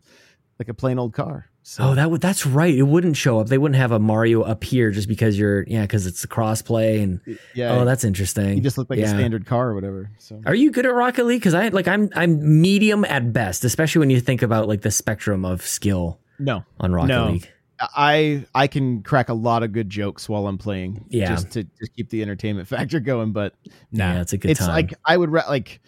[0.60, 2.74] like a plain old car so Oh, that would that's right.
[2.74, 3.48] It wouldn't show up.
[3.48, 7.04] They wouldn't have a Mario up here just because you're yeah, because it's a crossplay
[7.04, 7.20] and
[7.54, 8.56] yeah oh, that's interesting.
[8.56, 9.08] you just look like Yeah.
[9.08, 11.42] a standard car or whatever so Are you good at Rocket League?
[11.42, 14.92] Because I like I'm I'm medium at best, especially when you think about like the
[14.92, 17.32] spectrum of skill no on Rocket No.
[17.32, 17.52] League.
[17.82, 21.28] I I can crack a lot of good jokes while I'm playing, Yeah.
[21.32, 23.34] just to just keep the entertainment factor going.
[23.34, 23.56] But
[23.92, 24.70] nah, Yeah, it's a good it's time.
[24.70, 25.82] like I would ra- like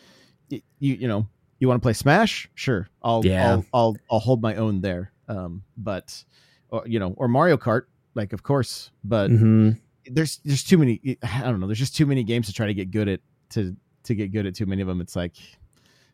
[0.50, 1.26] you you know
[1.60, 3.44] you want to play Smash, sure, I'll Yeah.
[3.44, 5.12] I'll, I'll I'll hold my own there.
[5.28, 6.24] Um, but
[6.70, 7.84] or, you know, or Mario Kart,
[8.16, 9.72] like of course, but hmm
[10.12, 11.18] there's there's too many.
[11.22, 11.68] I don't know.
[11.68, 13.20] There's just too many games to try to get good at
[13.52, 15.02] to to get good at too many of them.
[15.02, 15.34] It's like.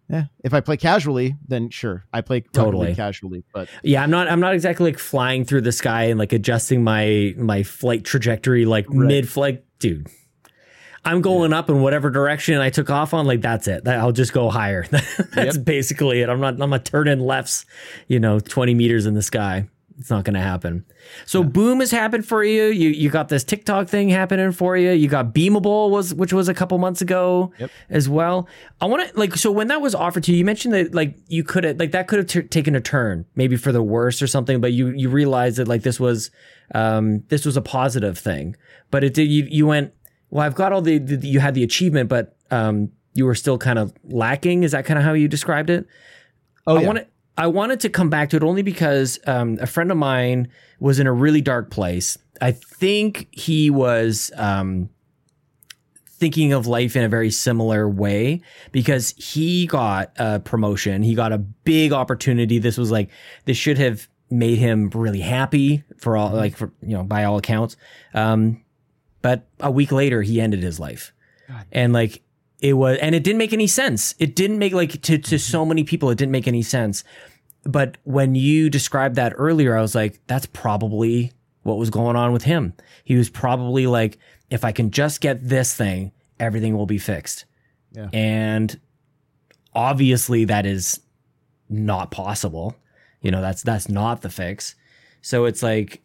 [0.07, 2.93] Yeah, if I play casually, then sure, I play Totally.
[2.93, 3.43] casually.
[3.51, 6.83] But Yeah, I'm not I'm not exactly like flying through the sky and like adjusting
[6.83, 9.07] my my flight trajectory like Right.
[9.07, 10.05] mid flight, dude.
[11.05, 13.25] I'm going up in whatever direction I took off on.
[13.27, 13.83] Like that's it.
[13.85, 14.85] That- I'll just go higher.
[14.91, 15.65] that's Yep.
[15.65, 16.29] basically it.
[16.29, 16.59] I'm not.
[16.61, 17.65] I'm not turning lefts.
[18.07, 19.67] You know, 20 meters in the sky.
[19.97, 20.83] It's not going to happen.
[21.25, 22.65] So boom has happened for you.
[22.65, 24.91] You you got this TikTok thing happening for you.
[24.91, 27.71] You got Beamable was which was a couple months ago Yep.
[27.89, 28.45] as well.
[28.81, 31.15] I want to like so when that was offered to you, you mentioned that like
[31.29, 34.21] you could have like that could have t- taken a turn maybe for the worse
[34.21, 36.29] or something, but you you realized that like this was
[36.73, 38.57] um this was a positive thing.
[38.91, 39.93] But it did you you went
[40.29, 40.45] well.
[40.45, 43.79] I've got all the, the you had the achievement, but um you were still kind
[43.79, 44.63] of lacking.
[44.63, 45.87] Is that kind of how you described it?
[46.67, 47.07] oh I yeah, wanted
[47.37, 50.49] I wanted to come back to it only because um, a friend of mine
[50.79, 52.17] was in a really dark place.
[52.41, 54.89] I think he was um,
[56.07, 58.41] thinking of life in a very similar way
[58.71, 61.03] because he got a promotion.
[61.03, 62.57] He got a big opportunity.
[62.59, 63.09] This was like
[63.45, 67.37] this should have made him really happy for all like for you know by all
[67.37, 67.75] accounts.
[68.13, 68.63] Um,
[69.25, 71.11] but a week later, he ended his life,
[71.47, 71.65] God.
[71.71, 72.21] and like
[72.59, 74.13] it was, and it didn't make any sense.
[74.19, 77.03] It didn't make like to to so many people, it didn't make any sense.
[77.63, 81.31] But when you described that earlier, I was like, that's probably
[81.63, 82.73] what was going on with him.
[83.03, 84.19] He was probably like,
[84.51, 87.45] if I can just get this thing, everything will be fixed.
[87.93, 88.09] Yeah.
[88.13, 88.79] And
[89.73, 90.99] obviously that is
[91.67, 92.75] not possible.
[93.21, 94.75] You know, that's that's not the fix.
[95.23, 96.03] So it's like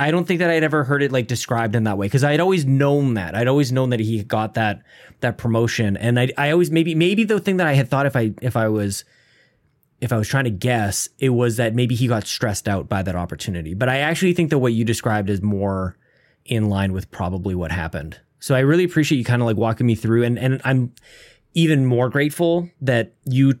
[0.00, 2.40] I don't think that I'd ever heard it like described in that way because I'd
[2.40, 3.34] always known that.
[3.34, 4.82] I'd always known that he got that
[5.20, 8.16] that promotion, and I I always maybe maybe the thing that I had thought if
[8.16, 9.04] I if I was
[10.00, 13.02] if I was trying to guess, it was that maybe he got stressed out by
[13.02, 13.72] that opportunity.
[13.74, 15.96] But I actually think that what you described is more
[16.44, 18.18] in line with probably what happened.
[18.40, 20.92] So I really appreciate you kind of like walking me through, and and I'm
[21.54, 23.60] even more grateful that you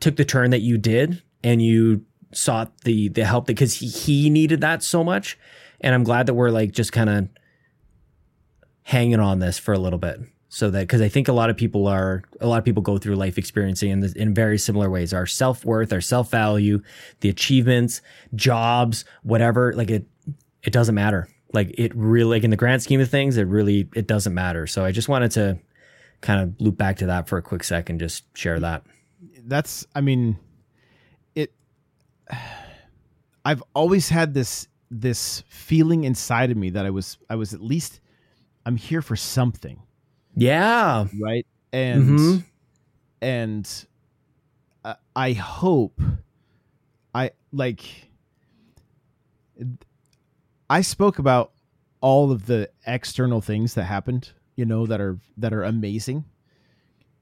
[0.00, 2.04] took the turn that you did and you
[2.36, 5.38] sought the the help because he, he needed that so much.
[5.80, 7.28] And i'm glad that we're like just kind of
[8.82, 10.20] hanging on this for a little bit
[10.54, 12.96] so that because i think a lot of people are a lot of people go
[12.96, 15.12] through life experiencing in, this, in very similar ways.
[15.12, 16.80] Our self-worth our self-value
[17.20, 18.02] the achievements
[18.36, 20.06] jobs whatever like it
[20.62, 21.28] it doesn't matter.
[21.52, 24.68] Like it really like in the grand scheme of things it really it doesn't matter.
[24.68, 25.58] So i just wanted to
[26.20, 28.84] kind of loop back to that for a quick second just share that.
[29.44, 30.38] That's i mean
[33.44, 37.60] i've always had this this feeling inside of me that i was i was at
[37.60, 38.00] least
[38.66, 39.82] i'm here for something.
[40.36, 41.06] Yeah.
[41.20, 41.46] Right?
[41.72, 42.44] And Mhm.
[43.20, 43.86] and
[44.84, 46.00] uh, i hope
[47.14, 48.08] i like
[50.70, 51.52] i spoke about
[52.00, 56.24] all of the external things that happened you know that are that are amazing.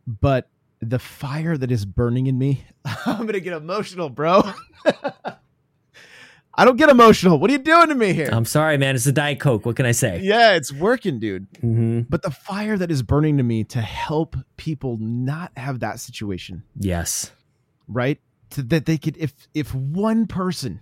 [0.06, 0.48] But
[0.84, 2.64] the fire that is burning in me
[3.06, 4.42] i'm gonna get emotional bro.
[6.54, 7.38] I don't get emotional.
[7.38, 8.28] What are you doing to me here?
[8.30, 8.94] I'm sorry man.
[8.94, 9.64] It's a diet coke.
[9.64, 10.20] What can i say?
[10.22, 11.50] Yeah it's working dude.
[11.54, 12.00] Mm-hmm.
[12.10, 16.62] but the fire that is burning to me to help people not have that situation.
[16.78, 17.30] Yes.
[17.88, 18.20] Right?
[18.50, 20.80] To, that they could if if one person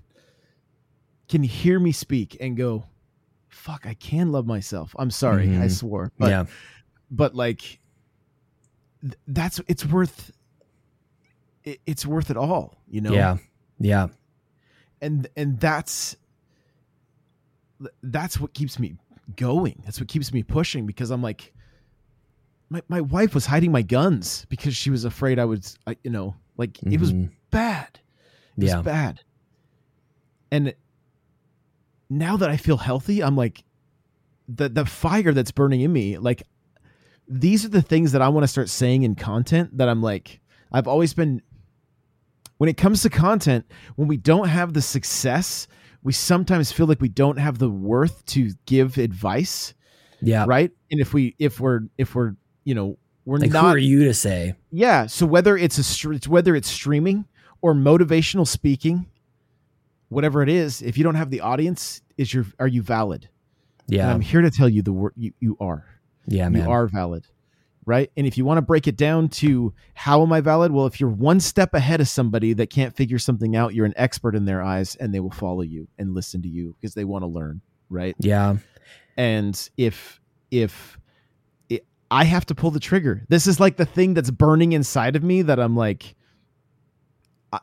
[1.29, 2.85] can hear me speak and go
[3.49, 4.97] fuck i can love myself.
[4.99, 5.45] I'm sorry.
[5.45, 5.71] I Mhm.
[5.71, 6.11] swore.
[6.19, 6.47] But yeah.
[7.13, 7.79] but like
[9.27, 10.31] that's it's worth
[11.65, 13.13] it, it's worth it all you know?
[13.13, 13.37] Yeah.
[13.79, 14.09] Yeah.
[15.01, 16.17] And and that's
[18.03, 18.97] that's what keeps me
[19.37, 19.81] going.
[19.85, 21.53] That's what keeps me pushing because i'm like
[22.69, 26.11] my, my wife was hiding my guns because she was afraid i would I, you
[26.11, 27.31] know like it was Mhm.
[27.51, 27.99] bad.
[28.59, 28.77] It yeah.
[28.77, 29.21] was bad.
[30.53, 30.75] And
[32.11, 33.65] now that i feel healthy i'm like
[34.49, 36.43] the the fire that's burning in me like
[37.31, 40.41] these are the things that i want to start saying in content that i'm like
[40.73, 41.41] i've always been
[42.59, 43.65] when it comes to content
[43.97, 45.67] when we don't have the success
[46.03, 49.75] we sometimes feel like we don't have the worth to give advice
[50.21, 52.35] yeah right and if we if we're if we're
[52.65, 55.07] you know we're like not who are you to say yeah.
[55.07, 57.27] So whether it's a whether it's streaming
[57.61, 59.07] or motivational speaking,
[60.09, 63.29] whatever it is, if you don't have the audience, is your are you valid?
[63.87, 65.85] And yeah I'm here to tell you the word you, you are.
[66.27, 67.27] Yeah man You are valid.
[67.87, 68.11] Right.
[68.17, 70.71] And if you want to break it down to how am I valid?
[70.71, 73.95] Well, if you're one step ahead of somebody that can't figure something out, you're an
[73.97, 77.05] expert in their eyes and they will follow you and listen to you because they
[77.05, 77.63] want to learn.
[77.89, 78.57] Right yeah
[79.17, 80.21] and if
[80.51, 80.99] if
[81.69, 85.17] it, i have to pull the trigger this is like the thing that's burning inside
[85.17, 86.15] of me that i'm like
[87.53, 87.59] i,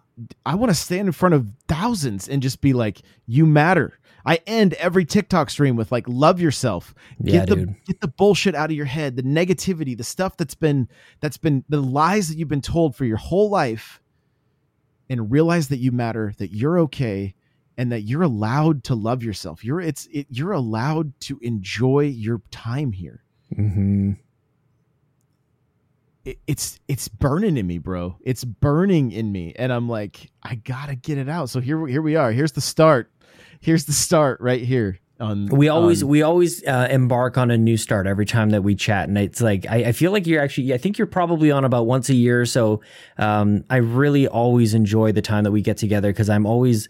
[0.45, 3.97] I want to stand in front of thousands and just be like you matter
[4.27, 6.93] i end every tiktok stream with like love yourself.
[7.19, 7.75] Yeah get the dude.
[7.85, 10.87] get the bullshit out of your head the negativity the stuff that's been
[11.19, 14.01] that's been the lies that you've been told for your whole life
[15.09, 17.33] and realize that you matter that you're okay
[17.77, 19.63] and that you're allowed to love yourself.
[19.63, 23.23] You're it's it, you're allowed to enjoy your time here.
[23.55, 24.13] Mm-hmm.
[26.25, 28.17] it, it's it's burning in me bro.
[28.21, 31.49] It's burning in me and i'm like i gotta get it out.
[31.49, 32.31] So here here we are.
[32.31, 33.11] Here's the start
[33.59, 37.57] here's the start right here on we always on- we always uh, embark on a
[37.57, 39.07] new start every time that we chat.
[39.09, 41.87] And it's like I, I feel like you're actually i think you're probably on about
[41.87, 42.45] once a year.
[42.45, 42.81] So
[43.17, 46.87] um, i really always enjoy the time that we get together because i'm always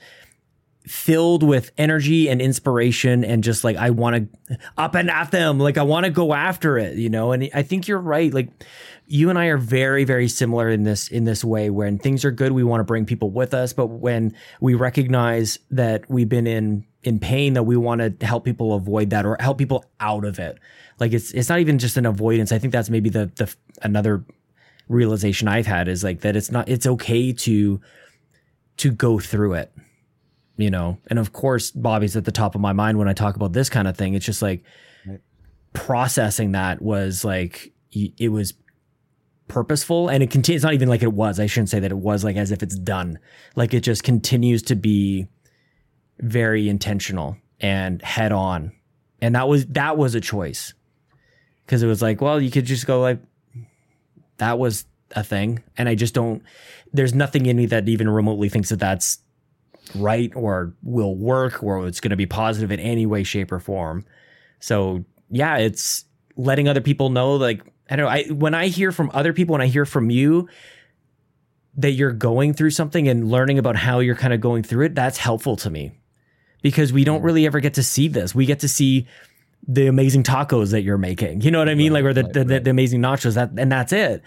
[0.87, 4.15] filled with energy and inspiration and just like i want
[4.47, 5.59] to up and at them.
[5.59, 7.31] Like i want to go after it you know?
[7.31, 8.33] And i think you're right.
[8.33, 8.49] Like
[9.05, 11.69] you and i are very very similar in this in this way.
[11.69, 13.73] When things are good we want to bring people with us.
[13.73, 18.43] But when we recognize that we've been in in pain that we want to help
[18.43, 20.57] people avoid that or help people out of it.
[20.99, 22.51] Like it's it's not even just an avoidance.
[22.51, 24.23] I think that's maybe the the another
[24.89, 27.81] realization i've had is like that it's not it's okay to
[28.77, 29.71] to go through it
[30.57, 33.35] you know and of course bobby's at the top of my mind when i talk
[33.35, 34.63] about this kind of thing it's just like
[35.05, 35.21] Right.
[35.73, 38.53] processing that was like it was
[39.47, 40.59] purposeful and it continues.
[40.59, 41.39] It's not even like it was.
[41.39, 43.17] I shouldn't say that it was like as if it's done.
[43.55, 45.27] Like it just continues to be
[46.19, 48.73] very intentional and head on.
[49.21, 50.73] And that was that was a choice.
[51.67, 53.19] Cause it was like, well, you could just go like
[54.37, 54.85] that was
[55.15, 55.63] a thing.
[55.77, 56.43] And I just don't
[56.93, 59.19] there's nothing in me that even remotely thinks that that's
[59.95, 63.59] right or will work or it's going to be positive in any way, shape, or
[63.59, 64.05] form.
[64.59, 66.05] So yeah, it's
[66.35, 67.35] letting other people know.
[67.35, 68.11] Like I don't know.
[68.11, 70.47] I when I hear from other people, when I hear from you
[71.77, 74.95] that you're going through something and learning about how you're kind of going through it,
[74.95, 75.91] that's helpful to me
[76.61, 77.25] because we don't mm.
[77.25, 78.33] really ever get to see this.
[78.33, 79.07] We get to see
[79.67, 81.41] the amazing tacos that you're making.
[81.41, 81.93] You know what I mean?
[81.93, 82.63] Right, like or the, right, the, right.
[82.63, 84.21] the amazing nachos that and that's it.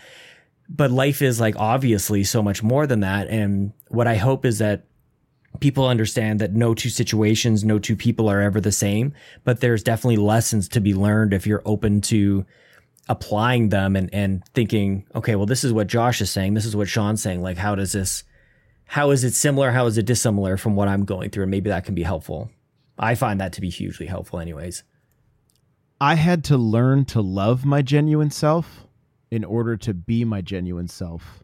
[0.69, 3.29] But life is like obviously so much more than that.
[3.29, 4.85] And what I hope is that
[5.59, 9.13] people understand that no two situations, no two people are ever the same,
[9.45, 12.47] but there's definitely lessons to be learned if you're open to
[13.09, 16.55] applying them and, and thinking, okay, well, this is what Josh is saying.
[16.55, 17.43] This is what Sean's saying.
[17.43, 18.23] Like, how does this,
[18.85, 19.73] how is it similar?
[19.73, 21.45] How is it dissimilar from what I'm going through?
[21.45, 22.51] And maybe that can be helpful.
[22.99, 24.85] I find that to be hugely helpful, anyways.
[26.01, 28.87] I had to learn to love my genuine self
[29.31, 31.43] in order to be my genuine self.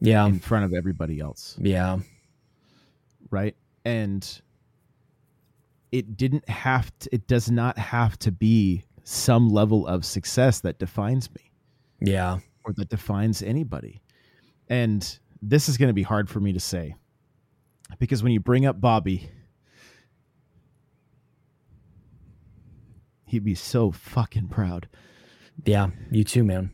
[0.00, 0.26] Yeah.
[0.26, 1.56] In front of everybody else.
[1.60, 1.98] Yeah
[3.30, 3.56] right?
[3.84, 4.40] And
[5.92, 10.78] it didn't have to, it does not have to be some level of success that
[10.78, 11.50] defines me.
[12.00, 12.38] Yeah.
[12.64, 14.02] Or that defines anybody.
[14.68, 16.94] And this is going to be hard for me to say
[17.98, 19.30] because when you bring up Bobby,
[23.26, 24.88] he'd be so fucking proud.
[25.64, 26.72] Yeah, you too, man.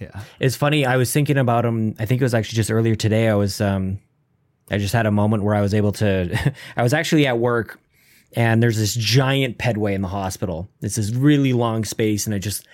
[0.00, 0.20] Yeah.
[0.38, 0.84] It's funny.
[0.84, 1.94] I was thinking about him.
[1.98, 3.28] I think it was actually just earlier today.
[3.28, 3.98] I was um,
[4.70, 7.78] I just had a moment where I was able to, I was actually at work
[8.32, 10.68] and there's this giant pedway in the hospital.
[10.82, 12.66] It's this really long space and I just,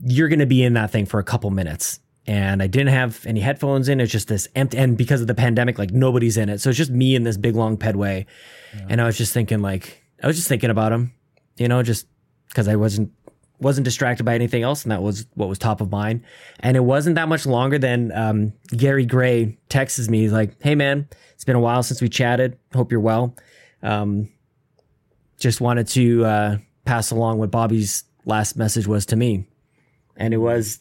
[0.00, 2.00] you're going to be in that thing for a couple minutes.
[2.26, 4.00] And I didn't have any headphones in.
[4.00, 6.58] It's just this empty, and because of the pandemic, like nobody's in it.
[6.60, 8.24] So it's just me in this big long pedway.
[8.74, 8.86] Yeah.
[8.88, 11.12] And I was just thinking, like, I was just thinking about him,
[11.58, 12.06] you know, just
[12.48, 13.12] because I wasn't
[13.64, 16.22] wasn't distracted by anything else, and that was what was top of mind.
[16.60, 20.20] And it wasn't that much longer than um, Gary Gray texts me.
[20.20, 22.58] He's like, "Hey man, it's been a while since we chatted.
[22.72, 23.34] Hope you're well.
[23.82, 24.28] Um,
[25.38, 29.48] just wanted to uh, pass along what Bobby's last message was to me,
[30.16, 30.78] and it was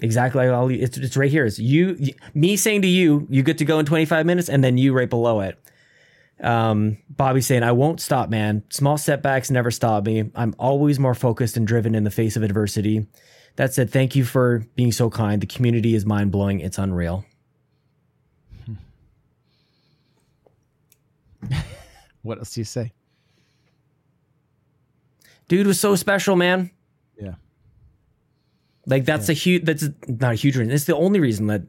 [0.00, 0.70] exactly like all.
[0.70, 1.44] It's it's right here.
[1.44, 1.98] It's you,
[2.34, 5.10] me saying to you, you get to go in 25 minutes, and then you right
[5.10, 5.58] below it."
[6.40, 8.62] Um, Bobby saying, I won't stop, man.
[8.70, 10.30] Small setbacks never stop me.
[10.34, 13.06] I'm always more focused and driven in the face of adversity.
[13.56, 15.42] That said, thank you for being so kind.
[15.42, 16.60] The community is mind blowing.
[16.60, 17.24] It's unreal.
[22.22, 22.92] what else do you say?
[25.48, 26.70] Dude was so special, man.
[27.20, 27.34] Yeah.
[28.86, 29.32] Like that's yeah.
[29.32, 30.72] a huge that's not a huge reason.
[30.72, 31.62] It's the only reason that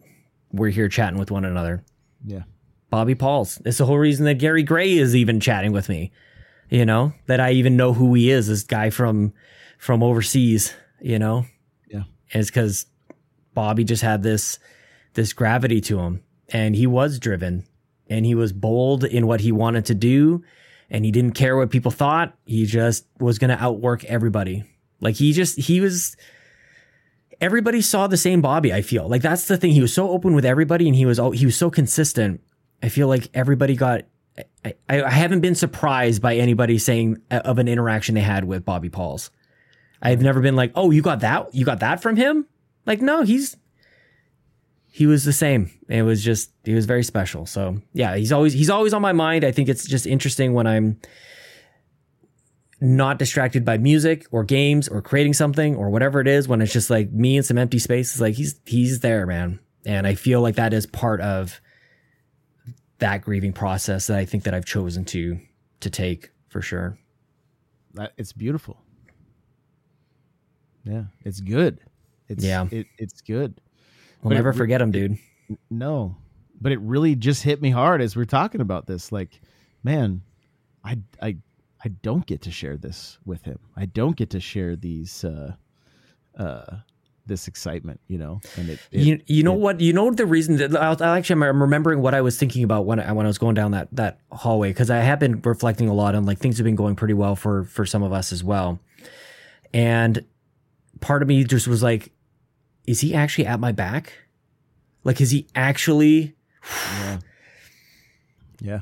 [0.51, 1.83] we're here chatting with one another.
[2.25, 2.43] Yeah.
[2.89, 3.61] Bobby Pauls.
[3.65, 6.11] It's the whole reason that Gary Gray is even chatting with me.
[6.69, 9.33] You know, that I even know who he is, this guy from
[9.79, 11.45] from overseas, you know?
[11.87, 12.03] Yeah.
[12.31, 12.85] And it's because
[13.55, 14.59] Bobby just had this
[15.13, 16.23] this gravity to him.
[16.49, 17.65] And he was driven
[18.07, 20.43] and he was bold in what he wanted to do.
[20.91, 22.35] And he didn't care what people thought.
[22.45, 24.63] He just was gonna outwork everybody.
[25.01, 26.15] Like he just he was
[27.41, 29.07] everybody saw the same Bobby, I feel.
[29.07, 29.71] Like that's the thing.
[29.71, 32.41] He was so open with everybody and he was all he was so consistent
[32.81, 34.03] I feel like everybody got.
[34.63, 38.63] I, I haven't been surprised by anybody saying uh, of an interaction they had with
[38.63, 39.31] Bobby Pauls.
[40.01, 41.53] I've never been like, oh, you got that?
[41.53, 42.45] You got that from him?
[42.85, 43.57] Like, no, he's
[44.91, 45.71] he was the same.
[45.87, 47.45] It was just he was very special.
[47.45, 49.43] So yeah, he's always he's always on my mind.
[49.43, 50.99] I think it's just interesting when I'm
[52.81, 56.47] not distracted by music or games or creating something or whatever it is.
[56.47, 59.59] When it's just like me and some empty space, it's like he's he's there, man.
[59.85, 61.61] And I feel like that is part of
[62.99, 65.39] that grieving process that I think that I've chosen to
[65.81, 66.97] to take for sure.
[67.93, 68.81] That it's beautiful.
[70.83, 71.79] Yeah, it's good.
[72.27, 73.59] It's yeah, it, it's good.
[74.21, 75.17] We'll but never it, forget him, dude.
[75.69, 76.15] No,
[76.61, 79.11] but it really just hit me hard as we're talking about this.
[79.11, 79.41] Like,
[79.83, 80.21] man,
[80.83, 81.37] I I
[81.83, 83.59] I don't get to share this with him.
[83.75, 85.53] I don't get to share these uh
[86.37, 86.77] uh
[87.29, 88.41] this excitement, you know.
[88.57, 91.41] And it, it you you know it, what you know the reason that I actually
[91.41, 93.87] I'm remembering what I was thinking about when I when I was going down that
[93.93, 96.97] that hallway because I have been reflecting a lot on like things have been going
[96.97, 98.79] pretty well for for some of us as well,
[99.73, 100.25] and
[100.99, 102.11] part of me just was like,
[102.85, 104.11] is he actually at my back?
[105.05, 106.35] Like, is he actually?
[106.99, 107.19] yeah.
[108.61, 108.81] Yeah.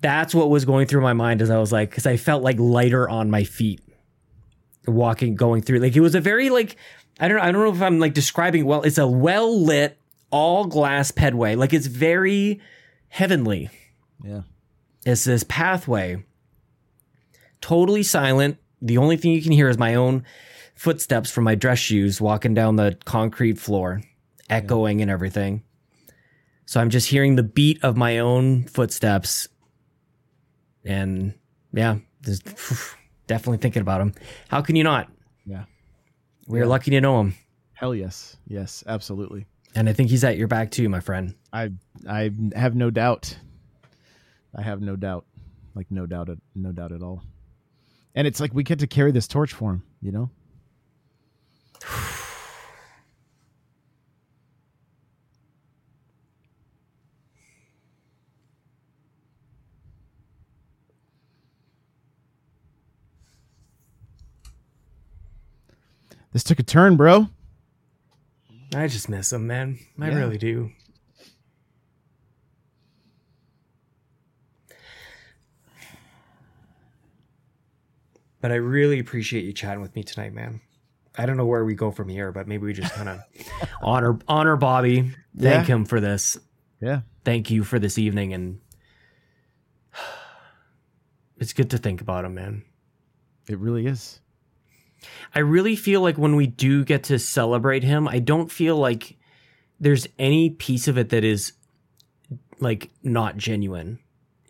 [0.00, 2.58] That's what was going through my mind as I was like, because I felt like
[2.58, 3.80] lighter on my feet
[4.86, 6.76] walking going through like it was a very like
[7.18, 8.82] I don't know I don't know if I'm like describing well.
[8.82, 9.98] It's a well lit
[10.30, 11.56] all glass pedway.
[11.56, 12.60] Like it's very
[13.08, 13.70] heavenly.
[14.22, 14.42] Yeah.
[15.04, 16.24] it's this pathway.
[17.60, 18.58] Totally silent.
[18.82, 20.24] The only thing you can hear is my own
[20.74, 24.02] footsteps from my dress shoes walking down the concrete floor
[24.50, 25.62] echoing and everything.
[26.66, 29.48] So i'm just hearing the beat of my own footsteps.
[30.84, 31.34] And
[31.72, 32.44] yeah just
[33.26, 34.14] definitely thinking about him
[34.48, 35.08] how can you not?
[35.46, 35.64] Yeah.
[36.46, 37.34] We're lucky to know him
[37.74, 38.36] Hell yes.
[38.46, 39.46] Yes, absolutely.
[39.74, 41.70] and i think he's at your back too my friend I
[42.06, 43.34] I have no doubt.
[44.54, 45.24] I have no doubt.
[45.74, 47.22] Like no doubt at no doubt at all.
[48.14, 50.30] And it's like we get to carry this torch for him, you know?
[66.36, 67.28] This took a turn, bro.
[68.74, 70.16] i just miss him man i Yeah.
[70.16, 70.70] really do
[78.40, 80.60] but I really appreciate you chatting with me tonight, man.
[81.18, 83.20] I don't know where we go from here, but maybe we just kind of
[83.82, 85.74] honor honor Bobby, thank Yeah.
[85.74, 86.36] him for this,
[86.80, 87.00] Yeah.
[87.24, 88.60] thank you for this evening, and
[91.38, 92.62] it's good to think about him, man.
[93.48, 94.20] It really is.
[95.34, 99.16] I really feel like when we do get to celebrate him, I don't feel like
[99.80, 101.52] there's any piece of it that is
[102.60, 103.98] like not genuine.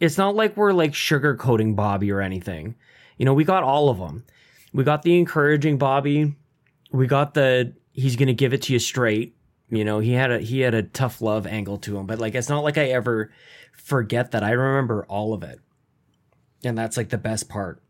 [0.00, 2.76] It's not like we're like sugarcoating Bobby or anything.
[3.16, 4.24] You know, we got all of them.
[4.72, 6.36] We got the encouraging Bobby.
[6.92, 9.34] We got the he's going to give it to you straight.
[9.70, 12.34] You know, he had a he had a tough love angle to him, but like
[12.34, 13.32] it's not like I ever
[13.72, 14.44] forget that.
[14.44, 15.60] I remember all of it.
[16.62, 17.82] And that's like the best part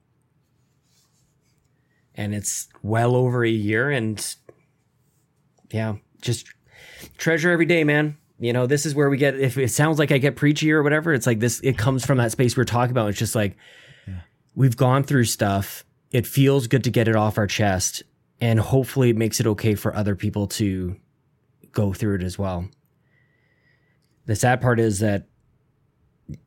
[2.17, 4.37] and it's well over a year and
[5.71, 6.47] yeah just
[7.17, 8.17] treasure every day man.
[8.39, 10.83] You know this is where we get if it sounds like i get preachy or
[10.83, 13.09] whatever it's like this it comes from that space we are talking about.
[13.09, 13.57] It's just like
[14.55, 15.85] we've gone through stuff.
[16.11, 18.03] It feels good to get it off our chest
[18.41, 20.97] and hopefully it makes it okay for other people to
[21.73, 22.69] go through it as well.
[24.27, 25.27] The sad part is that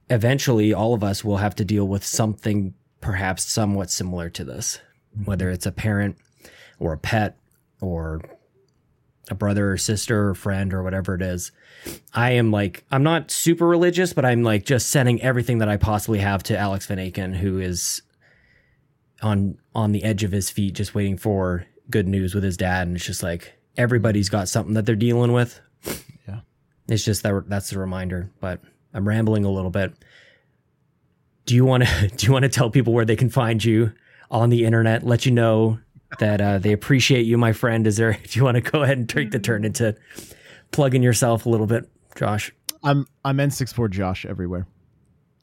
[0.09, 4.79] eventually all of us will have to deal with something perhaps somewhat similar to this
[5.25, 6.17] whether it's a parent
[6.79, 7.37] or a pet
[7.81, 8.21] or
[9.29, 11.51] a brother or sister or friend or whatever it is.
[12.13, 15.77] I am like, I'm not super religious, but I'm like just sending everything that I
[15.77, 18.01] possibly have to Alex Van Aken, who is
[19.21, 22.87] on on the edge of his feet, just waiting for good news with his dad.
[22.87, 25.59] And it's just like everybody's got something that they're dealing with.
[26.27, 26.41] Yeah.
[26.87, 28.31] It's just that that's the reminder.
[28.39, 28.61] But
[28.93, 29.93] I'm rambling a little bit.
[31.45, 33.93] Do you want to do you want to tell people where they can find you
[34.31, 35.03] on the internet?
[35.03, 35.79] Let you know
[36.19, 37.85] that uh, they appreciate you, my friend.
[37.85, 38.13] Is there?
[38.23, 39.95] Do you want to go ahead and take the turn into
[40.71, 42.53] plugging yourself a little bit, Josh?
[42.83, 44.67] I'm I'm N64 Josh everywhere,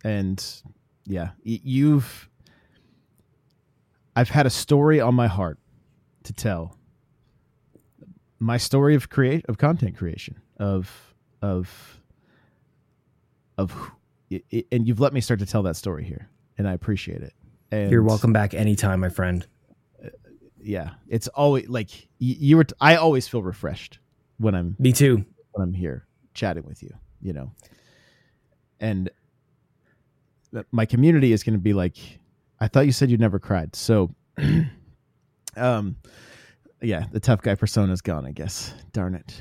[0.04, 0.44] and
[1.04, 2.28] yeah, you've
[4.14, 5.58] I've had a story on my heart
[6.24, 6.76] to tell.
[8.38, 12.00] My story of create of content creation of of
[13.58, 13.74] of
[14.72, 17.34] and you've let me start to tell that story here, and I appreciate it.
[17.70, 19.46] And You're welcome back anytime, my friend.
[20.60, 21.90] Yeah, it's always like
[22.20, 22.64] y- you were.
[22.64, 23.98] T- I always feel refreshed
[24.38, 25.24] when I'm Me too.
[25.52, 26.90] when I'm here chatting with you,
[27.20, 27.52] you know.
[28.80, 29.10] And
[30.72, 31.96] my community is going to be like,
[32.60, 33.76] I thought you said you never cried.
[33.76, 34.14] So,
[35.56, 35.96] um,
[36.82, 38.74] yeah, the tough guy persona is gone, I guess.
[38.92, 39.40] Darn it.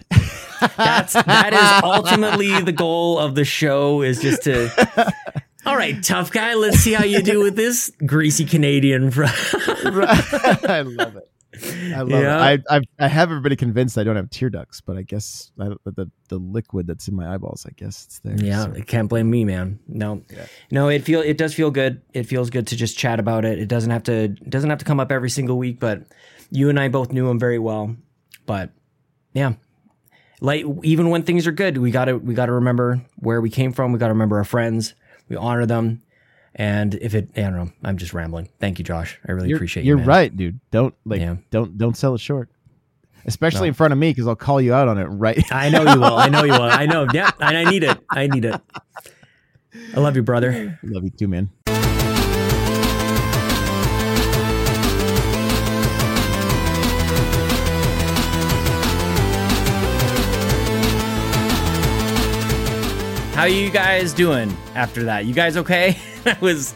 [0.77, 5.13] That's that is ultimately the goal of the show is just to.
[5.65, 6.53] All right, tough guy.
[6.53, 9.11] Let's see how you do with this greasy Canadian.
[9.15, 11.29] I love it.
[11.95, 12.49] I love Yeah.
[12.51, 12.63] it.
[12.69, 15.69] I, I I have everybody convinced I don't have tear ducts, but I guess I,
[15.85, 18.35] the the liquid that's in my eyeballs, I guess it's there.
[18.37, 18.81] Yeah, so.
[18.81, 19.79] can't blame me, man.
[19.87, 20.21] No,
[20.69, 22.01] no, it feel it does feel good.
[22.13, 23.57] It feels good to just chat about it.
[23.57, 26.03] It doesn't have to doesn't have to come up every single week, but
[26.51, 27.95] you and I both knew him very well.
[28.45, 28.71] But
[29.33, 29.53] yeah,
[30.41, 33.93] like even when things are good, we gotta we gotta remember where we came from.
[33.93, 34.93] We gotta remember our friends.
[35.29, 36.01] We honor them.
[36.57, 38.47] And if it, I don't know, I'm just rambling.
[38.59, 39.19] Thank you, Josh.
[39.27, 39.89] I really You're, appreciate you.
[39.89, 40.05] you're man.
[40.07, 40.59] right, dude.
[40.71, 41.35] Don't like Yeah.
[41.51, 42.49] don't don't sell it short,
[43.25, 45.43] especially in front of me because I'll call you out on it right.
[45.51, 46.15] I know you will.
[46.15, 46.61] I know you will.
[46.61, 47.07] I know.
[47.13, 47.97] Yeah, and I need it.
[48.09, 48.59] I need it.
[49.95, 50.79] I love you, brother.
[50.83, 51.49] Love you too, man.
[63.45, 65.25] How you guys doing after that?
[65.25, 65.99] You guys okay?
[66.23, 66.71] that was,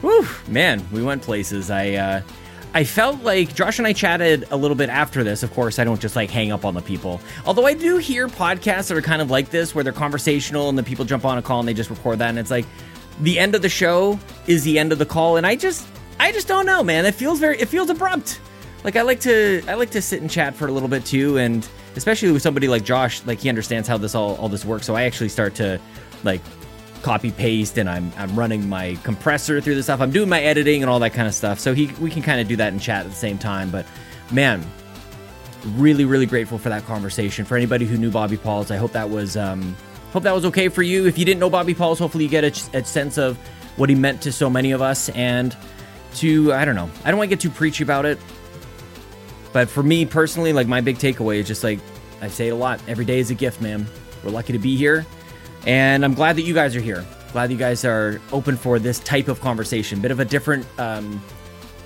[0.00, 0.82] whew, man.
[0.90, 1.70] We went places.
[1.70, 2.22] I, uh,
[2.72, 5.42] I felt like Josh and I chatted a little bit after this.
[5.42, 7.20] Of course, I don't just like hang up on the people.
[7.44, 10.78] Although I do hear podcasts that are kind of like this, where they're conversational and
[10.78, 12.64] the people jump on a call and they just record that, and it's like
[13.20, 15.86] the end of the show is the end of the call, and I just,
[16.18, 17.04] I just don't know, man.
[17.04, 18.40] It feels very, it feels abrupt.
[18.82, 21.36] Like I like to, I like to sit and chat for a little bit too,
[21.36, 24.86] and especially with somebody like Josh, like he understands how this all, all this works.
[24.86, 25.78] So I actually start to,
[26.24, 26.40] like,
[27.04, 30.00] copy paste and I'm I'm running my compressor through the stuff.
[30.00, 31.60] I'm doing my editing and all that kind of stuff.
[31.60, 33.70] So he we can kind of do that in chat at the same time.
[33.70, 33.86] But
[34.32, 34.64] man,
[35.76, 37.44] really really grateful for that conversation.
[37.44, 39.76] For anybody who knew Bobby Pauls, I hope that was um,
[40.12, 41.06] hope that was okay for you.
[41.06, 43.36] If you didn't know Bobby Pauls, hopefully you get a, a sense of
[43.76, 45.54] what he meant to so many of us and
[46.14, 46.90] to I don't know.
[47.04, 48.18] I don't want to get too preachy about it.
[49.52, 51.80] But for me personally, like my big takeaway is just like
[52.22, 52.80] I say it a lot.
[52.88, 53.86] Every day is a gift, man.
[54.24, 55.04] We're lucky to be here.
[55.66, 57.04] And I'm glad that you guys are here.
[57.32, 60.00] Glad you guys are open for this type of conversation.
[60.00, 61.22] Bit of a different um,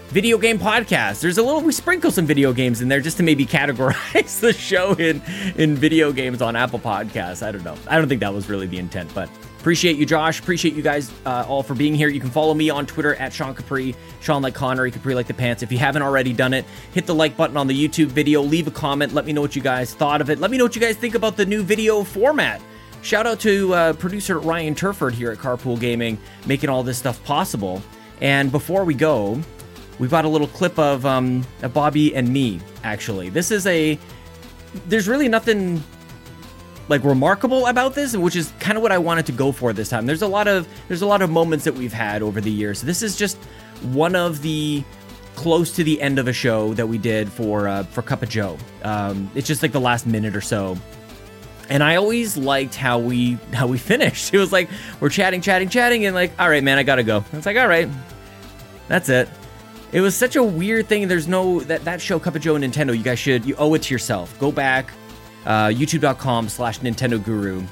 [0.09, 1.21] video game podcast.
[1.21, 4.53] There's a little we sprinkle some video games in there just to maybe categorize the
[4.53, 5.23] show in
[5.57, 7.47] in video games on Apple Podcasts.
[7.47, 7.77] I don't know.
[7.87, 10.41] I don't think that was really the intent, but appreciate you, Josh.
[10.41, 12.09] Appreciate you guys uh, all for being here.
[12.09, 15.35] You can follow me on Twitter at Sean Capri, Sean like Connery, Capri like the
[15.35, 15.63] pants.
[15.63, 18.43] If you haven't already done it, hit the like button on the YouTube video.
[18.43, 19.15] Leave a comment.
[19.15, 20.39] Let me know what you guys thought of it.
[20.39, 22.61] Let me know what you guys think about the new video format.
[23.03, 27.23] Shout out to uh, producer Ryan Turford here at Carpool Gaming, making all this stuff
[27.25, 27.83] possible.
[28.21, 29.41] And before we go,
[29.99, 33.29] we've got a little clip of, um, of Bobby and me, actually.
[33.29, 33.99] This is a.
[34.87, 35.83] There's really nothing
[36.89, 39.91] like remarkable about this which is kind of what i wanted to go for this
[39.91, 42.51] time there's a lot of there's a lot of moments that we've had over the
[42.51, 43.37] years this is just
[43.93, 44.83] one of the
[45.35, 48.29] close to the end of a show that we did for uh, for cup of
[48.29, 50.77] joe um, it's just like the last minute or so
[51.69, 54.33] and I always liked how we how we finished.
[54.35, 54.69] It was like
[55.01, 57.25] we're chatting, chatting, chatting, and like, all right, man, I gotta go.
[57.33, 57.89] It's like, all right,
[58.89, 59.29] that's it.
[59.91, 61.09] It was such a weird thing.
[61.09, 62.97] There's no that that show, Cup of Joe and Nintendo.
[62.97, 64.39] You guys should you owe it to yourself.
[64.39, 64.91] Go back,
[65.47, 67.63] uh, YouTube.com/slash Nintendo Guru.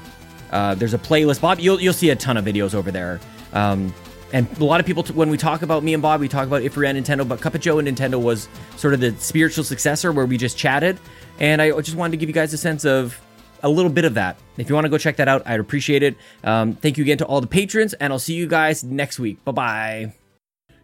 [0.51, 1.41] Uh, there's a playlist.
[1.41, 3.19] Bob, you'll you'll see a ton of videos over there.
[3.53, 3.93] Um,
[4.33, 6.47] and a lot of people, t- when we talk about me and Bob, we talk
[6.47, 9.63] about Ifri and Nintendo, but Cup of Joe and Nintendo was sort of the spiritual
[9.63, 10.99] successor where we just chatted.
[11.39, 13.19] And I just wanted to give you guys a sense of
[13.63, 14.37] a little bit of that.
[14.57, 16.15] If you want to go check that out, I'd appreciate it.
[16.43, 19.43] Um, thank you again to all the patrons, and I'll see you guys next week.
[19.45, 20.13] Bye bye.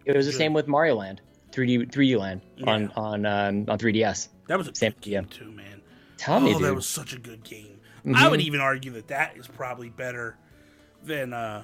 [0.06, 1.22] It was the same with Mario Land,
[1.52, 4.28] 3D 3D Land on on um, on 3DS.
[4.48, 5.30] That was a Same good game game.
[5.30, 5.82] too, man.
[6.18, 6.64] Tell oh, me, dude.
[6.64, 7.80] that was such a good game.
[8.06, 8.32] I Mhm.
[8.32, 10.36] would even argue that that is probably better
[11.06, 11.64] than uh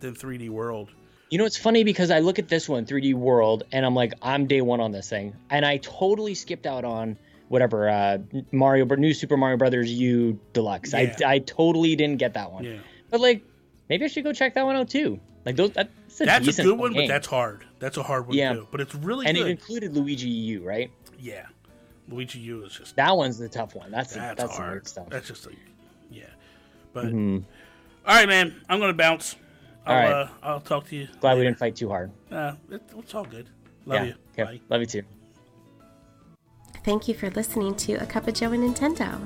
[0.00, 0.90] than 3D World.
[1.28, 4.14] You know, it's funny because I look at this one, 3D World, and I'm like,
[4.22, 7.16] I'm day one on this thing, and I totally skipped out on
[7.50, 8.18] whatever uh,
[8.52, 10.92] Mario, but New Super Mario Brothers U Deluxe.
[10.92, 11.16] Yeah.
[11.26, 12.78] I I totally didn't get that one, Yeah,
[13.10, 13.42] but like,
[13.88, 15.18] maybe I should go check that one out too.
[15.44, 15.90] Like those, that's
[16.20, 17.02] a that's a good one, game.
[17.02, 17.64] but that's hard.
[17.80, 18.52] That's a hard one Yeah.
[18.52, 18.68] too.
[18.70, 19.46] But it's really and good.
[19.48, 20.90] it included Luigi U, right?
[21.18, 21.46] yeah,
[22.08, 23.90] Luigi U is just That one's the tough one.
[23.90, 24.86] That's that's, that's, hard.
[24.86, 25.08] stuff.
[25.10, 25.50] That's just a
[26.10, 26.24] yeah.
[26.92, 27.44] But Mhm.
[28.06, 28.54] all right, man.
[28.68, 29.34] I'm gonna bounce.
[29.86, 30.12] I'll, All right.
[30.12, 31.08] uh, I'll talk to you.
[31.20, 32.10] Glad we didn't fight too hard.
[32.30, 33.48] Uh, it, it's all good.
[33.86, 34.04] Love yeah.
[34.04, 34.14] you.
[34.34, 34.44] Okay.
[34.44, 34.60] Bye.
[34.68, 35.02] Love you too.
[36.82, 39.20] Thank you for listening to A Cup of Joe and Nintendo,